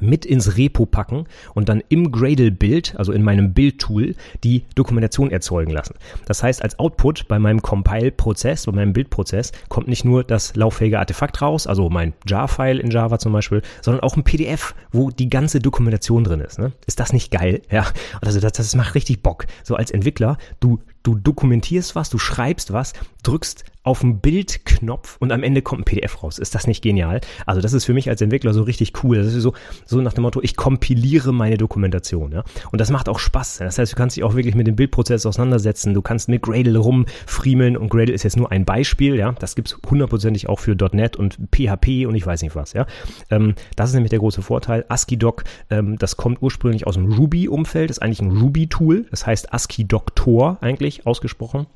mit 0.00 0.24
ins 0.24 0.56
Repo 0.56 0.86
packen 0.86 1.26
und 1.54 1.68
dann 1.68 1.82
im 1.88 2.12
Gradle-Bild, 2.12 2.94
also 2.96 3.12
in 3.12 3.22
meinem 3.22 3.52
Bild-Tool, 3.52 4.14
die 4.44 4.64
Dokumentation 4.74 5.30
erzeugen 5.30 5.72
lassen. 5.72 5.94
Das 6.26 6.42
heißt, 6.42 6.62
als 6.62 6.78
Output 6.78 7.28
bei 7.28 7.38
meinem 7.38 7.62
Compile-Prozess, 7.62 8.66
bei 8.66 8.72
meinem 8.72 8.92
Bildprozess, 8.92 9.52
kommt 9.68 9.88
nicht 9.88 10.04
nur 10.04 10.24
das 10.24 10.56
lauffähige 10.56 10.98
Artefakt 10.98 11.40
raus, 11.42 11.66
also 11.66 11.88
mein 11.90 12.14
Jar-File 12.26 12.78
in 12.78 12.90
Java 12.90 13.18
zum 13.18 13.32
Beispiel, 13.32 13.62
sondern 13.82 14.02
auch 14.02 14.16
ein 14.16 14.24
PDF, 14.24 14.74
wo 14.92 15.10
die 15.10 15.28
ganze 15.28 15.60
Dokumentation 15.60 16.24
drin 16.24 16.40
ist. 16.40 16.58
Ne? 16.58 16.72
Ist 16.86 17.00
das 17.00 17.12
nicht 17.12 17.30
geil? 17.30 17.62
Ja, 17.70 17.86
also 18.20 18.40
das, 18.40 18.52
das 18.52 18.74
macht 18.74 18.94
richtig 18.94 19.22
Bock. 19.22 19.46
So 19.62 19.74
als 19.74 19.90
Entwickler, 19.90 20.38
du, 20.60 20.80
du 21.06 21.14
dokumentierst 21.14 21.94
was, 21.94 22.10
du 22.10 22.18
schreibst 22.18 22.72
was, 22.72 22.92
drückst 23.22 23.64
auf 23.86 24.00
den 24.00 24.18
Bildknopf 24.18 25.16
und 25.20 25.30
am 25.30 25.44
Ende 25.44 25.62
kommt 25.62 25.82
ein 25.82 25.84
PDF 25.84 26.24
raus. 26.24 26.40
Ist 26.40 26.56
das 26.56 26.66
nicht 26.66 26.82
genial? 26.82 27.20
Also 27.46 27.60
das 27.60 27.72
ist 27.72 27.84
für 27.84 27.94
mich 27.94 28.08
als 28.08 28.20
Entwickler 28.20 28.52
so 28.52 28.62
richtig 28.62 29.04
cool. 29.04 29.18
Das 29.18 29.32
ist 29.32 29.40
so, 29.40 29.52
so 29.84 30.00
nach 30.00 30.12
dem 30.12 30.22
Motto, 30.22 30.40
ich 30.42 30.56
kompiliere 30.56 31.32
meine 31.32 31.56
Dokumentation. 31.56 32.32
Ja? 32.32 32.42
Und 32.72 32.80
das 32.80 32.90
macht 32.90 33.08
auch 33.08 33.20
Spaß. 33.20 33.58
Das 33.58 33.78
heißt, 33.78 33.92
du 33.92 33.96
kannst 33.96 34.16
dich 34.16 34.24
auch 34.24 34.34
wirklich 34.34 34.56
mit 34.56 34.66
dem 34.66 34.74
Bildprozess 34.74 35.24
auseinandersetzen. 35.24 35.94
Du 35.94 36.02
kannst 36.02 36.28
mit 36.28 36.42
Gradle 36.42 36.76
rumfriemeln 36.78 37.76
und 37.76 37.88
Gradle 37.88 38.12
ist 38.12 38.24
jetzt 38.24 38.36
nur 38.36 38.50
ein 38.50 38.64
Beispiel. 38.64 39.14
Ja, 39.14 39.30
Das 39.30 39.54
gibt's 39.54 39.78
hundertprozentig 39.88 40.48
auch 40.48 40.58
für 40.58 40.74
.NET 40.74 41.14
und 41.14 41.38
PHP 41.54 42.06
und 42.06 42.16
ich 42.16 42.26
weiß 42.26 42.42
nicht 42.42 42.56
was. 42.56 42.72
Ja, 42.72 42.86
ähm, 43.30 43.54
Das 43.76 43.90
ist 43.90 43.94
nämlich 43.94 44.10
der 44.10 44.18
große 44.18 44.42
Vorteil. 44.42 44.84
ASCII-Doc, 44.88 45.44
ähm, 45.70 45.96
das 45.96 46.16
kommt 46.16 46.42
ursprünglich 46.42 46.88
aus 46.88 46.94
dem 46.94 47.12
Ruby-Umfeld, 47.12 47.90
ist 47.90 48.02
eigentlich 48.02 48.20
ein 48.20 48.36
Ruby-Tool. 48.36 49.06
Das 49.12 49.26
heißt 49.26 49.54
ASCII-Doctor 49.54 50.58
eigentlich 50.60 50.95
ausgesprochen. 51.04 51.66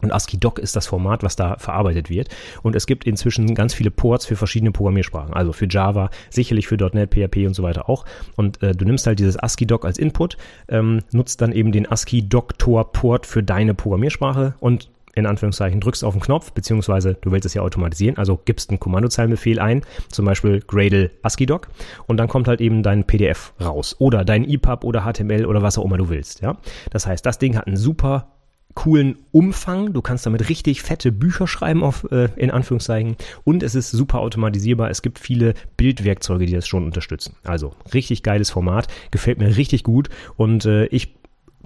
Und 0.00 0.12
ASCII-Doc 0.12 0.58
ist 0.58 0.76
das 0.76 0.86
Format, 0.86 1.22
was 1.22 1.36
da 1.36 1.56
verarbeitet 1.58 2.08
wird. 2.08 2.28
Und 2.62 2.76
es 2.76 2.86
gibt 2.86 3.04
inzwischen 3.04 3.54
ganz 3.54 3.74
viele 3.74 3.90
Ports 3.90 4.26
für 4.26 4.36
verschiedene 4.36 4.70
Programmiersprachen. 4.70 5.34
Also 5.34 5.52
für 5.52 5.66
Java, 5.68 6.10
sicherlich 6.30 6.68
für 6.68 6.76
.NET, 6.76 7.10
PHP 7.10 7.46
und 7.46 7.54
so 7.54 7.62
weiter 7.62 7.88
auch. 7.88 8.04
Und 8.36 8.62
äh, 8.62 8.74
du 8.74 8.84
nimmst 8.84 9.06
halt 9.06 9.18
dieses 9.18 9.36
ASCII-Doc 9.36 9.84
als 9.84 9.98
Input, 9.98 10.36
ähm, 10.68 11.00
nutzt 11.12 11.40
dann 11.40 11.52
eben 11.52 11.72
den 11.72 11.90
ASCII-Doctor-Port 11.90 13.26
für 13.26 13.42
deine 13.42 13.74
Programmiersprache 13.74 14.54
und 14.60 14.90
in 15.14 15.26
Anführungszeichen 15.26 15.80
drückst 15.80 16.04
auf 16.04 16.14
den 16.14 16.20
Knopf, 16.20 16.52
beziehungsweise 16.52 17.16
du 17.20 17.32
willst 17.32 17.44
es 17.44 17.52
ja 17.52 17.62
automatisieren, 17.62 18.18
also 18.18 18.38
gibst 18.44 18.70
einen 18.70 18.78
Kommandozeilenbefehl 18.78 19.58
ein, 19.58 19.82
zum 20.12 20.24
Beispiel 20.24 20.60
Gradle 20.60 21.10
ASCII-Doc 21.22 21.66
und 22.06 22.18
dann 22.18 22.28
kommt 22.28 22.46
halt 22.46 22.60
eben 22.60 22.84
dein 22.84 23.04
PDF 23.04 23.52
raus 23.60 23.96
oder 23.98 24.24
dein 24.24 24.48
EPUB 24.48 24.84
oder 24.84 25.02
HTML 25.02 25.44
oder 25.44 25.60
was 25.60 25.76
auch 25.76 25.84
immer 25.84 25.98
du 25.98 26.08
willst, 26.08 26.40
ja. 26.40 26.58
Das 26.90 27.08
heißt, 27.08 27.26
das 27.26 27.38
Ding 27.38 27.56
hat 27.56 27.66
einen 27.66 27.76
super 27.76 28.37
coolen 28.78 29.18
Umfang. 29.32 29.92
Du 29.92 30.02
kannst 30.02 30.24
damit 30.24 30.48
richtig 30.48 30.82
fette 30.82 31.10
Bücher 31.10 31.48
schreiben, 31.48 31.82
auf, 31.82 32.06
äh, 32.12 32.28
in 32.36 32.52
Anführungszeichen. 32.52 33.16
Und 33.42 33.64
es 33.64 33.74
ist 33.74 33.90
super 33.90 34.20
automatisierbar. 34.20 34.88
Es 34.88 35.02
gibt 35.02 35.18
viele 35.18 35.54
Bildwerkzeuge, 35.76 36.46
die 36.46 36.52
das 36.52 36.68
schon 36.68 36.84
unterstützen. 36.84 37.34
Also 37.42 37.74
richtig 37.92 38.22
geiles 38.22 38.50
Format. 38.50 38.86
Gefällt 39.10 39.38
mir 39.38 39.56
richtig 39.56 39.82
gut. 39.82 40.10
Und 40.36 40.64
äh, 40.64 40.86
ich 40.86 41.16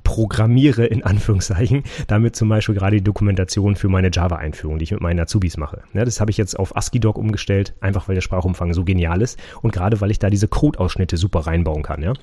programmiere 0.05 0.87
in 0.87 1.05
Anführungszeichen 1.05 1.85
damit 2.07 2.35
zum 2.35 2.49
Beispiel 2.49 2.75
gerade 2.75 2.97
die 2.97 3.05
Dokumentation 3.05 3.77
für 3.77 3.91
meine 3.91 4.11
Java-Einführung, 4.11 4.79
die 4.79 4.85
ich 4.85 4.93
mit 4.93 5.03
meinen 5.03 5.21
Azubis 5.21 5.59
mache. 5.59 5.83
Ja, 5.93 6.07
das 6.07 6.19
habe 6.19 6.31
ich 6.31 6.39
jetzt 6.39 6.59
auf 6.59 6.75
ASCII-Doc 6.75 7.19
umgestellt, 7.19 7.75
einfach 7.83 8.09
weil 8.09 8.15
der 8.15 8.23
Sprachumfang 8.23 8.73
so 8.73 8.85
genial 8.85 9.21
ist 9.21 9.39
und 9.61 9.75
gerade 9.75 10.01
weil 10.01 10.11
ich 10.11 10.19
da 10.19 10.31
diese 10.31 10.49
Code-Ausschnitte 10.49 11.19
super 11.19 11.41
reinbauen 11.41 11.83
kann. 11.83 12.03
Ja. 12.03 12.15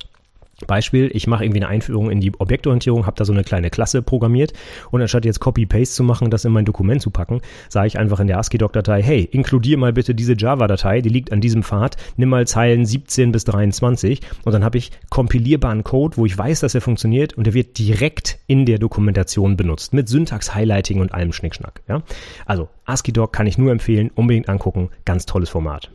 Beispiel, 0.66 1.10
ich 1.12 1.26
mache 1.26 1.44
irgendwie 1.44 1.60
eine 1.60 1.68
Einführung 1.68 2.10
in 2.10 2.20
die 2.20 2.32
Objektorientierung, 2.38 3.06
habe 3.06 3.16
da 3.16 3.24
so 3.24 3.32
eine 3.32 3.44
kleine 3.44 3.70
Klasse 3.70 4.02
programmiert 4.02 4.52
und 4.90 5.00
anstatt 5.00 5.24
jetzt 5.24 5.40
Copy-Paste 5.40 5.94
zu 5.94 6.04
machen, 6.04 6.30
das 6.30 6.44
in 6.44 6.52
mein 6.52 6.64
Dokument 6.64 7.02
zu 7.02 7.10
packen, 7.10 7.40
sage 7.68 7.86
ich 7.86 7.98
einfach 7.98 8.20
in 8.20 8.26
der 8.26 8.38
ASCII-Doc-Datei, 8.38 9.02
hey, 9.02 9.28
inkludier 9.30 9.78
mal 9.78 9.92
bitte 9.92 10.14
diese 10.14 10.36
Java-Datei, 10.36 11.00
die 11.00 11.08
liegt 11.08 11.32
an 11.32 11.40
diesem 11.40 11.62
Pfad, 11.62 11.96
nimm 12.16 12.28
mal 12.28 12.46
Zeilen 12.46 12.84
17 12.86 13.32
bis 13.32 13.44
23 13.44 14.20
und 14.44 14.52
dann 14.52 14.64
habe 14.64 14.78
ich 14.78 14.90
kompilierbaren 15.08 15.84
Code, 15.84 16.16
wo 16.16 16.26
ich 16.26 16.36
weiß, 16.36 16.60
dass 16.60 16.74
er 16.74 16.80
funktioniert 16.80 17.34
und 17.34 17.46
der 17.46 17.54
wird 17.54 17.78
direkt 17.78 18.38
in 18.46 18.66
der 18.66 18.78
Dokumentation 18.78 19.56
benutzt, 19.56 19.92
mit 19.92 20.08
Syntax-Highlighting 20.08 21.00
und 21.00 21.12
allem 21.12 21.32
Schnickschnack. 21.32 21.82
Ja? 21.88 22.02
Also 22.46 22.68
ASCII-Doc 22.84 23.32
kann 23.32 23.46
ich 23.46 23.58
nur 23.58 23.72
empfehlen, 23.72 24.10
unbedingt 24.14 24.48
angucken, 24.48 24.90
ganz 25.04 25.26
tolles 25.26 25.48
Format. 25.48 25.90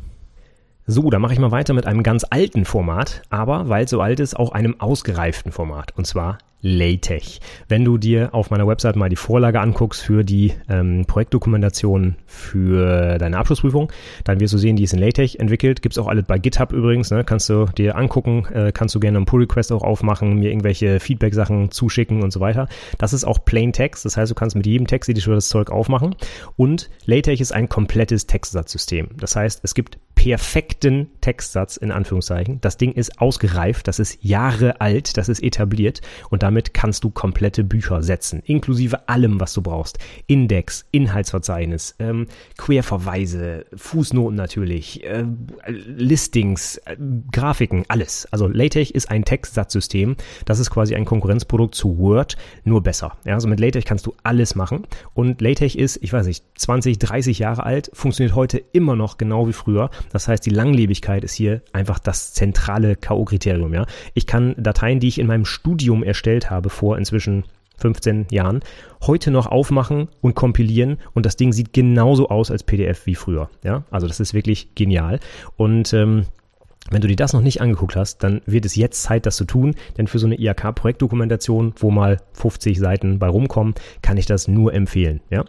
So, 0.88 1.10
da 1.10 1.18
mache 1.18 1.34
ich 1.34 1.40
mal 1.40 1.50
weiter 1.50 1.74
mit 1.74 1.88
einem 1.88 2.04
ganz 2.04 2.28
alten 2.30 2.64
Format, 2.64 3.24
aber 3.32 3.70
weil 3.70 3.88
so 3.88 4.02
alt 4.02 4.20
ist, 4.20 4.38
auch 4.38 4.52
einem 4.52 4.80
ausgereiften 4.80 5.52
Format. 5.52 5.98
Und 5.98 6.06
zwar 6.06 6.38
LaTeX. 6.66 7.40
Wenn 7.68 7.86
du 7.86 8.00
dir 8.00 8.34
auf 8.34 8.50
meiner 8.50 8.68
Website 8.68 8.96
mal 8.96 9.08
die 9.08 9.16
Vorlage 9.16 9.60
anguckst 9.62 10.02
für 10.02 10.24
die 10.24 10.54
ähm, 10.68 11.06
Projektdokumentation 11.06 12.16
für 12.26 13.20
deine 13.20 13.38
Abschlussprüfung, 13.38 13.92
dann 14.24 14.40
wirst 14.40 14.56
du 14.56 14.58
sehen, 14.58 14.76
die 14.76 14.84
ist 14.84 14.94
in 14.94 15.00
LaTeX 15.00 15.36
entwickelt. 15.36 15.84
Gibt's 15.84 16.00
auch 16.00 16.08
alle 16.08 16.24
bei 16.24 16.40
GitHub 16.40 16.74
übrigens. 16.74 17.12
Ne? 17.12 17.24
Kannst 17.24 17.50
du 17.50 17.66
dir 17.78 17.96
angucken, 17.96 18.48
äh, 18.52 18.72
kannst 18.72 18.96
du 18.96 19.00
gerne 19.00 19.20
einen 19.20 19.28
Pull-Request 19.28 19.72
auch 19.74 19.84
aufmachen, 19.84 20.40
mir 20.40 20.50
irgendwelche 20.50 21.00
Feedback-Sachen 21.00 21.70
zuschicken 21.70 22.24
und 22.24 22.32
so 22.32 22.40
weiter. 22.40 22.68
Das 22.98 23.14
ist 23.14 23.26
auch 23.26 23.46
Plain 23.46 23.72
Text. 23.72 24.04
Das 24.04 24.18
heißt, 24.18 24.32
du 24.32 24.36
kannst 24.36 24.56
mit 24.56 24.66
jedem 24.66 24.88
Texteditor 24.88 25.36
das 25.36 25.50
Zeug 25.50 25.70
aufmachen. 25.70 26.16
Und 26.56 26.90
LaTeX 27.06 27.42
ist 27.42 27.52
ein 27.52 27.70
komplettes 27.70 28.26
Textsatzsystem. 28.26 29.10
Das 29.18 29.36
heißt, 29.36 29.60
es 29.64 29.76
gibt 29.76 30.00
perfekten 30.16 31.08
Textsatz 31.22 31.78
in 31.78 31.92
Anführungszeichen. 31.92 32.60
Das 32.62 32.78
Ding 32.78 32.94
ist 32.94 33.22
ausgereift, 33.22 33.88
das 33.88 34.00
ist 34.00 34.24
Jahre 34.24 34.82
alt, 34.82 35.18
das 35.18 35.30
ist 35.30 35.44
etabliert 35.44 36.02
und 36.32 36.42
damit 36.42 36.55
kannst 36.74 37.04
du 37.04 37.10
komplette 37.10 37.64
Bücher 37.64 38.04
setzen, 38.04 38.42
inklusive 38.46 39.08
allem, 39.10 39.40
was 39.40 39.54
du 39.54 39.62
brauchst. 39.62 40.00
Index, 40.28 40.86
Inhaltsverzeichnis, 40.92 41.96
ähm, 42.00 42.28
Querverweise, 42.58 43.66
Fußnoten 43.76 44.36
natürlich, 44.36 45.04
äh, 45.04 45.26
Listings, 45.68 46.78
äh, 46.86 46.96
Grafiken, 47.32 47.86
alles. 47.88 48.28
Also 48.32 48.48
LaTeX 48.48 48.92
ist 48.92 49.10
ein 49.12 49.26
Textsatzsystem, 49.26 50.16
das 50.46 50.60
ist 50.60 50.70
quasi 50.70 50.96
ein 50.96 51.06
Konkurrenzprodukt 51.06 51.76
zu 51.76 51.98
Word, 51.98 52.38
nur 52.64 52.84
besser. 52.84 53.18
Ja, 53.26 53.36
also 53.36 53.48
mit 53.48 53.60
LaTeX 53.60 53.86
kannst 53.86 54.06
du 54.06 54.14
alles 54.24 54.56
machen 54.56 54.88
und 55.14 55.42
LaTeX 55.42 55.76
ist, 55.76 55.98
ich 56.02 56.14
weiß 56.14 56.26
nicht, 56.26 56.44
20, 56.56 57.00
30 57.00 57.40
Jahre 57.40 57.64
alt, 57.64 57.90
funktioniert 57.94 58.36
heute 58.36 58.58
immer 58.72 58.96
noch 58.96 59.18
genau 59.18 59.48
wie 59.48 59.54
früher. 59.54 59.90
Das 60.12 60.28
heißt, 60.28 60.46
die 60.46 60.50
Langlebigkeit 60.50 61.24
ist 61.24 61.34
hier 61.34 61.62
einfach 61.74 62.00
das 62.00 62.34
zentrale 62.34 62.96
K.O.-Kriterium. 62.96 63.74
Ja? 63.74 63.86
Ich 64.14 64.28
kann 64.28 64.56
Dateien, 64.58 65.00
die 65.00 65.08
ich 65.08 65.20
in 65.20 65.28
meinem 65.28 65.46
Studium 65.46 66.04
erstellt 66.04 66.35
habe, 66.44 66.70
vor 66.70 66.98
inzwischen 66.98 67.44
15 67.78 68.28
Jahren, 68.32 68.62
heute 69.06 69.32
noch 69.32 69.48
aufmachen 69.48 70.08
und 70.22 70.36
kompilieren 70.36 70.98
und 71.14 71.26
das 71.26 71.36
Ding 71.36 71.52
sieht 71.52 71.74
genauso 71.74 72.30
aus 72.30 72.52
als 72.52 72.64
PDF 72.64 73.06
wie 73.06 73.16
früher. 73.16 73.50
Ja? 73.64 73.84
Also 73.92 74.08
das 74.08 74.20
ist 74.20 74.34
wirklich 74.34 74.76
genial. 74.76 75.20
Und 75.58 75.94
ähm, 75.94 76.26
wenn 76.92 77.02
du 77.02 77.08
dir 77.08 77.16
das 77.16 77.34
noch 77.34 77.42
nicht 77.42 77.62
angeguckt 77.62 77.96
hast, 77.96 78.24
dann 78.24 78.42
wird 78.46 78.66
es 78.66 78.76
jetzt 78.76 79.02
Zeit, 79.02 79.26
das 79.26 79.38
zu 79.38 79.46
tun, 79.46 79.76
denn 79.98 80.08
für 80.08 80.20
so 80.20 80.28
eine 80.28 80.40
IHK-Projektdokumentation, 80.40 81.74
wo 81.78 81.90
mal 81.90 82.22
50 82.34 82.78
Seiten 82.80 83.20
bei 83.20 83.28
rumkommen, 83.28 83.74
kann 84.02 84.18
ich 84.18 84.28
das 84.28 84.48
nur 84.48 84.74
empfehlen. 84.74 85.22
Ja? 85.32 85.46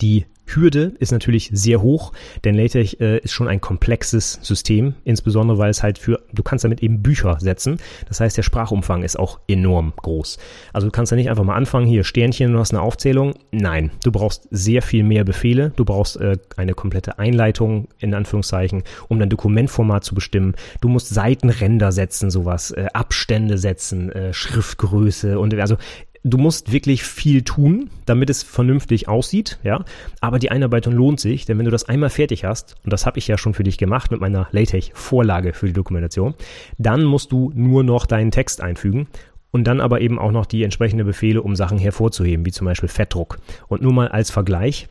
Die 0.00 0.26
Hürde 0.46 0.92
ist 0.98 1.12
natürlich 1.12 1.50
sehr 1.52 1.82
hoch, 1.82 2.12
denn 2.44 2.54
LaTeX 2.54 2.94
äh, 2.94 3.18
ist 3.18 3.32
schon 3.32 3.48
ein 3.48 3.60
komplexes 3.60 4.38
System, 4.42 4.94
insbesondere 5.04 5.58
weil 5.58 5.70
es 5.70 5.82
halt 5.82 5.98
für, 5.98 6.20
du 6.32 6.42
kannst 6.42 6.64
damit 6.64 6.82
eben 6.82 7.02
Bücher 7.02 7.36
setzen. 7.40 7.78
Das 8.08 8.20
heißt, 8.20 8.36
der 8.36 8.42
Sprachumfang 8.42 9.02
ist 9.02 9.18
auch 9.18 9.40
enorm 9.48 9.92
groß. 9.96 10.38
Also 10.72 10.86
du 10.86 10.90
kannst 10.90 11.12
ja 11.12 11.16
nicht 11.16 11.30
einfach 11.30 11.44
mal 11.44 11.54
anfangen, 11.54 11.86
hier 11.86 12.04
Sternchen, 12.04 12.52
du 12.52 12.58
hast 12.58 12.72
eine 12.72 12.82
Aufzählung. 12.82 13.34
Nein, 13.50 13.90
du 14.04 14.12
brauchst 14.12 14.48
sehr 14.50 14.82
viel 14.82 15.04
mehr 15.04 15.24
Befehle. 15.24 15.72
Du 15.76 15.84
brauchst 15.84 16.16
äh, 16.16 16.36
eine 16.56 16.74
komplette 16.74 17.18
Einleitung, 17.18 17.88
in 17.98 18.14
Anführungszeichen, 18.14 18.82
um 19.08 19.18
dein 19.18 19.30
Dokumentformat 19.30 20.04
zu 20.04 20.14
bestimmen. 20.14 20.54
Du 20.80 20.88
musst 20.88 21.08
Seitenränder 21.08 21.92
setzen, 21.92 22.30
sowas, 22.30 22.70
äh, 22.72 22.86
Abstände 22.92 23.58
setzen, 23.58 24.10
äh, 24.10 24.32
Schriftgröße 24.32 25.38
und 25.38 25.54
also 25.54 25.76
du 26.24 26.38
musst 26.38 26.72
wirklich 26.72 27.02
viel 27.02 27.42
tun, 27.42 27.90
damit 28.06 28.30
es 28.30 28.42
vernünftig 28.42 29.08
aussieht, 29.08 29.58
ja. 29.62 29.84
Aber 30.20 30.38
die 30.38 30.50
Einarbeitung 30.50 30.94
lohnt 30.94 31.20
sich, 31.20 31.46
denn 31.46 31.58
wenn 31.58 31.64
du 31.64 31.70
das 31.70 31.88
einmal 31.88 32.10
fertig 32.10 32.44
hast, 32.44 32.76
und 32.84 32.92
das 32.92 33.06
habe 33.06 33.18
ich 33.18 33.28
ja 33.28 33.38
schon 33.38 33.54
für 33.54 33.64
dich 33.64 33.78
gemacht 33.78 34.10
mit 34.10 34.20
meiner 34.20 34.48
LaTeX-Vorlage 34.52 35.52
für 35.52 35.66
die 35.66 35.72
Dokumentation, 35.72 36.34
dann 36.78 37.04
musst 37.04 37.32
du 37.32 37.52
nur 37.54 37.82
noch 37.82 38.06
deinen 38.06 38.30
Text 38.30 38.60
einfügen 38.60 39.08
und 39.50 39.64
dann 39.64 39.80
aber 39.80 40.00
eben 40.00 40.18
auch 40.18 40.32
noch 40.32 40.46
die 40.46 40.62
entsprechenden 40.62 41.06
Befehle, 41.06 41.42
um 41.42 41.56
Sachen 41.56 41.78
hervorzuheben, 41.78 42.46
wie 42.46 42.52
zum 42.52 42.66
Beispiel 42.66 42.88
Fettdruck. 42.88 43.38
Und 43.68 43.82
nur 43.82 43.92
mal 43.92 44.08
als 44.08 44.30
Vergleich, 44.30 44.88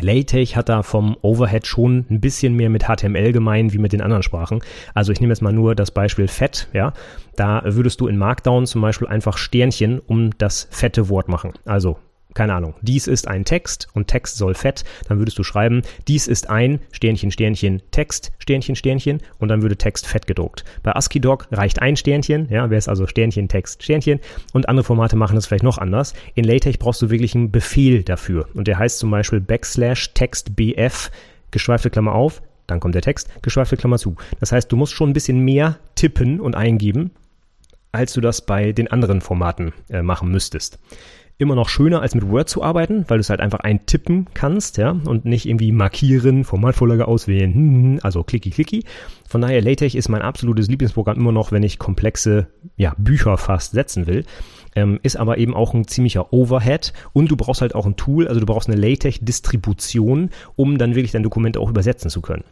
LaTeX 0.00 0.56
hat 0.56 0.68
da 0.68 0.82
vom 0.82 1.16
Overhead 1.22 1.66
schon 1.66 2.06
ein 2.10 2.20
bisschen 2.20 2.54
mehr 2.54 2.70
mit 2.70 2.84
HTML 2.84 3.32
gemein 3.32 3.72
wie 3.72 3.78
mit 3.78 3.92
den 3.92 4.00
anderen 4.00 4.22
Sprachen. 4.22 4.60
Also 4.94 5.12
ich 5.12 5.20
nehme 5.20 5.32
jetzt 5.32 5.42
mal 5.42 5.52
nur 5.52 5.74
das 5.74 5.90
Beispiel 5.90 6.28
Fett, 6.28 6.68
ja. 6.72 6.92
Da 7.36 7.62
würdest 7.64 8.00
du 8.00 8.06
in 8.06 8.16
Markdown 8.16 8.66
zum 8.66 8.80
Beispiel 8.80 9.08
einfach 9.08 9.38
Sternchen 9.38 10.00
um 10.00 10.36
das 10.38 10.68
fette 10.70 11.08
Wort 11.08 11.28
machen. 11.28 11.52
Also 11.64 11.98
keine 12.34 12.54
Ahnung, 12.54 12.74
dies 12.82 13.06
ist 13.06 13.28
ein 13.28 13.44
Text 13.44 13.88
und 13.94 14.08
Text 14.08 14.36
soll 14.36 14.54
fett, 14.54 14.84
dann 15.08 15.18
würdest 15.18 15.38
du 15.38 15.44
schreiben, 15.44 15.82
dies 16.08 16.26
ist 16.26 16.50
ein 16.50 16.80
Sternchen, 16.90 17.30
Sternchen, 17.30 17.80
Text, 17.92 18.32
Sternchen, 18.38 18.76
Sternchen 18.76 19.20
und 19.38 19.48
dann 19.48 19.62
würde 19.62 19.76
Text 19.76 20.06
fett 20.06 20.26
gedruckt. 20.26 20.64
Bei 20.82 20.94
ASCII-Doc 20.94 21.48
reicht 21.52 21.80
ein 21.80 21.96
Sternchen, 21.96 22.48
ja, 22.50 22.68
wäre 22.70 22.78
es 22.78 22.88
also 22.88 23.06
Sternchen, 23.06 23.48
Text, 23.48 23.82
Sternchen 23.82 24.20
und 24.52 24.68
andere 24.68 24.84
Formate 24.84 25.16
machen 25.16 25.36
das 25.36 25.46
vielleicht 25.46 25.64
noch 25.64 25.78
anders. 25.78 26.12
In 26.34 26.44
LaTeX 26.44 26.78
brauchst 26.78 27.00
du 27.02 27.10
wirklich 27.10 27.34
einen 27.34 27.52
Befehl 27.52 28.02
dafür 28.02 28.48
und 28.54 28.66
der 28.66 28.78
heißt 28.78 28.98
zum 28.98 29.10
Beispiel 29.10 29.40
Backslash 29.40 30.12
Text 30.14 30.56
BF, 30.56 31.10
geschweifte 31.52 31.90
Klammer 31.90 32.14
auf, 32.14 32.42
dann 32.66 32.80
kommt 32.80 32.94
der 32.94 33.02
Text, 33.02 33.28
geschweifte 33.42 33.76
Klammer 33.76 33.98
zu. 33.98 34.16
Das 34.40 34.50
heißt, 34.50 34.72
du 34.72 34.76
musst 34.76 34.94
schon 34.94 35.10
ein 35.10 35.12
bisschen 35.12 35.40
mehr 35.40 35.78
tippen 35.94 36.40
und 36.40 36.56
eingeben, 36.56 37.12
als 37.92 38.12
du 38.12 38.20
das 38.20 38.44
bei 38.44 38.72
den 38.72 38.90
anderen 38.90 39.20
Formaten 39.20 39.72
äh, 39.88 40.02
machen 40.02 40.30
müsstest 40.30 40.80
immer 41.38 41.54
noch 41.54 41.68
schöner 41.68 42.00
als 42.00 42.14
mit 42.14 42.28
Word 42.28 42.48
zu 42.48 42.62
arbeiten, 42.62 43.04
weil 43.08 43.18
du 43.18 43.22
es 43.22 43.30
halt 43.30 43.40
einfach 43.40 43.60
eintippen 43.60 44.26
kannst, 44.34 44.76
ja, 44.78 44.90
und 44.90 45.24
nicht 45.24 45.46
irgendwie 45.46 45.72
markieren, 45.72 46.44
Formatvorlage 46.44 47.08
auswählen, 47.08 47.52
hm, 47.52 47.60
hm, 47.60 47.82
hm, 47.82 48.00
also 48.02 48.22
klicki 48.22 48.50
klicki. 48.50 48.84
Von 49.28 49.40
daher 49.40 49.62
LaTeX 49.62 49.94
ist 49.94 50.08
mein 50.08 50.22
absolutes 50.22 50.68
Lieblingsprogramm 50.68 51.18
immer 51.18 51.32
noch, 51.32 51.50
wenn 51.50 51.62
ich 51.62 51.78
komplexe 51.78 52.46
ja, 52.76 52.94
Bücher 52.98 53.36
fast 53.36 53.72
setzen 53.72 54.06
will. 54.06 54.24
Ähm, 54.76 54.98
ist 55.02 55.16
aber 55.16 55.38
eben 55.38 55.54
auch 55.54 55.72
ein 55.72 55.86
ziemlicher 55.86 56.32
Overhead 56.32 56.92
und 57.12 57.30
du 57.30 57.36
brauchst 57.36 57.60
halt 57.60 57.76
auch 57.76 57.86
ein 57.86 57.94
Tool, 57.94 58.26
also 58.26 58.40
du 58.40 58.46
brauchst 58.46 58.68
eine 58.68 58.80
LaTeX-Distribution, 58.80 60.30
um 60.56 60.78
dann 60.78 60.96
wirklich 60.96 61.12
dein 61.12 61.22
Dokument 61.22 61.56
auch 61.56 61.70
übersetzen 61.70 62.10
zu 62.10 62.20
können. 62.20 62.42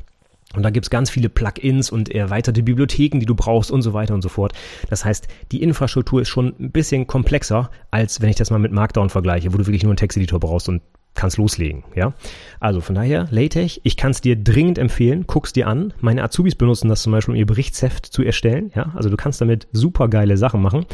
Und 0.55 0.63
da 0.63 0.71
gibt's 0.71 0.91
ganz 0.91 1.11
viele 1.11 1.29
Plugins 1.29 1.91
und 1.91 2.11
erweiterte 2.11 2.63
Bibliotheken, 2.63 3.19
die 3.19 3.27
du 3.27 3.35
brauchst 3.35 3.71
und 3.71 3.83
so 3.83 3.93
weiter 3.93 4.15
und 4.15 4.23
so 4.23 4.29
fort. 4.29 4.53
Das 4.91 5.05
heißt, 5.05 5.29
die 5.51 5.63
Infrastruktur 5.63 6.23
ist 6.23 6.29
schon 6.29 6.55
ein 6.59 6.71
bisschen 6.71 7.07
komplexer, 7.07 7.71
als 7.91 8.21
wenn 8.21 8.29
ich 8.29 8.37
das 8.37 8.51
mal 8.51 8.59
mit 8.59 8.73
Markdown 8.73 9.11
vergleiche, 9.11 9.53
wo 9.53 9.59
du 9.59 9.67
wirklich 9.67 9.83
nur 9.83 9.91
einen 9.93 9.97
Texteditor 9.97 10.41
brauchst 10.41 10.69
und 10.69 10.83
kannst 11.15 11.37
loslegen, 11.37 11.85
ja. 11.95 12.15
Also 12.59 12.81
von 12.81 12.95
daher, 12.95 13.29
LaTeX, 13.31 13.81
ich 13.83 13.97
kann 13.97 14.13
es 14.13 14.21
dir 14.21 14.37
dringend 14.37 14.79
empfehlen, 14.79 15.25
guck's 15.27 15.53
dir 15.53 15.69
an. 15.69 15.93
Meine 16.01 16.23
Azubis 16.23 16.55
benutzen 16.55 16.89
das 16.89 17.03
zum 17.03 17.13
Beispiel, 17.13 17.35
um 17.35 17.39
ihr 17.39 17.47
Berichtsheft 17.47 18.07
zu 18.07 18.23
erstellen, 18.23 18.73
ja. 18.75 18.93
Also 18.95 19.11
du 19.11 19.17
kannst 19.17 19.41
damit 19.41 19.69
super 19.73 20.09
geile 20.09 20.37
Sachen 20.37 20.63
machen. 20.63 20.87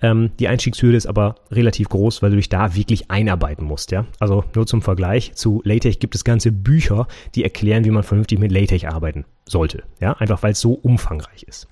Ähm, 0.00 0.30
die 0.38 0.48
Einstiegshürde 0.48 0.96
ist 0.96 1.06
aber 1.06 1.36
relativ 1.50 1.88
groß, 1.88 2.22
weil 2.22 2.30
du 2.30 2.36
dich 2.36 2.48
da 2.48 2.74
wirklich 2.74 3.10
einarbeiten 3.10 3.64
musst, 3.64 3.90
ja. 3.90 4.06
Also 4.20 4.44
nur 4.54 4.66
zum 4.66 4.82
Vergleich, 4.82 5.34
zu 5.34 5.60
LaTeX 5.64 5.98
gibt 5.98 6.14
es 6.14 6.24
ganze 6.24 6.52
Bücher, 6.52 7.08
die 7.34 7.42
erklären, 7.42 7.84
wie 7.84 7.90
man 7.90 8.04
vernünftig 8.04 8.38
mit 8.38 8.52
LaTeX 8.52 8.84
arbeiten 8.84 9.24
sollte, 9.46 9.82
ja. 10.00 10.12
Einfach 10.14 10.42
weil 10.42 10.52
es 10.52 10.60
so 10.60 10.74
umfangreich 10.74 11.42
ist. 11.44 11.68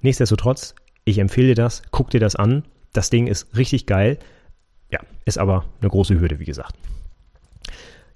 Nichtsdestotrotz, 0.00 0.74
ich 1.04 1.18
empfehle 1.18 1.48
dir 1.48 1.54
das, 1.54 1.82
guck 1.90 2.10
dir 2.10 2.20
das 2.20 2.36
an. 2.36 2.64
Das 2.92 3.10
Ding 3.10 3.26
ist 3.26 3.56
richtig 3.56 3.86
geil. 3.86 4.18
Ja, 4.90 5.00
ist 5.24 5.38
aber 5.38 5.64
eine 5.80 5.90
große 5.90 6.18
Hürde, 6.20 6.38
wie 6.38 6.44
gesagt. 6.44 6.74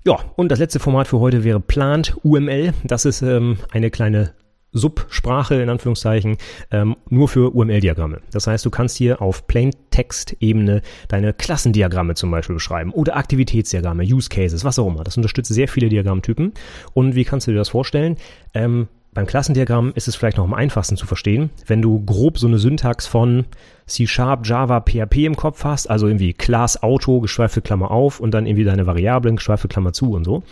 Ja, 0.05 0.19
und 0.37 0.51
das 0.51 0.59
letzte 0.59 0.81
Format 0.81 1.09
für 1.09 1.21
heute 1.21 1.45
wäre 1.45 1.61
Plant 1.61 2.17
UML. 2.23 2.73
Das 2.85 3.05
ist 3.05 3.21
ähm, 3.21 3.59
eine 3.71 3.91
kleine 3.91 4.33
Subsprache 4.73 5.57
in 5.57 5.69
Anführungszeichen 5.69 6.37
ähm, 6.71 6.97
nur 7.09 7.29
für 7.29 7.55
UML-Diagramme. 7.55 8.21
Das 8.33 8.47
heißt, 8.47 8.65
du 8.65 8.71
kannst 8.71 8.97
hier 8.97 9.21
auf 9.21 9.47
Plain-Text-Ebene 9.47 10.83
deine 11.09 11.35
Klassendiagramme 11.35 12.15
zum 12.15 12.31
Beispiel 12.31 12.55
beschreiben 12.55 12.93
oder 12.93 13.17
Aktivitätsdiagramme, 13.17 14.05
Use 14.05 14.29
Cases, 14.29 14.65
was 14.65 14.79
auch 14.79 14.87
immer. 14.87 15.05
Das 15.05 15.17
unterstützt 15.17 15.53
sehr 15.53 15.69
viele 15.69 15.89
Diagrammtypen. 15.89 16.53
Und 16.95 17.15
wie 17.15 17.25
kannst 17.25 17.47
du 17.47 17.51
dir 17.51 17.59
das 17.59 17.71
vorstellen? 17.71 18.17
Ähm, 18.55 18.89
beim 19.13 19.27
Klassendiagramm 19.27 19.93
ist 19.97 20.07
es 20.07 20.15
vielleicht 20.15 20.37
noch 20.37 20.45
am 20.45 20.55
einfachsten 20.55 20.97
zu 20.97 21.07
verstehen, 21.07 21.51
wenn 21.67 21.83
du 21.83 22.05
grob 22.05 22.39
so 22.39 22.47
eine 22.47 22.59
Syntax 22.59 23.07
von 23.07 23.45
C 23.87 24.07
Sharp, 24.07 24.47
Java, 24.47 24.81
PHP 24.81 25.27
im 25.27 25.37
Kopf 25.37 25.65
hast, 25.65 25.91
also 25.91 26.07
irgendwie 26.07 26.33
Class 26.33 26.81
Auto, 26.83 27.21
geschweifte 27.21 27.61
Klammer 27.61 27.91
auf 27.91 28.21
und 28.21 28.31
dann 28.33 28.47
irgendwie 28.47 28.65
deine 28.65 28.87
Variablen, 28.87 29.37
geschweifte 29.37 29.67
Klammer 29.67 29.93
zu 29.93 30.13
und 30.13 30.25
so 30.25 30.45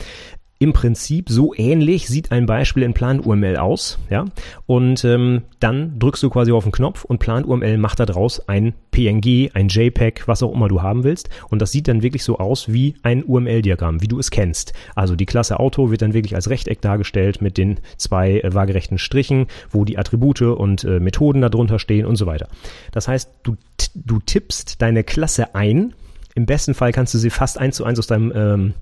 im 0.60 0.72
Prinzip 0.72 1.28
so 1.28 1.54
ähnlich 1.54 2.08
sieht 2.08 2.32
ein 2.32 2.46
Beispiel 2.46 2.82
in 2.82 2.92
Plan-UML 2.92 3.56
aus, 3.56 3.98
ja. 4.10 4.24
Und 4.66 5.04
ähm, 5.04 5.42
dann 5.60 5.98
drückst 6.00 6.22
du 6.22 6.30
quasi 6.30 6.50
auf 6.50 6.64
den 6.64 6.72
Knopf 6.72 7.04
und 7.04 7.18
Plan-UML 7.18 7.78
macht 7.78 8.00
daraus 8.00 8.48
ein 8.48 8.74
PNG, 8.90 9.50
ein 9.54 9.68
JPEG, 9.68 10.26
was 10.26 10.42
auch 10.42 10.52
immer 10.52 10.66
du 10.66 10.82
haben 10.82 11.04
willst. 11.04 11.30
Und 11.48 11.62
das 11.62 11.70
sieht 11.70 11.86
dann 11.86 12.02
wirklich 12.02 12.24
so 12.24 12.38
aus 12.38 12.72
wie 12.72 12.94
ein 13.02 13.22
UML-Diagramm, 13.22 14.02
wie 14.02 14.08
du 14.08 14.18
es 14.18 14.32
kennst. 14.32 14.72
Also 14.96 15.14
die 15.14 15.26
Klasse 15.26 15.60
Auto 15.60 15.92
wird 15.92 16.02
dann 16.02 16.14
wirklich 16.14 16.34
als 16.34 16.50
Rechteck 16.50 16.80
dargestellt 16.80 17.40
mit 17.40 17.56
den 17.56 17.78
zwei 17.96 18.40
äh, 18.40 18.52
waagerechten 18.52 18.98
Strichen, 18.98 19.46
wo 19.70 19.84
die 19.84 19.96
Attribute 19.96 20.42
und 20.42 20.82
äh, 20.82 20.98
Methoden 20.98 21.40
darunter 21.40 21.78
stehen 21.78 22.04
und 22.04 22.16
so 22.16 22.26
weiter. 22.26 22.48
Das 22.90 23.06
heißt, 23.06 23.30
du, 23.44 23.56
du 23.94 24.18
tippst 24.18 24.82
deine 24.82 25.04
Klasse 25.04 25.54
ein. 25.54 25.94
Im 26.34 26.46
besten 26.46 26.74
Fall 26.74 26.92
kannst 26.92 27.14
du 27.14 27.18
sie 27.18 27.30
fast 27.30 27.58
eins 27.58 27.76
zu 27.76 27.84
eins 27.84 27.98
aus 28.00 28.08
deinem 28.08 28.32
ähm, 28.34 28.74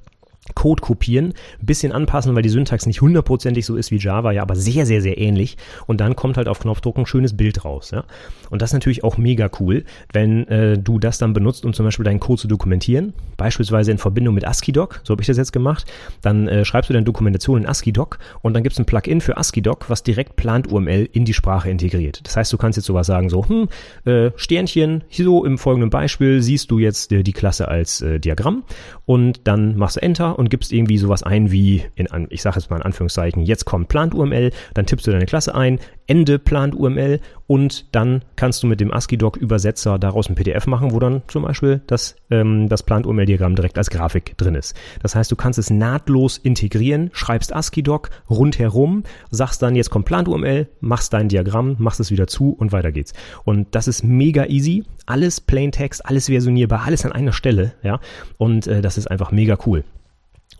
Code 0.54 0.80
kopieren, 0.80 1.35
ein 1.61 1.66
bisschen 1.66 1.92
anpassen, 1.92 2.35
weil 2.35 2.42
die 2.42 2.48
Syntax 2.48 2.87
nicht 2.87 3.00
hundertprozentig 3.00 3.66
so 3.66 3.76
ist 3.76 3.90
wie 3.90 3.98
Java, 3.98 4.32
ja, 4.32 4.42
aber 4.42 4.56
sehr, 4.56 4.87
sehr, 4.87 5.02
sehr 5.02 5.18
ähnlich. 5.18 5.56
Und 5.87 6.00
dann 6.00 6.16
kommt 6.16 6.37
halt 6.37 6.48
auf 6.48 6.61
Knopfdruck 6.61 6.96
ein 6.98 7.06
schönes 7.06 7.37
Bild 7.37 7.64
raus. 7.64 7.90
Ja? 7.90 8.04
Und 8.50 8.62
das 8.62 8.70
ist 8.70 8.74
natürlich 8.74 9.04
auch 9.04 9.18
mega 9.18 9.50
cool, 9.61 9.85
wenn 10.12 10.46
äh, 10.48 10.78
du 10.78 10.98
das 10.98 11.18
dann 11.18 11.32
benutzt, 11.32 11.64
um 11.64 11.72
zum 11.72 11.85
Beispiel 11.85 12.05
deinen 12.05 12.20
Code 12.20 12.40
zu 12.40 12.49
dokumentieren, 12.49 13.12
beispielsweise 13.36 13.90
in 13.90 13.99
Verbindung 13.99 14.34
mit 14.34 14.47
ASCII-Doc, 14.47 15.01
so 15.05 15.12
habe 15.12 15.22
ich 15.22 15.26
das 15.26 15.36
jetzt 15.36 15.53
gemacht. 15.53 15.86
Dann 16.22 16.49
äh, 16.49 16.64
schreibst 16.64 16.90
du 16.90 16.94
deine 16.94 17.05
Dokumentation 17.05 17.59
in 17.59 17.66
ASCII-Doc 17.66 18.18
und 18.42 18.55
dann 18.55 18.62
gibt 18.62 18.74
es 18.74 18.78
ein 18.78 18.86
Plugin 18.86 19.20
für 19.20 19.36
ASCII-Doc, 19.36 19.90
was 19.90 20.03
direkt 20.03 20.36
plant 20.36 20.70
UML 20.70 21.09
in 21.12 21.24
die 21.24 21.34
Sprache 21.34 21.70
integriert. 21.70 22.20
Das 22.24 22.36
heißt, 22.36 22.53
du 22.53 22.57
kannst 22.57 22.76
jetzt 22.76 22.86
sowas 22.86 23.07
sagen, 23.07 23.28
so, 23.28 23.47
hm, 23.47 23.68
äh, 24.05 24.30
Sternchen, 24.36 25.05
hier 25.09 25.24
so 25.24 25.44
im 25.44 25.59
folgenden 25.59 25.90
Beispiel 25.90 26.42
siehst 26.42 26.70
du 26.70 26.78
jetzt 26.78 27.12
äh, 27.12 27.22
die 27.22 27.32
Klasse 27.32 27.68
als 27.68 28.01
äh, 28.01 28.20
Diagramm 28.20 28.64
und 29.05 29.40
dann 29.44 29.76
machst 29.76 29.97
du 29.97 30.03
Enter 30.03 30.36
und 30.37 30.51
gibst 30.51 30.72
irgendwie 30.72 30.99
sowas 30.99 31.22
ein 31.22 31.51
wie, 31.51 31.84
in, 31.95 32.07
ich 32.30 32.43
sage 32.43 32.57
jetzt 32.57 32.70
mal 32.70 32.76
in 32.76 32.82
Anführungszeichen, 32.82 33.43
jetzt 33.43 33.64
kommt 33.64 33.89
Plant 33.89 34.14
UML, 34.14 34.53
dann 34.74 34.87
tippst 34.87 35.07
du 35.07 35.11
deine 35.11 35.26
Klasse 35.26 35.55
ein, 35.55 35.78
Ende 36.07 36.39
Plant 36.39 36.74
UML 36.74 37.20
und 37.47 37.87
dann 37.95 38.22
kannst 38.37 38.62
du 38.62 38.66
mit 38.66 38.80
dem 38.80 38.93
ASCII-Doc-Übersetzer 38.93 39.99
daraus 39.99 40.28
ein 40.28 40.34
PDF 40.34 40.66
machen, 40.66 40.93
wo 40.93 40.99
dann 41.01 41.22
zum 41.26 41.43
Beispiel 41.43 41.80
das, 41.87 42.16
ähm, 42.30 42.68
das 42.68 42.82
Plant 42.82 43.07
UML-Diagramm 43.07 43.57
direkt 43.57 43.78
als 43.78 43.91
Grafik 43.91 44.37
drin 44.37 44.55
ist. 44.55 44.76
Das 45.03 45.14
heißt, 45.14 45.32
du 45.32 45.37
kannst 45.37 45.59
es 45.59 45.70
nahtlos 45.70 46.39
integrieren, 46.39 47.11
schreibst 47.12 47.55
ASCII-Doc 47.55 48.11
rundherum, 48.30 49.03
sagst 49.30 49.62
dann, 49.62 49.74
jetzt 49.74 49.91
kommt 49.91 50.07
Plant 50.07 50.28
UML, 50.28 50.68
machst 50.80 51.12
dein 51.12 51.28
Diagramm, 51.28 51.76
machst 51.78 52.01
es 52.01 52.11
wieder 52.11 52.26
zu 52.26 52.53
und 52.53 52.72
weiter 52.72 52.93
geht's. 52.93 53.12
Und 53.45 53.74
das 53.74 53.89
ist 53.89 54.05
mega 54.05 54.47
easy. 54.47 54.84
Alles 55.07 55.41
Plaintext, 55.41 56.05
alles 56.05 56.26
versionierbar, 56.26 56.82
alles 56.84 57.05
an 57.05 57.12
einer 57.12 57.32
Stelle, 57.32 57.74
ja. 57.82 58.01
Und 58.39 58.66
äh, 58.66 58.80
das 58.80 58.99
ist 58.99 59.11
einfach 59.11 59.32
mega 59.32 59.57
cool. 59.66 59.84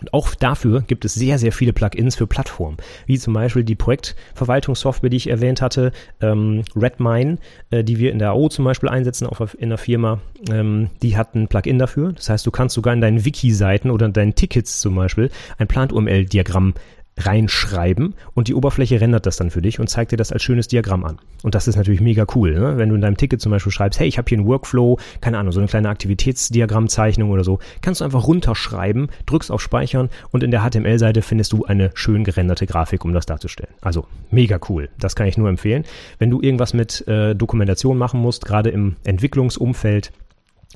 Und 0.01 0.13
auch 0.13 0.35
dafür 0.35 0.83
gibt 0.83 1.05
es 1.05 1.15
sehr, 1.15 1.39
sehr 1.39 1.53
viele 1.53 1.73
Plugins 1.73 2.17
für 2.17 2.27
Plattformen, 2.27 2.77
wie 3.07 3.19
zum 3.19 3.33
Beispiel 3.33 3.65
die 3.65 3.75
Projektverwaltungssoftware, 3.75 5.11
die 5.11 5.17
ich 5.17 5.31
erwähnt 5.31 5.63
hatte, 5.63 5.93
ähm, 6.21 6.63
Redmine, 6.75 7.39
äh, 7.71 7.83
die 7.83 7.99
wir 7.99 8.13
in 8.13 8.19
der 8.19 8.33
AO 8.33 8.49
zum 8.49 8.65
Beispiel 8.65 8.89
einsetzen, 8.89 9.27
auch 9.27 9.41
in 9.59 9.71
der 9.71 9.79
Firma, 9.79 10.21
ähm, 10.51 10.91
die 11.03 11.17
hat 11.17 11.35
ein 11.35 11.49
Plugin 11.49 11.79
dafür. 11.79 12.13
Das 12.13 12.29
heißt, 12.29 12.47
du 12.47 12.51
kannst 12.51 12.75
sogar 12.75 12.93
in 12.93 13.01
deinen 13.01 13.25
Wiki-Seiten 13.25 13.91
oder 13.91 14.07
in 14.07 14.13
deinen 14.13 14.35
Tickets 14.35 14.81
zum 14.81 14.95
Beispiel 14.95 15.31
ein 15.59 15.67
Plant-UML-Diagramm 15.67 16.75
reinschreiben 17.19 18.15
und 18.35 18.49
die 18.49 18.55
Oberfläche 18.55 19.01
rendert 19.01 19.25
das 19.27 19.37
dann 19.37 19.51
für 19.51 19.63
dich 19.63 19.81
und 19.81 19.89
zeigt 19.89 20.13
dir 20.13 20.17
das 20.17 20.33
als 20.33 20.43
schönes 20.43 20.69
Diagramm 20.69 21.05
an. 21.05 21.19
Und 21.43 21.55
das 21.55 21.67
ist 21.67 21.77
natürlich 21.77 22.01
mega 22.01 22.27
cool, 22.35 22.53
ne? 22.53 22.77
wenn 22.77 22.91
du 22.91 22.95
in 22.95 23.01
deinem 23.01 23.17
Ticket 23.17 23.41
zum 23.41 23.53
Beispiel 23.53 23.73
schreibst, 23.73 23.99
hey, 23.99 24.07
ich 24.07 24.19
habe 24.19 24.29
hier 24.29 24.39
einen 24.39 24.47
Workflow, 24.47 24.99
keine 25.21 25.39
Ahnung, 25.39 25.53
so 25.53 25.61
eine 25.61 25.69
kleine 25.69 25.89
Aktivitätsdiagrammzeichnung 25.89 27.31
oder 27.31 27.45
so, 27.45 27.59
kannst 27.81 28.01
du 28.01 28.05
einfach 28.05 28.27
runterschreiben, 28.27 29.09
drückst 29.25 29.51
auf 29.51 29.63
Speichern 29.63 30.11
und 30.31 30.43
in 30.43 30.51
der 30.51 30.63
HTML-Seite 30.63 31.23
findest 31.23 31.53
du 31.53 31.65
eine 31.65 31.91
schön 31.95 32.25
gerenderte 32.25 32.67
Grafik, 32.67 33.05
um 33.05 33.15
das 33.15 33.25
darzustellen. 33.25 33.73
Also 33.81 34.07
mega 34.31 34.61
cool, 34.69 34.91
das 34.99 35.17
kann 35.17 35.27
ich 35.27 35.39
nur 35.39 35.49
empfehlen. 35.49 35.85
Wenn 36.19 36.31
du 36.31 36.43
irgendwas 36.43 36.75
mit 36.75 37.07
äh, 37.09 37.35
Dokumentation 37.35 37.97
machen 37.97 38.21
musst, 38.21 38.45
gerade 38.45 38.71
im 38.71 38.97
Entwicklungsumfeld, 39.05 40.13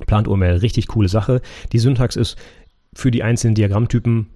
Plant 0.07 0.29
UML, 0.29 0.57
richtig 0.57 0.89
coole 0.89 1.09
Sache. 1.09 1.43
Die 1.73 1.79
Syntax 1.79 2.17
ist 2.17 2.37
für 2.95 3.11
die 3.11 3.23
einzelnen 3.23 3.55
Diagrammtypen 3.55 4.29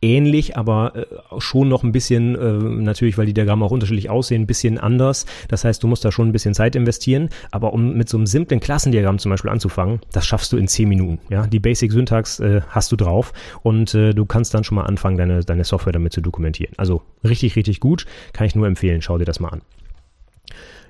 ähnlich, 0.00 0.56
aber 0.56 0.94
äh, 0.96 1.06
schon 1.38 1.68
noch 1.68 1.82
ein 1.82 1.92
bisschen, 1.92 2.34
äh, 2.36 2.82
natürlich, 2.82 3.18
weil 3.18 3.26
die 3.26 3.34
Diagramme 3.34 3.64
auch 3.64 3.70
unterschiedlich 3.70 4.10
aussehen, 4.10 4.42
ein 4.42 4.46
bisschen 4.46 4.78
anders. 4.78 5.26
Das 5.48 5.64
heißt, 5.64 5.82
du 5.82 5.86
musst 5.88 6.04
da 6.04 6.12
schon 6.12 6.28
ein 6.28 6.32
bisschen 6.32 6.54
Zeit 6.54 6.76
investieren. 6.76 7.28
Aber 7.50 7.72
um 7.72 7.94
mit 7.94 8.08
so 8.08 8.16
einem 8.16 8.26
simplen 8.26 8.60
Klassendiagramm 8.60 9.18
zum 9.18 9.30
Beispiel 9.30 9.50
anzufangen, 9.50 10.00
das 10.12 10.26
schaffst 10.26 10.52
du 10.52 10.56
in 10.56 10.68
zehn 10.68 10.88
Minuten. 10.88 11.18
Ja, 11.32 11.46
die 11.46 11.60
Basic 11.60 11.92
Syntax 11.92 12.40
äh, 12.40 12.60
hast 12.68 12.92
du 12.92 12.96
drauf 12.96 13.32
und 13.62 13.94
äh, 13.94 14.14
du 14.14 14.26
kannst 14.26 14.54
dann 14.54 14.64
schon 14.64 14.76
mal 14.76 14.84
anfangen, 14.84 15.16
deine, 15.16 15.44
deine 15.44 15.64
Software 15.64 15.92
damit 15.92 16.12
zu 16.12 16.20
dokumentieren. 16.20 16.72
Also 16.76 17.02
richtig, 17.24 17.56
richtig 17.56 17.80
gut. 17.80 18.06
Kann 18.32 18.46
ich 18.46 18.54
nur 18.54 18.66
empfehlen. 18.66 19.02
Schau 19.02 19.18
dir 19.18 19.24
das 19.24 19.40
mal 19.40 19.48
an. 19.48 19.62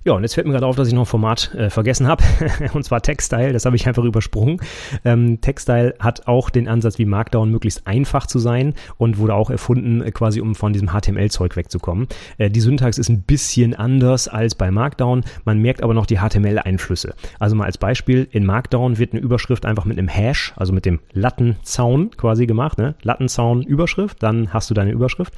Ja, 0.05 0.13
und 0.13 0.23
jetzt 0.23 0.35
fällt 0.35 0.47
mir 0.47 0.53
gerade 0.53 0.67
auf, 0.67 0.77
dass 0.77 0.89
ich 0.89 0.95
noch 0.95 1.03
ein 1.03 1.07
Format 1.07 1.55
äh, 1.55 1.71
vergessen 1.71 2.07
habe, 2.07 2.23
und 2.73 2.85
zwar 2.85 3.03
Textile, 3.03 3.53
das 3.53 3.65
habe 3.65 3.77
ich 3.77 3.87
einfach 3.87 4.05
übersprungen. 4.05 4.61
Ähm, 5.05 5.41
Textile 5.41 5.95
hat 5.99 6.29
auch 6.29 6.51
den 6.51 6.69
Ansatz, 6.69 6.99
wie 6.99 7.05
Markdown 7.05 7.51
möglichst 7.51 7.87
einfach 7.87 8.27
zu 8.27 8.39
sein 8.39 8.75
und 8.97 9.19
wurde 9.19 9.35
auch 9.35 9.51
erfunden, 9.51 10.03
äh, 10.03 10.11
quasi 10.13 10.41
um 10.41 10.55
von 10.55 10.73
diesem 10.73 10.89
HTML-Zeug 10.89 11.57
wegzukommen. 11.57 12.07
Äh, 12.39 12.51
die 12.51 12.61
Syntax 12.61 12.99
ist 12.99 13.09
ein 13.09 13.23
bisschen 13.23 13.75
anders 13.75 14.29
als 14.29 14.55
bei 14.55 14.71
Markdown, 14.71 15.25
man 15.45 15.59
merkt 15.59 15.83
aber 15.83 15.95
noch 15.95 16.07
die 16.07 16.19
HTML-Einflüsse. 16.19 17.15
Also 17.39 17.57
mal 17.57 17.65
als 17.65 17.79
Beispiel, 17.79 18.29
in 18.31 18.47
Markdown 18.47 18.99
wird 18.99 19.13
eine 19.13 19.21
Überschrift 19.21 19.67
einfach 19.67 19.85
mit 19.85 19.99
einem 19.99 20.09
Hash, 20.09 20.53
also 20.57 20.73
mit 20.73 20.87
dem 20.87 21.01
Lattenzaun 21.13 22.13
quasi 22.17 22.47
gemacht, 22.47 22.79
ne? 22.79 22.95
Lattenzaun 23.03 23.63
Überschrift, 23.63 24.23
dann 24.23 24.53
hast 24.53 24.71
du 24.71 24.75
deine 24.75 24.93
Überschrift. 24.93 25.35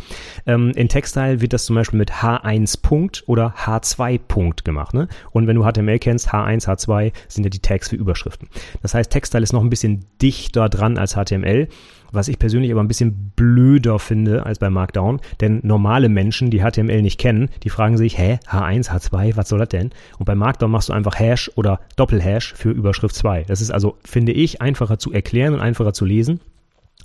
Ähm, 0.47 0.73
in 0.77 0.89
Textile 0.89 1.41
wird 1.41 1.55
das 1.55 1.65
zum 1.65 1.77
Beispiel 1.77 1.99
mit 1.99 2.13
H1 2.13 2.83
Punkt 2.83 3.25
oder 3.27 3.55
H2 3.65 4.21
Punkt 4.27 4.50
Punkt 4.51 4.65
gemacht. 4.65 4.95
Ne? 4.95 5.07
Und 5.31 5.47
wenn 5.47 5.55
du 5.55 5.65
HTML 5.65 5.99
kennst, 6.01 6.33
H1, 6.33 6.67
H2 6.67 7.13
sind 7.29 7.45
ja 7.45 7.51
die 7.51 7.61
Tags 7.61 7.89
für 7.89 7.97
Überschriften. 7.97 8.49
Das 8.83 8.95
heißt, 8.95 9.11
Textile 9.11 9.45
ist 9.45 9.53
noch 9.53 9.63
ein 9.63 9.71
bisschen 9.71 10.05
dichter 10.21 10.69
dran 10.69 10.99
als 10.99 11.15
HTML. 11.15 11.69
Was 12.13 12.27
ich 12.27 12.41
persönlich 12.41 12.73
aber 12.73 12.81
ein 12.81 12.89
bisschen 12.89 13.31
blöder 13.37 14.01
finde 14.01 14.45
als 14.45 14.59
bei 14.59 14.69
Markdown, 14.69 15.21
denn 15.41 15.61
normale 15.63 16.09
Menschen, 16.09 16.51
die 16.51 16.61
HTML 16.61 17.03
nicht 17.03 17.21
kennen, 17.21 17.51
die 17.63 17.71
fragen 17.71 17.97
sich, 17.97 18.19
hä, 18.19 18.41
H1, 18.49 18.91
H2, 18.91 19.37
was 19.37 19.49
soll 19.49 19.61
das 19.61 19.69
denn? 19.69 19.93
Und 20.19 20.25
bei 20.25 20.35
Markdown 20.35 20.73
machst 20.73 20.89
du 20.89 20.93
einfach 20.93 21.21
Hash 21.21 21.53
oder 21.55 21.79
Doppelhash 21.95 22.55
für 22.55 22.71
Überschrift 22.71 23.15
2. 23.15 23.45
Das 23.45 23.61
ist 23.61 23.71
also, 23.71 23.97
finde 24.05 24.33
ich, 24.33 24.61
einfacher 24.61 24.99
zu 24.99 25.13
erklären 25.13 25.55
und 25.55 25.61
einfacher 25.61 25.93
zu 25.93 26.05
lesen. 26.05 26.41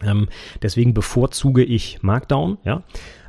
Ähm, 0.04 0.28
deswegen 0.64 0.96
bevorzuge 0.96 1.64
ich 1.64 2.02
Markdown, 2.02 2.58
ja. 2.64 2.82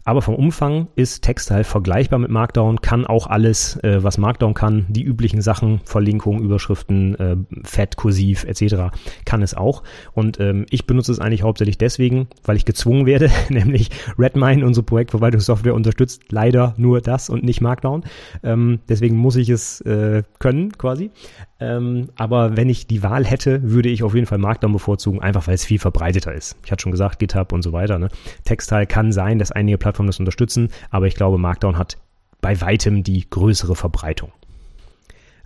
Aber 0.07 0.23
vom 0.23 0.37
Umfang 0.37 0.87
ist 0.95 1.23
Textile 1.23 1.65
vergleichbar 1.65 2.21
mit 2.21 2.31
Markdown, 2.31 2.81
kann 2.81 3.07
auch 3.07 3.27
alles, 3.27 3.77
äh, 3.83 4.05
was 4.05 4.19
Markdown 4.19 4.55
kann, 4.55 4.87
die 4.89 5.03
üblichen 5.03 5.43
Sachen, 5.43 5.81
Verlinkungen, 5.85 6.45
Überschriften, 6.45 7.15
äh, 7.17 7.37
Fett, 7.65 7.97
Kursiv 7.97 8.45
etc., 8.45 8.97
kann 9.25 9.43
es 9.43 9.55
auch. 9.55 9.83
Und 10.15 10.39
ähm, 10.39 10.65
ich 10.71 10.87
benutze 10.87 11.11
es 11.11 11.19
eigentlich 11.19 11.43
hauptsächlich 11.43 11.77
deswegen, 11.77 12.29
weil 12.45 12.57
ich 12.57 12.65
gezwungen 12.65 13.05
werde, 13.05 13.31
nämlich 13.49 13.91
Redmine, 14.17 14.65
unsere 14.65 14.87
Projektverwaltungssoftware, 14.87 15.75
unterstützt 15.75 16.23
leider 16.31 16.75
nur 16.77 17.01
das 17.01 17.29
und 17.29 17.43
nicht 17.43 17.61
Markdown. 17.61 18.05
Ähm, 18.45 18.79
deswegen 18.89 19.17
muss 19.17 19.35
ich 19.35 19.49
es 19.49 19.81
äh, 19.81 20.23
können 20.39 20.71
quasi. 20.79 21.11
Ähm, 21.59 22.09
aber 22.17 22.57
wenn 22.57 22.69
ich 22.69 22.87
die 22.87 23.03
Wahl 23.03 23.25
hätte, 23.25 23.71
würde 23.71 23.89
ich 23.89 24.03
auf 24.03 24.15
jeden 24.15 24.27
Fall 24.27 24.39
Markdown 24.39 24.73
bevorzugen, 24.73 25.21
einfach 25.21 25.47
weil 25.47 25.55
es 25.55 25.65
viel 25.65 25.79
verbreiteter 25.79 26.35
ist. 26.35 26.57
Ich 26.65 26.71
hatte 26.71 26.83
schon 26.83 26.93
gesagt, 26.93 27.19
GitHub 27.19 27.53
und 27.53 27.63
so 27.63 27.73
weiter. 27.73 27.99
Ne? 27.99 28.09
Textile 28.45 28.87
kann 28.87 29.11
sein, 29.11 29.39
dass 29.39 29.53
einige 29.53 29.79
Plattformen 29.79 29.96
das 30.05 30.19
unterstützen, 30.19 30.69
aber 30.91 31.07
ich 31.07 31.15
glaube, 31.15 31.39
Markdown 31.39 31.79
hat 31.79 31.97
bei 32.43 32.61
weitem 32.61 33.03
die 33.03 33.29
größere 33.31 33.75
Verbreitung. 33.75 34.33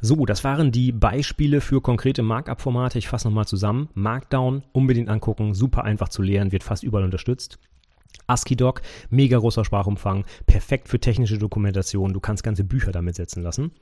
So, 0.01 0.25
das 0.25 0.45
waren 0.45 0.73
die 0.73 0.93
Beispiele 0.93 1.61
für 1.61 1.83
konkrete 1.83 2.23
Markup-Formate. 2.23 2.99
Ich 2.99 3.09
fasse 3.09 3.29
nochmal 3.29 3.47
zusammen. 3.47 3.91
Markdown 3.95 4.63
unbedingt 4.73 5.11
angucken, 5.11 5.55
super 5.55 5.85
einfach 5.85 6.09
zu 6.09 6.23
lernen, 6.23 6.53
wird 6.53 6.63
fast 6.63 6.83
überall 6.83 7.05
unterstützt. 7.05 7.59
ASCII-Doc, 8.27 8.83
mega 9.11 9.39
großer 9.39 9.65
Sprachumfang, 9.65 10.25
perfekt 10.47 10.89
für 10.89 11.01
technische 11.01 11.39
Dokumentation, 11.39 12.13
du 12.13 12.21
kannst 12.21 12.43
ganze 12.43 12.65
Bücher 12.65 12.93
damit 12.93 13.17
setzen 13.17 13.43
lassen. 13.43 13.73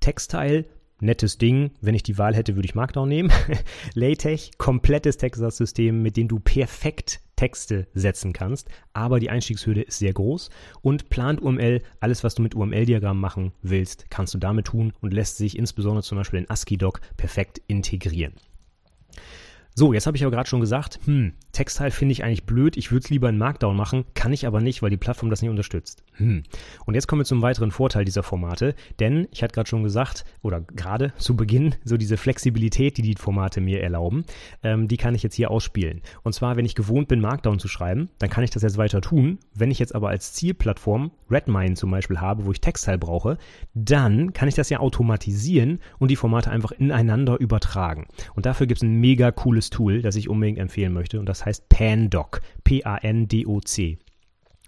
Textile, 0.00 0.66
nettes 1.02 1.38
Ding. 1.38 1.72
Wenn 1.80 1.94
ich 1.94 2.02
die 2.02 2.18
Wahl 2.18 2.34
hätte, 2.34 2.56
würde 2.56 2.66
ich 2.66 2.74
Markdown 2.74 3.08
nehmen. 3.08 3.30
LaTeX, 3.94 4.50
komplettes 4.58 5.16
Texas-System, 5.16 6.02
mit 6.02 6.16
dem 6.16 6.28
du 6.28 6.38
perfekt 6.38 7.20
Texte 7.36 7.88
setzen 7.92 8.32
kannst, 8.32 8.68
aber 8.92 9.18
die 9.18 9.28
Einstiegshürde 9.28 9.82
ist 9.82 9.98
sehr 9.98 10.12
groß. 10.12 10.48
Und 10.80 11.10
Plant 11.10 11.42
UML, 11.42 11.82
alles 11.98 12.22
was 12.22 12.36
du 12.36 12.42
mit 12.42 12.54
UML-Diagrammen 12.54 13.20
machen 13.20 13.52
willst, 13.62 14.06
kannst 14.10 14.32
du 14.34 14.38
damit 14.38 14.66
tun 14.66 14.92
und 15.00 15.12
lässt 15.12 15.38
sich 15.38 15.58
insbesondere 15.58 16.04
zum 16.04 16.18
Beispiel 16.18 16.38
in 16.38 16.48
ASCII-Doc 16.48 17.00
perfekt 17.16 17.60
integrieren. 17.66 18.34
So, 19.74 19.94
jetzt 19.94 20.06
habe 20.06 20.18
ich 20.18 20.22
aber 20.22 20.30
gerade 20.30 20.48
schon 20.48 20.60
gesagt, 20.60 21.00
hm, 21.06 21.32
Textile 21.52 21.90
finde 21.90 22.12
ich 22.12 22.24
eigentlich 22.24 22.44
blöd, 22.44 22.76
ich 22.76 22.92
würde 22.92 23.04
es 23.04 23.10
lieber 23.10 23.30
in 23.30 23.38
Markdown 23.38 23.74
machen, 23.74 24.04
kann 24.12 24.32
ich 24.34 24.46
aber 24.46 24.60
nicht, 24.60 24.82
weil 24.82 24.90
die 24.90 24.98
Plattform 24.98 25.30
das 25.30 25.40
nicht 25.40 25.50
unterstützt. 25.50 26.04
Hm. 26.14 26.42
Und 26.84 26.94
jetzt 26.94 27.06
kommen 27.06 27.20
wir 27.20 27.24
zum 27.24 27.40
weiteren 27.40 27.70
Vorteil 27.70 28.04
dieser 28.04 28.22
Formate, 28.22 28.74
denn 29.00 29.28
ich 29.30 29.42
hatte 29.42 29.54
gerade 29.54 29.68
schon 29.70 29.82
gesagt, 29.82 30.26
oder 30.42 30.60
gerade 30.60 31.14
zu 31.18 31.36
Beginn, 31.36 31.74
so 31.84 31.96
diese 31.96 32.18
Flexibilität, 32.18 32.98
die 32.98 33.02
die 33.02 33.14
Formate 33.14 33.62
mir 33.62 33.82
erlauben, 33.82 34.24
ähm, 34.62 34.88
die 34.88 34.98
kann 34.98 35.14
ich 35.14 35.22
jetzt 35.22 35.36
hier 35.36 35.50
ausspielen. 35.50 36.02
Und 36.22 36.34
zwar, 36.34 36.56
wenn 36.56 36.66
ich 36.66 36.74
gewohnt 36.74 37.08
bin, 37.08 37.20
Markdown 37.20 37.58
zu 37.58 37.68
schreiben, 37.68 38.10
dann 38.18 38.28
kann 38.28 38.44
ich 38.44 38.50
das 38.50 38.62
jetzt 38.62 38.76
weiter 38.76 39.00
tun. 39.00 39.38
Wenn 39.54 39.70
ich 39.70 39.78
jetzt 39.78 39.94
aber 39.94 40.10
als 40.10 40.34
Zielplattform 40.34 41.12
Redmine 41.30 41.76
zum 41.76 41.90
Beispiel 41.90 42.20
habe, 42.20 42.44
wo 42.44 42.52
ich 42.52 42.60
Textile 42.60 42.98
brauche, 42.98 43.38
dann 43.72 44.34
kann 44.34 44.48
ich 44.48 44.54
das 44.54 44.68
ja 44.68 44.80
automatisieren 44.80 45.80
und 45.98 46.10
die 46.10 46.16
Formate 46.16 46.50
einfach 46.50 46.72
ineinander 46.72 47.40
übertragen. 47.40 48.06
Und 48.34 48.44
dafür 48.44 48.66
gibt 48.66 48.78
es 48.78 48.82
ein 48.82 49.00
mega 49.00 49.30
cooles 49.30 49.61
cooles 49.62 49.70
Tool, 49.70 50.02
das 50.02 50.16
ich 50.16 50.28
unbedingt 50.28 50.58
empfehlen 50.58 50.92
möchte 50.92 51.18
und 51.20 51.26
das 51.26 51.44
heißt 51.44 51.68
Pandoc, 51.68 52.40
P-A-N-D-O-C. 52.64 53.98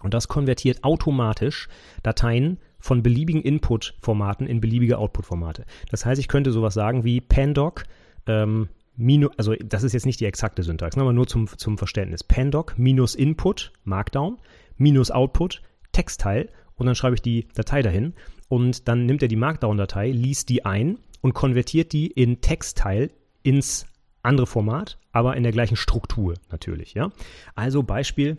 Und 0.01 0.13
das 0.13 0.27
konvertiert 0.27 0.83
automatisch 0.83 1.67
Dateien 2.03 2.59
von 2.79 3.01
beliebigen 3.01 3.41
Input-Formaten 3.41 4.45
in 4.45 4.61
beliebige 4.61 4.97
Output-Formate. 4.99 5.65
Das 5.89 6.05
heißt, 6.05 6.19
ich 6.19 6.27
könnte 6.27 6.51
sowas 6.51 6.73
sagen 6.75 7.03
wie 7.03 7.21
Pandoc, 7.21 7.85
ähm, 8.27 8.69
minus, 8.95 9.31
also 9.37 9.55
das 9.55 9.83
ist 9.83 9.93
jetzt 9.93 10.05
nicht 10.05 10.19
die 10.19 10.25
exakte 10.25 10.63
Syntax, 10.63 10.95
ne, 10.95 11.01
aber 11.01 11.13
nur 11.13 11.27
zum, 11.27 11.47
zum 11.47 11.77
Verständnis. 11.77 12.23
Pandoc 12.23 12.77
minus 12.77 13.15
Input, 13.15 13.73
Markdown, 13.83 14.37
minus 14.77 15.11
Output, 15.11 15.61
Textteil 15.91 16.49
und 16.75 16.85
dann 16.85 16.95
schreibe 16.95 17.15
ich 17.15 17.21
die 17.21 17.47
Datei 17.55 17.81
dahin 17.81 18.13
und 18.47 18.87
dann 18.87 19.05
nimmt 19.05 19.23
er 19.23 19.27
die 19.27 19.37
Markdown-Datei, 19.37 20.11
liest 20.11 20.49
die 20.49 20.65
ein 20.65 20.99
und 21.21 21.33
konvertiert 21.33 21.93
die 21.93 22.07
in 22.07 22.41
Textteil 22.41 23.09
ins 23.41 23.87
andere 24.25 24.47
Format, 24.47 24.97
aber 25.11 25.37
in 25.37 25.43
der 25.43 25.51
gleichen 25.51 25.75
Struktur 25.77 26.35
natürlich, 26.51 26.93
ja. 26.93 27.11
Also 27.55 27.83
Beispiel, 27.83 28.37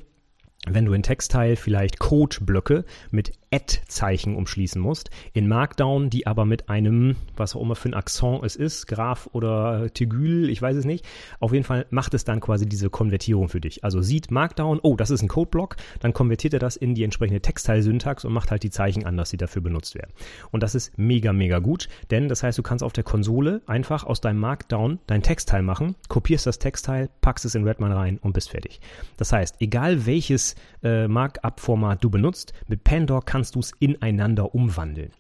wenn 0.69 0.85
du 0.85 0.93
in 0.93 1.03
Textteil 1.03 1.57
vielleicht 1.57 1.99
Codeblöcke 1.99 2.85
mit 3.11 3.33
Add-Zeichen 3.53 4.35
umschließen 4.35 4.83
musst, 4.83 5.11
in 5.33 5.47
Markdown, 5.47 6.11
die 6.11 6.27
aber 6.27 6.45
mit 6.45 6.69
einem, 6.69 7.14
was 7.37 7.55
auch 7.55 7.62
immer 7.62 7.77
für 7.77 7.89
ein 7.89 7.95
Akzent 7.95 8.43
es 8.43 8.57
ist, 8.57 8.87
Graph 8.87 9.29
oder 9.33 9.89
Tegül, 9.95 10.51
ich 10.51 10.61
weiß 10.61 10.77
es 10.77 10.85
nicht, 10.85 11.07
auf 11.39 11.53
jeden 11.53 11.64
Fall 11.64 11.87
macht 11.91 12.14
es 12.14 12.25
dann 12.25 12.41
quasi 12.41 12.67
diese 12.69 12.91
Konvertierung 12.91 13.49
für 13.49 13.61
dich. 13.61 13.85
Also 13.85 14.03
sieht 14.03 14.31
Markdown, 14.33 14.81
oh, 14.83 14.97
das 14.97 15.11
ist 15.11 15.23
ein 15.23 15.29
Codeblock, 15.29 15.77
dann 16.01 16.12
konvertiert 16.12 16.55
er 16.55 16.59
das 16.59 16.77
in 16.77 16.95
die 16.95 17.05
entsprechende 17.05 17.41
Textteil-Syntax 17.41 18.25
und 18.25 18.33
macht 18.33 18.51
halt 18.51 18.64
die 18.64 18.71
Zeichen 18.71 19.07
anders, 19.07 19.31
die 19.31 19.37
dafür 19.37 19.62
benutzt 19.62 19.95
werden. 19.95 20.12
Und 20.51 20.62
das 20.62 20.75
ist 20.75 20.99
mega, 20.99 21.33
mega 21.33 21.61
gut, 21.61 21.89
denn 22.11 22.29
das 22.29 22.43
heißt, 22.43 22.59
du 22.59 22.62
kannst 22.62 22.83
auf 22.83 22.93
der 22.93 23.05
Konsole 23.05 23.62
einfach 23.67 24.03
aus 24.05 24.21
deinem 24.21 24.41
Markdown 24.41 24.99
dein 25.07 25.23
Textteil 25.23 25.62
machen, 25.62 25.95
kopierst 26.09 26.47
das 26.47 26.59
Textteil, 26.59 27.09
packst 27.21 27.45
es 27.45 27.55
in 27.55 27.62
Redmine 27.62 27.95
rein 27.95 28.19
und 28.19 28.33
bist 28.33 28.51
fertig. 28.51 28.81
Das 29.17 29.33
heißt, 29.33 29.57
egal 29.61 30.05
welches 30.05 30.56
äh, 30.83 31.09
Markup-Format 31.09 32.03
du 32.03 32.11
benutzt, 32.11 32.53
mit 32.67 32.85
Pandoc 32.85 33.27
kannst 33.27 33.55
du 33.55 33.61
es 33.61 33.73
ineinander 33.79 34.55
umwandeln. 34.55 35.13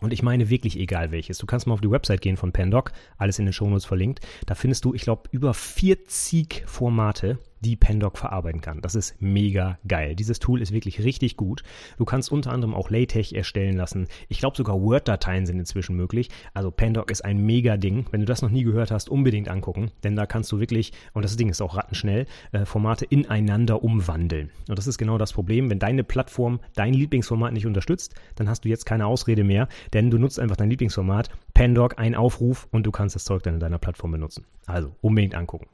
Und 0.00 0.12
ich 0.12 0.22
meine 0.22 0.50
wirklich 0.50 0.78
egal 0.78 1.12
welches. 1.12 1.38
Du 1.38 1.46
kannst 1.46 1.66
mal 1.66 1.74
auf 1.74 1.80
die 1.80 1.90
Website 1.90 2.20
gehen 2.20 2.36
von 2.36 2.52
Pandoc, 2.52 2.92
alles 3.18 3.38
in 3.38 3.46
den 3.46 3.52
Shownotes 3.52 3.84
verlinkt. 3.84 4.20
Da 4.46 4.56
findest 4.56 4.84
du, 4.84 4.94
ich 4.94 5.02
glaube, 5.02 5.28
über 5.30 5.54
40 5.54 6.64
Formate, 6.66 7.38
die 7.64 7.76
Pandoc 7.76 8.18
verarbeiten 8.18 8.60
kann. 8.60 8.80
Das 8.80 8.94
ist 8.94 9.20
mega 9.20 9.78
geil. 9.86 10.14
Dieses 10.14 10.38
Tool 10.38 10.60
ist 10.60 10.72
wirklich 10.72 11.02
richtig 11.02 11.36
gut. 11.36 11.62
Du 11.96 12.04
kannst 12.04 12.30
unter 12.30 12.52
anderem 12.52 12.74
auch 12.74 12.90
LaTeX 12.90 13.32
erstellen 13.32 13.76
lassen. 13.76 14.08
Ich 14.28 14.38
glaube 14.38 14.56
sogar 14.56 14.80
Word-Dateien 14.80 15.46
sind 15.46 15.58
inzwischen 15.58 15.96
möglich. 15.96 16.28
Also 16.54 16.70
Pandoc 16.70 17.10
ist 17.10 17.24
ein 17.24 17.38
mega 17.38 17.76
Ding. 17.76 18.06
Wenn 18.10 18.20
du 18.20 18.26
das 18.26 18.42
noch 18.42 18.50
nie 18.50 18.64
gehört 18.64 18.90
hast, 18.90 19.08
unbedingt 19.08 19.48
angucken, 19.48 19.90
denn 20.02 20.16
da 20.16 20.26
kannst 20.26 20.50
du 20.52 20.58
wirklich, 20.58 20.92
und 21.12 21.24
das 21.24 21.36
Ding 21.36 21.48
ist 21.48 21.62
auch 21.62 21.76
rattenschnell, 21.76 22.26
äh, 22.52 22.64
Formate 22.64 23.04
ineinander 23.04 23.82
umwandeln. 23.82 24.50
Und 24.68 24.78
das 24.78 24.86
ist 24.86 24.98
genau 24.98 25.18
das 25.18 25.32
Problem. 25.32 25.70
Wenn 25.70 25.78
deine 25.78 26.04
Plattform 26.04 26.60
dein 26.74 26.94
Lieblingsformat 26.94 27.52
nicht 27.52 27.66
unterstützt, 27.66 28.14
dann 28.36 28.48
hast 28.48 28.64
du 28.64 28.68
jetzt 28.68 28.86
keine 28.86 29.06
Ausrede 29.06 29.44
mehr, 29.44 29.68
denn 29.92 30.10
du 30.10 30.18
nutzt 30.18 30.40
einfach 30.40 30.56
dein 30.56 30.70
Lieblingsformat, 30.70 31.30
Pandoc, 31.54 31.98
ein 31.98 32.14
Aufruf 32.14 32.68
und 32.70 32.84
du 32.84 32.90
kannst 32.90 33.14
das 33.14 33.24
Zeug 33.24 33.42
dann 33.42 33.54
in 33.54 33.60
deiner 33.60 33.78
Plattform 33.78 34.12
benutzen. 34.12 34.44
Also 34.66 34.94
unbedingt 35.00 35.34
angucken. 35.34 35.66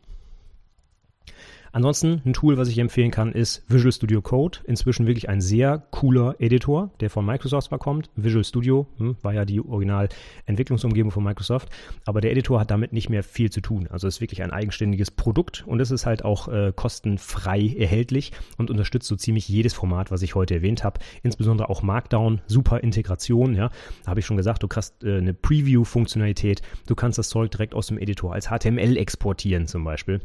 Ansonsten 1.72 2.22
ein 2.24 2.32
Tool, 2.32 2.56
was 2.56 2.68
ich 2.68 2.78
empfehlen 2.78 3.10
kann, 3.10 3.32
ist 3.32 3.64
Visual 3.68 3.92
Studio 3.92 4.22
Code. 4.22 4.58
Inzwischen 4.64 5.06
wirklich 5.06 5.28
ein 5.28 5.40
sehr 5.40 5.78
cooler 5.90 6.36
Editor, 6.38 6.90
der 7.00 7.10
von 7.10 7.24
Microsoft 7.24 7.68
zwar 7.68 7.78
kommt. 7.78 8.10
Visual 8.16 8.44
Studio 8.44 8.86
hm, 8.98 9.16
war 9.22 9.34
ja 9.34 9.44
die 9.44 9.60
Original-Entwicklungsumgebung 9.60 11.10
von 11.10 11.24
Microsoft, 11.24 11.68
aber 12.04 12.20
der 12.20 12.32
Editor 12.32 12.60
hat 12.60 12.70
damit 12.70 12.92
nicht 12.92 13.08
mehr 13.10 13.22
viel 13.22 13.50
zu 13.50 13.60
tun. 13.60 13.88
Also 13.90 14.06
es 14.06 14.16
ist 14.16 14.20
wirklich 14.20 14.42
ein 14.42 14.50
eigenständiges 14.50 15.10
Produkt 15.10 15.64
und 15.66 15.80
es 15.80 15.90
ist 15.90 16.06
halt 16.06 16.24
auch 16.24 16.48
äh, 16.48 16.72
kostenfrei 16.74 17.74
erhältlich 17.78 18.32
und 18.56 18.70
unterstützt 18.70 19.08
so 19.08 19.16
ziemlich 19.16 19.48
jedes 19.48 19.74
Format, 19.74 20.10
was 20.10 20.22
ich 20.22 20.34
heute 20.34 20.54
erwähnt 20.54 20.84
habe. 20.84 21.00
Insbesondere 21.22 21.68
auch 21.68 21.82
Markdown, 21.82 22.40
super 22.46 22.80
Integration. 22.80 23.54
Ja, 23.54 23.70
da 24.04 24.10
habe 24.10 24.20
ich 24.20 24.26
schon 24.26 24.36
gesagt, 24.36 24.62
du 24.62 24.68
kriegst 24.68 25.04
äh, 25.04 25.18
eine 25.18 25.34
Preview-Funktionalität. 25.34 26.62
Du 26.86 26.94
kannst 26.94 27.18
das 27.18 27.28
Zeug 27.28 27.50
direkt 27.50 27.74
aus 27.74 27.88
dem 27.88 27.98
Editor 27.98 28.32
als 28.32 28.48
HTML 28.48 28.96
exportieren 28.96 29.66
zum 29.66 29.84
Beispiel. 29.84 30.20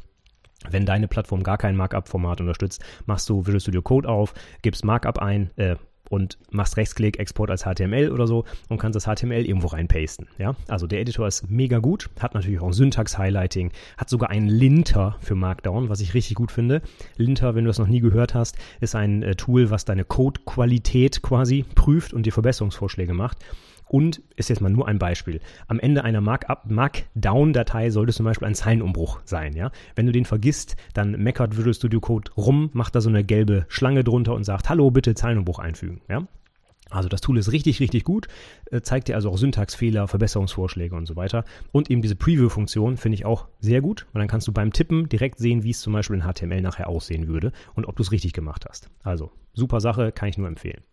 Wenn 0.70 0.86
deine 0.86 1.08
Plattform 1.08 1.44
gar 1.44 1.58
kein 1.58 1.76
Markup-Format 1.76 2.42
unterstützt, 2.42 2.84
machst 3.06 3.30
du 3.30 3.46
Visual 3.46 3.60
Studio 3.60 3.82
Code 3.82 4.10
auf, 4.10 4.34
gibst 4.62 4.86
Markup 4.86 5.20
ein, 5.20 5.52
äh, 5.58 5.76
und 6.14 6.38
machst 6.52 6.78
Rechtsklick, 6.78 7.18
Export 7.18 7.50
als 7.50 7.64
HTML 7.64 8.12
oder 8.12 8.28
so 8.28 8.46
und 8.70 8.78
kannst 8.78 8.96
das 8.96 9.06
HTML 9.06 9.46
irgendwo 9.46 9.68
reinpasten. 9.68 10.28
Ja? 10.38 10.56
Also 10.68 10.86
der 10.86 11.02
Editor 11.02 11.28
ist 11.28 11.50
mega 11.50 11.80
gut, 11.80 12.10
hat 12.20 12.36
natürlich 12.36 12.60
auch 12.60 12.72
Syntax-Highlighting, 12.72 13.72
hat 13.98 14.10
sogar 14.10 14.30
einen 14.30 14.48
Linter 14.48 15.18
für 15.22 15.36
Markdown, 15.36 15.90
was 15.90 16.02
ich 16.02 16.14
richtig 16.14 16.36
gut 16.36 16.52
finde. 16.52 16.82
Linter, 17.18 17.56
wenn 17.56 17.64
du 17.64 17.70
das 17.70 17.80
noch 17.80 17.88
nie 17.88 18.00
gehört 18.00 18.36
hast, 18.36 18.58
ist 18.80 18.96
ein 18.96 19.24
äh, 19.24 19.36
Tool, 19.36 19.72
was 19.72 19.86
deine 19.86 20.06
Code-Qualität 20.06 21.24
quasi 21.24 21.66
prüft 21.76 22.14
und 22.14 22.26
dir 22.26 22.34
Verbesserungsvorschläge 22.34 23.14
macht. 23.14 23.40
Und 23.88 24.22
ist 24.36 24.50
jetzt 24.50 24.62
mal 24.62 24.70
nur 24.70 24.88
ein 24.88 25.00
Beispiel. 25.00 25.40
Am 25.68 25.80
Ende 25.80 26.04
einer 26.04 26.22
Markdown-Datei 26.22 27.90
sollte 27.90 28.14
zum 28.14 28.26
Beispiel 28.26 28.48
ein 28.48 28.56
Zeilenumbruch 28.56 29.20
sein. 29.26 29.56
Ja? 29.56 29.72
Wenn 29.96 30.06
du 30.06 30.12
den 30.12 30.26
vergisst, 30.26 30.76
dann 30.94 31.12
meckert 31.12 31.58
Visual 31.58 31.74
Studio 31.74 32.00
Code 32.00 32.32
rum, 32.38 32.70
macht 32.74 32.96
da 32.96 33.02
so 33.02 33.10
eine 33.10 33.24
gelbe 33.24 33.66
Schlange 33.68 34.04
drunter 34.04 34.34
und 34.34 34.44
sagt, 34.44 34.70
hallo, 34.70 34.92
bitte 34.92 35.16
Zeilenumbruch 35.16 35.60
einfügen. 35.60 36.02
Ja? 36.10 36.28
Also 36.94 37.10
das 37.10 37.22
Tool 37.22 37.38
ist 37.38 37.52
richtig, 37.52 37.80
richtig 37.80 38.04
gut, 38.04 38.28
äh, 38.72 38.82
zeigt 38.82 39.08
dir 39.08 39.16
also 39.16 39.30
auch 39.32 39.38
Syntaxfehler, 39.38 40.08
Verbesserungsvorschläge 40.08 40.96
und 40.96 41.08
so 41.08 41.16
weiter. 41.16 41.44
Und 41.72 41.90
eben 41.90 42.02
diese 42.02 42.16
Preview-Funktion 42.16 42.98
finde 42.98 43.16
ich 43.16 43.26
auch 43.26 43.48
sehr 43.60 43.82
gut, 43.82 44.06
weil 44.14 44.22
dann 44.22 44.28
kannst 44.28 44.48
du 44.48 44.52
beim 44.52 44.72
Tippen 44.72 45.10
direkt 45.10 45.40
sehen, 45.40 45.64
wie 45.64 45.72
es 45.72 45.82
zum 45.82 45.94
Beispiel 45.94 46.18
in 46.18 46.24
HTML 46.24 46.62
nachher 46.62 46.88
aussehen 46.88 47.28
würde 47.28 47.52
und 47.74 47.86
ob 47.86 47.96
du 47.96 48.04
es 48.04 48.12
richtig 48.12 48.34
gemacht 48.34 48.66
hast. 48.70 48.90
Also 49.02 49.32
super 49.54 49.82
Sache, 49.82 50.12
kann 50.12 50.30
ich 50.30 50.38
nur 50.38 50.48
empfehlen. 50.48 50.84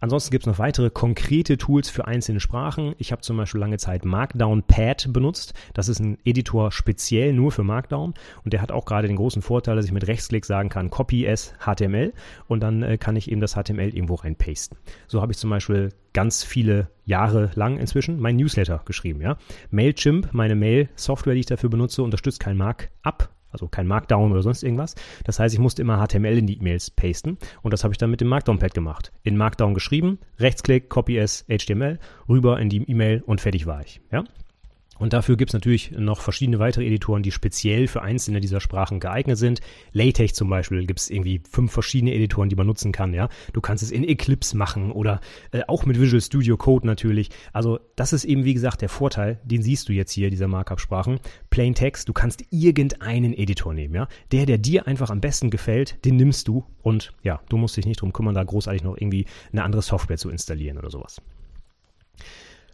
Ansonsten 0.00 0.30
gibt 0.30 0.44
es 0.44 0.46
noch 0.46 0.58
weitere 0.58 0.90
konkrete 0.90 1.58
Tools 1.58 1.90
für 1.90 2.06
einzelne 2.06 2.40
Sprachen. 2.40 2.94
Ich 2.98 3.10
habe 3.10 3.22
zum 3.22 3.36
Beispiel 3.36 3.60
lange 3.60 3.78
Zeit 3.78 4.04
Markdown 4.04 4.62
Pad 4.62 5.12
benutzt. 5.12 5.54
Das 5.74 5.88
ist 5.88 5.98
ein 5.98 6.18
Editor 6.24 6.70
speziell 6.70 7.32
nur 7.32 7.50
für 7.50 7.64
Markdown 7.64 8.14
und 8.44 8.52
der 8.52 8.62
hat 8.62 8.70
auch 8.70 8.84
gerade 8.84 9.08
den 9.08 9.16
großen 9.16 9.42
Vorteil, 9.42 9.76
dass 9.76 9.86
ich 9.86 9.92
mit 9.92 10.06
Rechtsklick 10.06 10.44
sagen 10.44 10.68
kann, 10.68 10.90
Copy 10.90 11.28
as 11.28 11.52
HTML 11.58 12.12
und 12.46 12.60
dann 12.60 12.82
äh, 12.82 12.98
kann 12.98 13.16
ich 13.16 13.30
eben 13.30 13.40
das 13.40 13.54
HTML 13.54 13.94
irgendwo 13.94 14.14
reinpasten. 14.14 14.78
So 15.08 15.20
habe 15.20 15.32
ich 15.32 15.38
zum 15.38 15.50
Beispiel 15.50 15.90
ganz 16.12 16.44
viele 16.44 16.88
Jahre 17.04 17.50
lang 17.54 17.78
inzwischen 17.78 18.20
mein 18.20 18.36
Newsletter 18.36 18.82
geschrieben. 18.84 19.20
Ja? 19.20 19.36
Mailchimp, 19.70 20.32
meine 20.32 20.54
Mail-Software, 20.54 21.34
die 21.34 21.40
ich 21.40 21.46
dafür 21.46 21.70
benutze, 21.70 22.02
unterstützt 22.02 22.40
kein 22.40 22.56
Markup 22.56 23.30
also 23.50 23.68
kein 23.68 23.86
Markdown 23.86 24.32
oder 24.32 24.42
sonst 24.42 24.62
irgendwas. 24.62 24.94
Das 25.24 25.38
heißt, 25.38 25.54
ich 25.54 25.60
musste 25.60 25.82
immer 25.82 26.04
HTML 26.04 26.38
in 26.38 26.46
die 26.46 26.58
E-Mails 26.58 26.90
pasten 26.90 27.38
und 27.62 27.72
das 27.72 27.84
habe 27.84 27.92
ich 27.92 27.98
dann 27.98 28.10
mit 28.10 28.20
dem 28.20 28.28
Markdown-Pad 28.28 28.74
gemacht. 28.74 29.12
In 29.22 29.36
Markdown 29.36 29.74
geschrieben, 29.74 30.18
Rechtsklick, 30.38 30.88
Copy 30.88 31.20
as 31.20 31.44
HTML, 31.48 31.98
rüber 32.28 32.58
in 32.60 32.68
die 32.68 32.82
E-Mail 32.88 33.22
und 33.26 33.40
fertig 33.40 33.66
war 33.66 33.80
ich. 33.82 34.00
Ja? 34.10 34.24
Und 34.98 35.12
dafür 35.12 35.36
gibt 35.36 35.50
es 35.50 35.54
natürlich 35.54 35.92
noch 35.92 36.20
verschiedene 36.20 36.58
weitere 36.58 36.86
Editoren, 36.86 37.22
die 37.22 37.30
speziell 37.30 37.86
für 37.86 38.02
einzelne 38.02 38.40
dieser 38.40 38.60
Sprachen 38.60 39.00
geeignet 39.00 39.38
sind. 39.38 39.60
LaTeX 39.92 40.34
zum 40.34 40.48
Beispiel 40.48 40.86
gibt 40.86 41.00
es 41.00 41.10
irgendwie 41.10 41.40
fünf 41.50 41.72
verschiedene 41.72 42.14
Editoren, 42.14 42.48
die 42.48 42.56
man 42.56 42.66
nutzen 42.66 42.92
kann. 42.92 43.14
Ja, 43.14 43.28
du 43.52 43.60
kannst 43.60 43.82
es 43.82 43.90
in 43.90 44.04
Eclipse 44.04 44.56
machen 44.56 44.92
oder 44.92 45.20
äh, 45.52 45.62
auch 45.66 45.86
mit 45.86 46.00
Visual 46.00 46.20
Studio 46.20 46.56
Code 46.56 46.86
natürlich. 46.86 47.30
Also 47.52 47.78
das 47.96 48.12
ist 48.12 48.24
eben 48.24 48.44
wie 48.44 48.54
gesagt 48.54 48.82
der 48.82 48.88
Vorteil, 48.88 49.38
den 49.44 49.62
siehst 49.62 49.88
du 49.88 49.92
jetzt 49.92 50.12
hier 50.12 50.30
dieser 50.30 50.48
Markup-Sprachen. 50.48 51.20
Plain 51.50 51.74
Text, 51.74 52.08
du 52.08 52.12
kannst 52.12 52.44
irgendeinen 52.50 53.32
Editor 53.32 53.74
nehmen. 53.74 53.94
Ja, 53.94 54.08
der, 54.32 54.46
der 54.46 54.58
dir 54.58 54.86
einfach 54.86 55.10
am 55.10 55.20
besten 55.20 55.50
gefällt, 55.50 56.04
den 56.04 56.16
nimmst 56.16 56.48
du 56.48 56.64
und 56.82 57.12
ja, 57.22 57.40
du 57.48 57.56
musst 57.56 57.76
dich 57.76 57.86
nicht 57.86 58.00
drum 58.00 58.12
kümmern, 58.12 58.34
da 58.34 58.44
großartig 58.44 58.82
noch 58.82 58.96
irgendwie 58.96 59.26
eine 59.52 59.62
andere 59.62 59.82
Software 59.82 60.18
zu 60.18 60.30
installieren 60.30 60.78
oder 60.78 60.90
sowas. 60.90 61.20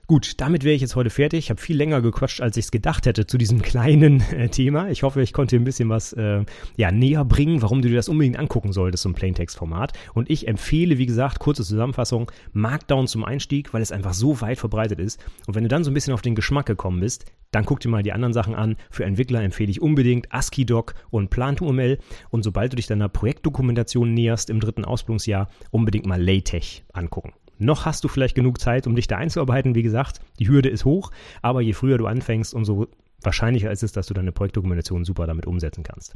Gut, 0.06 0.38
damit 0.42 0.64
wäre 0.64 0.74
ich 0.74 0.82
jetzt 0.82 0.96
heute 0.96 1.08
fertig. 1.08 1.38
Ich 1.38 1.50
habe 1.50 1.60
viel 1.60 1.78
länger 1.78 2.02
gequatscht, 2.02 2.42
als 2.42 2.58
ich 2.58 2.66
es 2.66 2.70
gedacht 2.70 3.06
hätte 3.06 3.26
zu 3.26 3.38
diesem 3.38 3.62
kleinen 3.62 4.20
äh, 4.32 4.50
Thema. 4.50 4.90
Ich 4.90 5.02
hoffe, 5.02 5.22
ich 5.22 5.32
konnte 5.32 5.56
dir 5.56 5.62
ein 5.62 5.64
bisschen 5.64 5.88
was 5.88 6.12
äh, 6.12 6.44
ja, 6.76 6.92
näher 6.92 7.24
bringen, 7.24 7.62
warum 7.62 7.80
du 7.80 7.88
dir 7.88 7.96
das 7.96 8.10
unbedingt 8.10 8.38
angucken 8.38 8.72
solltest, 8.74 9.04
so 9.04 9.08
ein 9.08 9.14
Plaintext-Format. 9.14 9.94
Und 10.12 10.28
ich 10.28 10.46
empfehle, 10.46 10.98
wie 10.98 11.06
gesagt, 11.06 11.38
kurze 11.38 11.64
Zusammenfassung, 11.64 12.30
Markdown 12.52 13.06
zum 13.06 13.24
Einstieg, 13.24 13.72
weil 13.72 13.80
es 13.80 13.92
einfach 13.92 14.12
so 14.12 14.42
weit 14.42 14.58
verbreitet 14.58 14.98
ist. 14.98 15.24
Und 15.46 15.54
wenn 15.54 15.62
du 15.62 15.68
dann 15.68 15.84
so 15.84 15.90
ein 15.90 15.94
bisschen 15.94 16.12
auf 16.12 16.22
den 16.22 16.34
Geschmack 16.34 16.66
gekommen 16.66 17.00
bist, 17.00 17.24
dann 17.50 17.64
guck 17.64 17.80
dir 17.80 17.88
mal 17.88 18.02
die 18.02 18.12
anderen 18.12 18.34
Sachen 18.34 18.54
an. 18.54 18.76
Für 18.90 19.04
Entwickler 19.04 19.42
empfehle 19.42 19.70
ich 19.70 19.80
unbedingt 19.80 20.30
ASCII-Doc 20.34 20.94
und 21.08 21.32
Plan2ML. 21.32 21.98
Und 22.28 22.42
sobald 22.42 22.72
du 22.72 22.76
dich 22.76 22.88
deiner 22.88 23.08
Projektdokumentation 23.08 24.12
näherst 24.12 24.50
im 24.50 24.60
dritten 24.60 24.84
Ausbildungsjahr, 24.84 25.48
unbedingt 25.70 26.04
mal 26.04 26.22
LaTeX 26.22 26.82
angucken. 26.92 27.32
Noch 27.58 27.86
hast 27.86 28.04
du 28.04 28.08
vielleicht 28.08 28.34
genug 28.34 28.60
Zeit, 28.60 28.86
um 28.86 28.94
dich 28.94 29.06
da 29.06 29.16
einzuarbeiten. 29.16 29.74
Wie 29.74 29.82
gesagt, 29.82 30.20
die 30.38 30.48
Hürde 30.48 30.68
ist 30.68 30.84
hoch, 30.84 31.10
aber 31.42 31.60
je 31.60 31.72
früher 31.72 31.98
du 31.98 32.06
anfängst, 32.06 32.54
umso 32.54 32.88
wahrscheinlicher 33.22 33.70
ist 33.70 33.82
es, 33.82 33.92
dass 33.92 34.06
du 34.06 34.14
deine 34.14 34.32
Projektdokumentation 34.32 35.04
super 35.04 35.26
damit 35.26 35.46
umsetzen 35.46 35.82
kannst. 35.82 36.14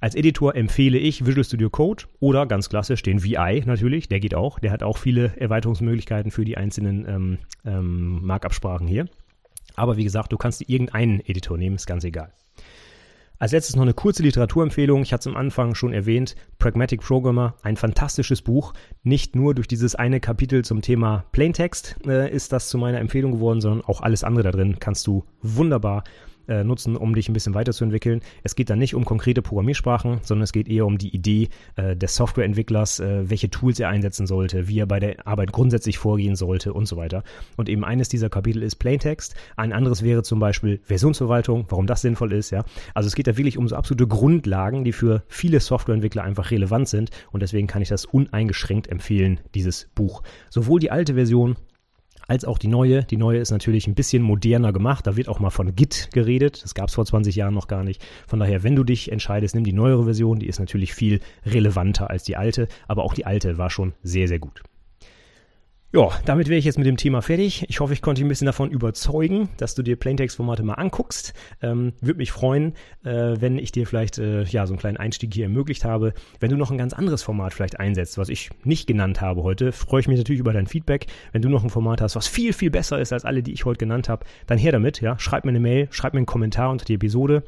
Als 0.00 0.14
Editor 0.14 0.56
empfehle 0.56 0.96
ich 0.96 1.26
Visual 1.26 1.44
Studio 1.44 1.68
Code 1.68 2.04
oder 2.20 2.46
ganz 2.46 2.70
klassisch 2.70 3.02
den 3.02 3.22
VI 3.22 3.62
natürlich, 3.66 4.08
der 4.08 4.18
geht 4.18 4.34
auch. 4.34 4.58
Der 4.58 4.72
hat 4.72 4.82
auch 4.82 4.96
viele 4.96 5.36
Erweiterungsmöglichkeiten 5.36 6.30
für 6.30 6.46
die 6.46 6.56
einzelnen 6.56 7.06
ähm, 7.06 7.38
ähm, 7.66 8.24
Markup-Sprachen 8.24 8.86
hier. 8.86 9.08
Aber 9.76 9.98
wie 9.98 10.04
gesagt, 10.04 10.32
du 10.32 10.38
kannst 10.38 10.68
irgendeinen 10.68 11.20
Editor 11.20 11.58
nehmen, 11.58 11.76
ist 11.76 11.86
ganz 11.86 12.04
egal. 12.04 12.32
Als 13.40 13.52
letztes 13.52 13.74
noch 13.74 13.84
eine 13.84 13.94
kurze 13.94 14.22
Literaturempfehlung. 14.22 15.00
Ich 15.00 15.14
hatte 15.14 15.30
es 15.30 15.34
am 15.34 15.40
Anfang 15.40 15.74
schon 15.74 15.94
erwähnt. 15.94 16.36
Pragmatic 16.58 17.00
Programmer, 17.00 17.54
ein 17.62 17.78
fantastisches 17.78 18.42
Buch. 18.42 18.74
Nicht 19.02 19.34
nur 19.34 19.54
durch 19.54 19.66
dieses 19.66 19.94
eine 19.94 20.20
Kapitel 20.20 20.62
zum 20.62 20.82
Thema 20.82 21.24
Plaintext 21.32 21.96
äh, 22.06 22.30
ist 22.30 22.52
das 22.52 22.68
zu 22.68 22.76
meiner 22.76 22.98
Empfehlung 22.98 23.32
geworden, 23.32 23.62
sondern 23.62 23.82
auch 23.82 24.02
alles 24.02 24.24
andere 24.24 24.42
da 24.44 24.50
drin 24.50 24.76
kannst 24.78 25.06
du 25.06 25.24
wunderbar 25.40 26.04
äh, 26.50 26.64
nutzen, 26.64 26.96
um 26.96 27.14
dich 27.14 27.28
ein 27.28 27.32
bisschen 27.32 27.54
weiterzuentwickeln. 27.54 28.20
Es 28.42 28.54
geht 28.54 28.68
dann 28.68 28.78
nicht 28.78 28.94
um 28.94 29.04
konkrete 29.04 29.40
Programmiersprachen, 29.40 30.20
sondern 30.22 30.42
es 30.42 30.52
geht 30.52 30.68
eher 30.68 30.84
um 30.84 30.98
die 30.98 31.14
Idee 31.14 31.48
äh, 31.76 31.96
des 31.96 32.16
Softwareentwicklers, 32.16 33.00
äh, 33.00 33.30
welche 33.30 33.48
Tools 33.48 33.80
er 33.80 33.88
einsetzen 33.88 34.26
sollte, 34.26 34.68
wie 34.68 34.80
er 34.80 34.86
bei 34.86 35.00
der 35.00 35.26
Arbeit 35.26 35.52
grundsätzlich 35.52 35.98
vorgehen 35.98 36.36
sollte 36.36 36.72
und 36.72 36.86
so 36.86 36.96
weiter. 36.96 37.22
Und 37.56 37.68
eben 37.68 37.84
eines 37.84 38.08
dieser 38.08 38.28
Kapitel 38.28 38.62
ist 38.62 38.76
Plaintext. 38.76 39.34
Ein 39.56 39.72
anderes 39.72 40.02
wäre 40.02 40.22
zum 40.22 40.40
Beispiel 40.40 40.80
Versionsverwaltung, 40.82 41.66
warum 41.68 41.86
das 41.86 42.02
sinnvoll 42.02 42.32
ist, 42.32 42.50
ja. 42.50 42.64
Also 42.94 43.06
es 43.06 43.14
geht 43.14 43.26
da 43.26 43.36
wirklich 43.36 43.56
um 43.56 43.68
so 43.68 43.76
absolute 43.76 44.06
Grundlagen, 44.06 44.84
die 44.84 44.92
für 44.92 45.22
viele 45.28 45.60
Softwareentwickler 45.60 46.24
einfach 46.24 46.50
relevant 46.50 46.88
sind 46.88 47.10
und 47.30 47.42
deswegen 47.42 47.66
kann 47.66 47.82
ich 47.82 47.88
das 47.88 48.04
uneingeschränkt 48.04 48.88
empfehlen, 48.88 49.40
dieses 49.54 49.88
Buch. 49.94 50.22
Sowohl 50.50 50.80
die 50.80 50.90
alte 50.90 51.14
Version 51.14 51.56
als 52.30 52.44
auch 52.44 52.58
die 52.58 52.68
neue. 52.68 53.02
Die 53.02 53.16
neue 53.16 53.40
ist 53.40 53.50
natürlich 53.50 53.88
ein 53.88 53.96
bisschen 53.96 54.22
moderner 54.22 54.72
gemacht. 54.72 55.04
Da 55.04 55.16
wird 55.16 55.28
auch 55.28 55.40
mal 55.40 55.50
von 55.50 55.74
Git 55.74 56.10
geredet. 56.12 56.62
Das 56.62 56.74
gab 56.74 56.88
es 56.88 56.94
vor 56.94 57.04
20 57.04 57.34
Jahren 57.34 57.54
noch 57.54 57.66
gar 57.66 57.82
nicht. 57.82 58.06
Von 58.28 58.38
daher, 58.38 58.62
wenn 58.62 58.76
du 58.76 58.84
dich 58.84 59.10
entscheidest, 59.10 59.56
nimm 59.56 59.64
die 59.64 59.72
neuere 59.72 60.04
Version. 60.04 60.38
Die 60.38 60.46
ist 60.46 60.60
natürlich 60.60 60.94
viel 60.94 61.18
relevanter 61.44 62.08
als 62.08 62.22
die 62.22 62.36
alte. 62.36 62.68
Aber 62.86 63.02
auch 63.02 63.14
die 63.14 63.26
alte 63.26 63.58
war 63.58 63.68
schon 63.68 63.94
sehr, 64.04 64.28
sehr 64.28 64.38
gut. 64.38 64.62
Ja, 65.92 66.08
damit 66.24 66.46
wäre 66.46 66.56
ich 66.56 66.64
jetzt 66.64 66.78
mit 66.78 66.86
dem 66.86 66.96
Thema 66.96 67.20
fertig. 67.20 67.64
Ich 67.68 67.80
hoffe, 67.80 67.92
ich 67.92 68.00
konnte 68.00 68.20
dich 68.20 68.24
ein 68.24 68.28
bisschen 68.28 68.46
davon 68.46 68.70
überzeugen, 68.70 69.48
dass 69.56 69.74
du 69.74 69.82
dir 69.82 69.96
Plaintext-Formate 69.96 70.62
mal 70.62 70.74
anguckst. 70.74 71.34
Ähm, 71.62 71.94
Würde 72.00 72.18
mich 72.18 72.30
freuen, 72.30 72.74
äh, 73.02 73.34
wenn 73.40 73.58
ich 73.58 73.72
dir 73.72 73.88
vielleicht 73.88 74.16
äh, 74.18 74.44
ja 74.44 74.68
so 74.68 74.74
einen 74.74 74.78
kleinen 74.78 74.98
Einstieg 74.98 75.34
hier 75.34 75.46
ermöglicht 75.46 75.84
habe. 75.84 76.14
Wenn 76.38 76.50
du 76.50 76.56
noch 76.56 76.70
ein 76.70 76.78
ganz 76.78 76.92
anderes 76.92 77.24
Format 77.24 77.54
vielleicht 77.54 77.80
einsetzt, 77.80 78.18
was 78.18 78.28
ich 78.28 78.50
nicht 78.62 78.86
genannt 78.86 79.20
habe 79.20 79.42
heute, 79.42 79.72
freue 79.72 79.98
ich 80.00 80.06
mich 80.06 80.18
natürlich 80.18 80.38
über 80.38 80.52
dein 80.52 80.68
Feedback. 80.68 81.06
Wenn 81.32 81.42
du 81.42 81.48
noch 81.48 81.64
ein 81.64 81.70
Format 81.70 82.00
hast, 82.00 82.14
was 82.14 82.28
viel, 82.28 82.52
viel 82.52 82.70
besser 82.70 83.00
ist 83.00 83.12
als 83.12 83.24
alle, 83.24 83.42
die 83.42 83.52
ich 83.52 83.64
heute 83.64 83.78
genannt 83.78 84.08
habe, 84.08 84.24
dann 84.46 84.58
her 84.58 84.70
damit. 84.70 85.00
Ja, 85.00 85.18
schreib 85.18 85.44
mir 85.44 85.50
eine 85.50 85.58
Mail, 85.58 85.88
schreib 85.90 86.14
mir 86.14 86.18
einen 86.18 86.26
Kommentar 86.26 86.70
unter 86.70 86.84
die 86.84 86.94
Episode. 86.94 87.42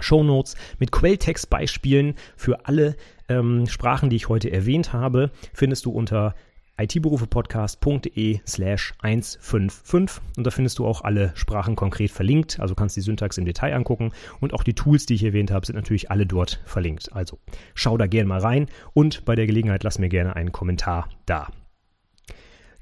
Shownotes 0.00 0.54
mit 0.78 0.92
Quelltextbeispielen 0.92 2.14
für 2.36 2.66
alle 2.66 2.96
ähm, 3.30 3.66
Sprachen, 3.66 4.10
die 4.10 4.16
ich 4.16 4.28
heute 4.28 4.50
erwähnt 4.50 4.92
habe, 4.92 5.30
findest 5.54 5.86
du 5.86 5.92
unter 5.92 6.34
itberufepodcast.de 6.80 8.40
slash 8.46 8.94
155 9.00 10.22
und 10.36 10.46
da 10.46 10.50
findest 10.50 10.78
du 10.78 10.86
auch 10.86 11.02
alle 11.02 11.32
Sprachen 11.34 11.76
konkret 11.76 12.10
verlinkt, 12.10 12.60
also 12.60 12.74
kannst 12.74 12.96
die 12.96 13.00
Syntax 13.00 13.38
im 13.38 13.44
Detail 13.44 13.74
angucken 13.74 14.12
und 14.40 14.54
auch 14.54 14.62
die 14.62 14.74
Tools, 14.74 15.06
die 15.06 15.14
ich 15.14 15.24
erwähnt 15.24 15.50
habe, 15.50 15.66
sind 15.66 15.76
natürlich 15.76 16.10
alle 16.10 16.26
dort 16.26 16.60
verlinkt. 16.64 17.12
Also 17.12 17.38
schau 17.74 17.96
da 17.96 18.06
gerne 18.06 18.28
mal 18.28 18.40
rein 18.40 18.66
und 18.92 19.24
bei 19.24 19.34
der 19.34 19.46
Gelegenheit 19.46 19.82
lass 19.82 19.98
mir 19.98 20.08
gerne 20.08 20.36
einen 20.36 20.52
Kommentar 20.52 21.08
da. 21.26 21.48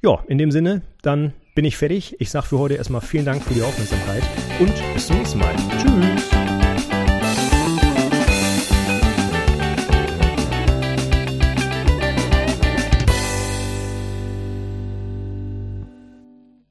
Ja, 0.00 0.22
in 0.28 0.38
dem 0.38 0.52
Sinne, 0.52 0.82
dann 1.02 1.32
bin 1.56 1.64
ich 1.64 1.76
fertig. 1.76 2.20
Ich 2.20 2.30
sage 2.30 2.46
für 2.46 2.58
heute 2.58 2.74
erstmal 2.74 3.00
vielen 3.00 3.24
Dank 3.24 3.42
für 3.42 3.54
die 3.54 3.62
Aufmerksamkeit 3.62 4.22
und 4.60 4.72
bis 4.94 5.08
zum 5.08 5.18
nächsten 5.18 5.38
Mal. 5.40 5.54
Tschüss! 5.76 6.37